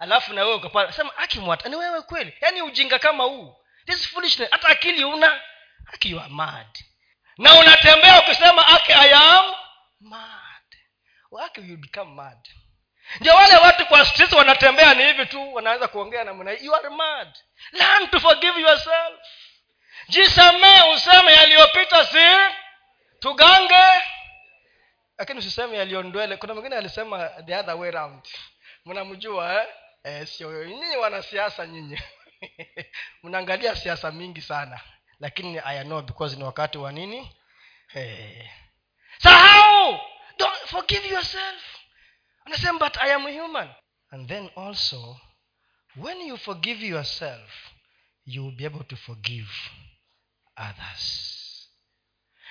alafu 0.00 0.32
na 0.34 0.42
wewe 0.44 0.54
ukapata 0.54 0.92
sema 0.92 1.16
akimwata 1.16 1.68
ni 1.68 1.76
wewe 1.76 2.02
kweli? 2.02 2.36
Yaani 2.40 2.62
ujinga 2.62 2.98
kama 2.98 3.24
huu. 3.24 3.56
This 3.86 4.08
foolishness. 4.08 4.50
Hata 4.50 4.68
akili 4.68 5.04
una 5.04 5.40
aki 5.92 6.10
you 6.10 6.20
are 6.20 6.28
mad. 6.28 6.66
Na 7.38 7.54
unatembea 7.54 8.20
ukisema 8.20 8.62
haki 8.62 8.92
i 8.92 9.12
am 9.12 9.54
mad. 10.00 10.76
Haki 11.40 11.60
you 11.60 11.76
become 11.76 12.14
mad. 12.14 12.38
Ndio 13.20 13.34
wale 13.34 13.56
watu 13.56 13.86
kwa 13.86 14.06
streets 14.06 14.32
wanatembea 14.32 14.94
ni 14.94 15.02
hivi 15.04 15.26
tu 15.26 15.54
wanaanza 15.54 15.88
kuongea 15.88 16.24
namna 16.24 16.50
you 16.52 16.74
are 16.76 16.88
mad. 16.88 17.28
Learn 17.72 18.08
to 18.08 18.20
forgive 18.20 18.60
yourself. 18.60 19.20
Jisamee 20.08 20.94
useme 20.94 21.32
yaliyopita 21.32 22.06
si 22.06 22.54
tugange. 23.20 23.84
Lakini 25.18 25.38
usiseme 25.38 25.76
yaliyondwele 25.76 26.36
kuna 26.36 26.54
mwingine 26.54 26.76
alisema 26.76 27.28
the 27.46 27.56
other 27.56 27.74
way 27.74 27.90
round. 27.90 28.28
Mnamjua 28.84 29.54
eh? 29.62 29.68
Eh, 30.04 30.26
sio 30.26 30.64
nyinyi 30.64 30.96
wanasiasa 30.96 31.66
nyinyi. 31.66 31.98
Mnaangalia 33.22 33.76
siasa 33.76 34.10
mingi 34.10 34.40
sana. 34.42 34.80
Lakini 35.20 35.58
i 35.64 35.84
know 35.84 36.02
because 36.02 36.36
ni 36.36 36.44
wakati 36.44 36.78
wa 36.78 36.92
nini? 36.92 37.36
Hey. 37.88 38.42
sahau! 39.22 39.98
Don't 40.38 40.66
forgive 40.66 41.08
yourself. 41.08 41.62
Anasema 42.44 42.78
but 42.78 42.96
i 42.96 43.12
am 43.12 43.22
human. 43.26 43.68
And 44.10 44.28
then 44.28 44.50
also 44.56 45.16
when 45.96 46.20
you 46.20 46.36
forgive 46.36 46.86
yourself 46.86 47.50
you 48.24 48.44
will 48.44 48.56
be 48.56 48.64
able 48.66 48.84
to 48.84 48.96
forgive 48.96 49.48
others. 50.56 51.26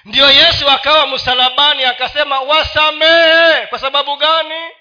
Ndiyo 0.06 0.32
yesu 0.32 0.70
akawa 0.70 1.08
msalabani 1.08 1.84
akasema 1.84 2.40
wasamehe. 2.42 3.68
Kwa 3.68 3.80
sababu 3.80 4.18
gani 4.18 4.72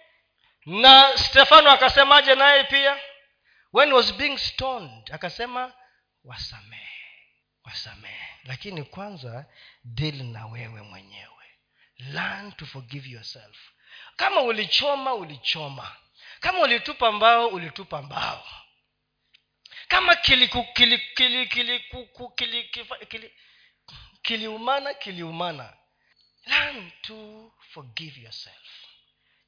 na 0.68 1.16
stefano 1.18 1.70
akasemaje 1.70 2.34
naye 2.34 2.64
pia? 2.64 3.00
When 3.72 3.92
was 3.92 4.12
being 4.14 4.38
stoned? 4.38 5.10
Akasema 5.12 5.72
wasamehe 6.24 6.98
wasamehe. 7.64 8.28
Lakini 8.44 8.84
kwanza 8.84 9.46
dili 9.84 10.22
na 10.24 10.46
wewe 10.46 10.82
mwenyewe. 10.82 11.44
Learn 11.96 12.52
to 12.52 12.66
forgive 12.66 13.10
yourself. 13.10 13.56
Kama 14.16 14.40
ulichoma 14.40 15.14
ulichoma. 15.14 15.96
Kama 16.40 16.58
ulitupa 16.58 17.12
mbao 17.12 17.48
ulitupa 17.48 18.02
mbao. 18.02 18.46
Kama 19.88 20.16
kiliumana 20.16 20.68
kili, 20.74 20.98
kili, 20.98 21.46
kili, 21.48 21.48
kili, 21.48 22.64
kili, 22.64 22.64
kili, 23.08 23.32
kiliumana 24.22 24.94
kiliumana. 24.94 25.76
Learn 26.46 26.90
to 27.02 27.52
forgive 27.72 28.20
yourself. 28.20 28.68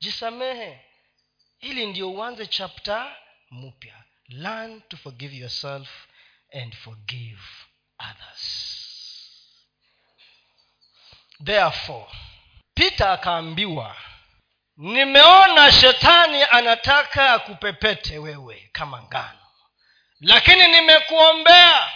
Jisamehe 0.01 0.90
ili 1.61 1.87
ndio 1.87 2.11
uanze 2.11 2.47
chapta 2.47 3.17
mpya. 3.51 3.95
Learn 4.29 4.81
to 4.81 4.97
forgive 4.97 5.37
yourself 5.37 5.89
and 6.63 6.75
forgive 6.77 7.41
others. 7.99 8.67
Therefore 11.45 12.07
peter 12.75 13.09
akaambiwa 13.09 13.97
nimeona 14.77 15.73
shetani 15.73 16.43
anataka 16.43 17.33
akupepete 17.33 18.19
wewe 18.19 18.69
kama 18.73 19.03
ngano 19.03 19.39
lakini 20.21 20.69
nimekuombea 20.69 21.91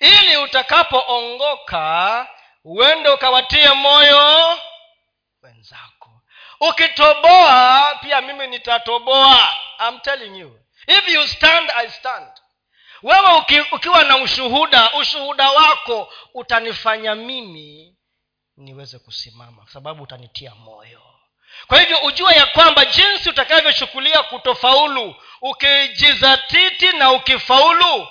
ili 0.00 0.36
utakapoongoka 0.36 2.28
uende 2.64 3.08
ukawatie 3.08 3.72
moyo 3.72 4.58
wenzako 5.42 5.95
ukitoboa 6.60 7.94
pia 8.02 8.20
mimi 8.20 8.46
nitatoboa. 8.46 9.48
I'm 9.88 10.00
telling 10.00 10.38
you. 10.40 10.60
If 10.86 11.08
you 11.08 11.26
stand 11.28 11.70
i 11.76 11.88
stand. 11.90 12.28
Wewe 13.02 13.32
uki, 13.38 13.60
ukiwa 13.60 14.04
na 14.04 14.16
ushuhuda 14.16 14.92
ushuhuda 14.92 15.50
wako 15.50 16.12
utanifanya 16.34 17.14
mimi 17.14 17.96
niweze 18.56 18.98
kusimama 18.98 19.62
kwa 19.62 19.70
sababu 19.72 20.02
utanitia 20.02 20.54
moyo. 20.54 21.02
Kwa 21.66 21.80
hivyo 21.80 21.98
ujue 22.04 22.32
ya 22.34 22.46
kwamba 22.46 22.84
jinsi 22.84 23.30
utakavyoshughulia 23.30 24.22
kutofaulu 24.22 25.14
ukijizatiti 25.42 26.92
na 26.92 27.12
ukifaulu 27.12 28.08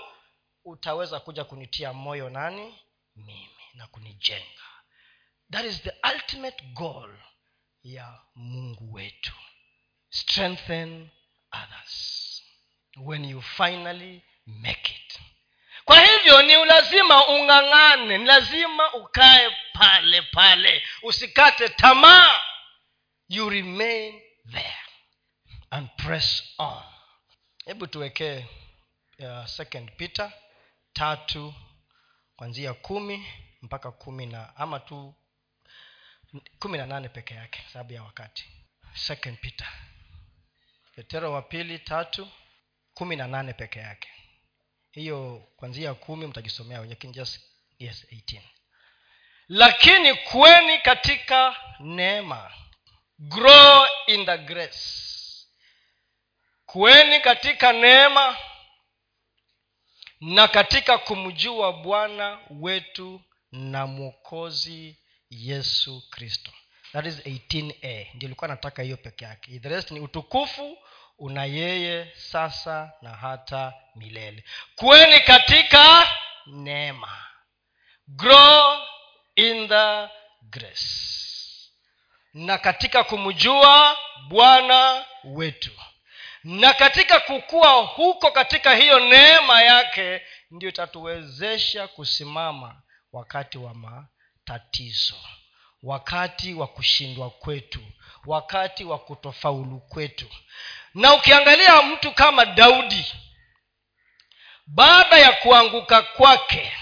utaweza 0.66 1.20
kuja 1.20 1.44
kunitia 1.44 1.94
moyo 1.94 2.30
nani? 2.30 2.80
Mimi 3.16 3.50
na 3.74 3.88
kunijenga. 3.88 4.62
That 5.52 5.66
is 5.66 5.82
the 5.84 5.94
ultimate 6.14 6.64
goal 6.74 7.10
ya 7.86 8.20
mungu 8.36 8.94
wetu. 8.94 9.34
Strengthen 10.10 11.10
others 11.52 12.44
when 12.98 13.26
you 13.26 13.42
finally 13.42 14.22
make 14.46 14.92
it. 14.96 15.20
Kwa 15.86 16.06
hivyo 16.06 16.42
ni 16.42 16.66
lazima 16.66 17.28
ung'ang'ane 17.28 18.18
ni 18.18 18.26
lazima 18.26 18.94
ukae 18.94 19.50
pale 19.74 20.22
pale 20.22 20.84
usikate 21.04 21.70
tamaa. 21.70 22.42
You 23.28 23.50
remain 23.50 24.22
there 24.52 24.78
and 25.70 25.90
press 25.98 26.44
on. 26.58 26.84
Hebu 27.66 27.88
tuwekee 27.88 28.46
uh, 29.20 29.46
second 29.46 29.92
peter 29.98 30.34
tatu 30.94 31.54
kwanzia 32.36 32.74
kumi 32.74 33.28
mpaka 33.62 33.92
kumi 33.92 34.26
na 34.26 34.56
ama 34.58 34.80
tu 34.80 35.16
kumi 36.60 36.78
na 36.78 36.86
nane 36.86 37.10
peke 37.10 37.34
yake 37.34 37.64
sababu 37.74 37.94
ya 37.94 38.04
wakati. 38.04 38.46
Second 38.94 39.40
peter. 39.40 39.68
Petero 40.96 41.32
wa 41.32 41.42
pili 41.42 41.80
tatu 41.80 42.28
kumi 42.94 43.16
na 43.16 43.28
nane 43.28 43.54
peke 43.54 43.80
yake. 43.80 44.10
Hiyo 44.92 45.48
kwanzia 45.56 45.94
kumi 45.94 46.28
mtajisomea 46.28 46.80
lakini 46.86 47.14
just 47.14 47.42
yes 47.80 48.06
18 48.12 48.42
lakini 49.48 50.14
kweni 50.14 50.78
katika 50.80 51.56
neema. 51.80 52.52
Grow 53.20 53.86
in 54.08 54.26
the 54.26 54.38
grace. 54.38 54.80
Kweni 56.66 57.20
katika 57.22 57.74
neema 57.74 58.38
na 60.22 60.48
katika 60.48 60.98
kumjua 60.98 61.74
bwana 61.74 62.40
wetu 62.50 63.22
na 63.52 63.88
mwokozi 63.88 64.98
yesu 65.30 66.04
kristo. 66.10 66.52
That 66.94 67.06
is 67.06 67.20
18a 67.20 68.08
ndio 68.14 68.28
ilikuwa 68.28 68.48
nataka 68.48 68.82
hiyo 68.84 68.98
peke 68.98 69.26
yake. 69.26 69.60
The 69.60 69.70
rest 69.70 69.92
ni 69.92 70.00
utukufu 70.00 70.78
una 71.18 71.46
yeye 71.46 72.12
sasa 72.16 72.92
na 73.02 73.10
hata 73.10 73.74
milele. 73.96 74.44
Kweni 74.76 75.20
katika 75.20 76.08
neema. 76.46 77.26
Grow 78.08 78.78
in 79.36 79.68
the 79.68 80.08
grace. 80.42 80.86
Na 82.34 82.58
katika 82.58 83.04
kumjua 83.04 83.98
bwana 84.28 85.06
wetu. 85.24 85.72
Na 86.44 86.74
katika 86.74 87.20
kukua 87.20 87.72
huko 87.72 88.32
katika 88.32 88.76
hiyo 88.76 89.00
neema 89.00 89.62
yake 89.62 90.22
ndio 90.52 90.70
itatuwezesha 90.70 91.88
kusimama 91.88 92.82
wakati 93.12 93.58
wa 93.58 93.74
matatizo 94.50 95.16
wakati 95.84 96.54
wa 96.54 96.68
kushindwa 96.68 97.30
kwetu 97.30 97.80
wakati 98.26 98.84
wa 98.84 99.00
kutofaulu 99.00 99.80
kwetu. 99.80 100.26
Na 100.94 101.14
ukiangalia 101.14 101.82
mtu 101.82 102.12
kama 102.12 102.46
daudi 102.46 103.14
baada 104.68 105.18
ya 105.18 105.32
kuanguka 105.32 106.02
kwake 106.02 106.74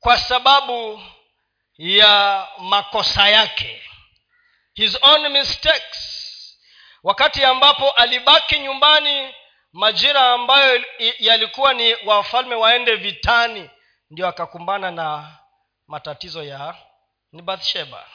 kwa 0.00 0.18
sababu 0.18 1.02
ya 1.78 2.46
makosa 2.58 3.28
yake 3.28 3.82
his 4.74 4.98
own 5.02 5.28
mistakes 5.28 6.18
wakati 7.02 7.44
ambapo 7.44 7.90
alibaki 7.90 8.58
nyumbani 8.58 9.34
majira 9.72 10.32
ambayo 10.32 10.84
yalikuwa 11.18 11.74
ni 11.74 11.94
wafalme 11.94 12.54
waende 12.54 12.94
vitani 12.96 13.70
ndio 14.10 14.28
akakumbana 14.28 14.90
na 14.90 15.38
matatizo 15.92 16.42
ya 16.44 16.76
ni 17.32 17.42
bathsheba. 17.42 18.06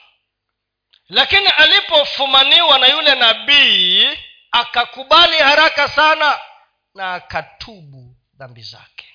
Lakini 1.09 1.47
alipofumaniwa 1.47 2.79
na 2.79 2.87
yule 2.87 3.15
nabii 3.15 4.17
akakubali 4.51 5.37
haraka 5.37 5.87
sana 5.87 6.39
na 6.95 7.13
akatubu 7.13 8.15
dhambi 8.33 8.61
zake. 8.61 9.05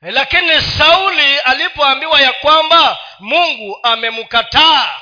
Lakini 0.00 0.60
sauli 0.60 1.38
alipoambiwa 1.38 2.20
ya 2.20 2.32
kwamba 2.32 2.98
mungu 3.18 3.78
amemkataa 3.82 5.00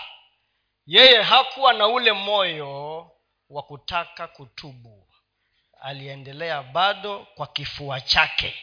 yeye 0.87 1.23
hakuwa 1.23 1.73
na 1.73 1.87
ule 1.87 2.13
moyo 2.13 3.11
wa 3.49 3.63
kutaka 3.63 4.29
kutubu. 4.29 5.07
Aliendelea 5.81 6.63
bado 6.63 7.27
kwa 7.35 7.47
kifua 7.47 8.01
chake 8.01 8.55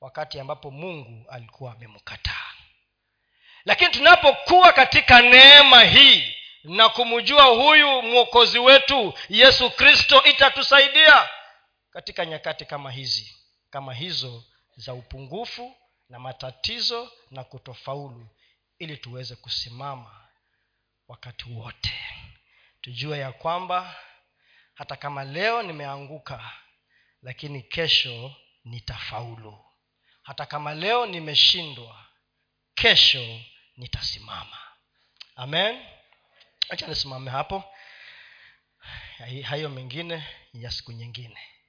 wakati 0.00 0.40
ambapo 0.40 0.70
mungu 0.70 1.30
alikuwa 1.30 1.72
amemkataa 1.72 2.57
lakini 3.68 3.90
tunapokuwa 3.90 4.72
katika 4.72 5.22
neema 5.22 5.84
hii 5.84 6.34
na 6.64 6.88
kumjua 6.88 7.44
huyu 7.44 8.02
mwokozi 8.02 8.58
wetu 8.58 9.14
yesu 9.28 9.70
kristo 9.70 10.24
itatusaidia 10.24 11.28
katika 11.90 12.26
nyakati 12.26 12.64
kama 12.64 12.90
hizi 12.90 13.36
kama 13.70 13.94
hizo 13.94 14.44
za 14.76 14.94
upungufu 14.94 15.76
na 16.08 16.18
matatizo 16.18 17.12
na 17.30 17.44
kutofaulu 17.44 18.28
ili 18.78 18.96
tuweze 18.96 19.36
kusimama 19.36 20.28
wakati 21.08 21.50
wote. 21.52 21.94
Tujue 22.80 23.18
ya 23.18 23.32
kwamba 23.32 23.96
hata 24.74 24.96
kama 24.96 25.24
leo 25.24 25.62
nimeanguka 25.62 26.52
lakini 27.22 27.62
kesho 27.62 28.32
nitafaulu. 28.64 29.64
Hata 30.22 30.46
kama 30.46 30.74
leo 30.74 31.06
nimeshindwa 31.06 32.04
kesho 32.74 33.40
nitasimama. 33.78 34.58
Amen. 35.36 35.86
Acha 36.68 36.86
nisimame 36.86 37.30
hapo. 37.30 37.64
Hayo 39.42 39.68
mengine 39.68 40.24
ya 40.52 40.70
siku 40.70 40.92
nyingine 40.92 41.38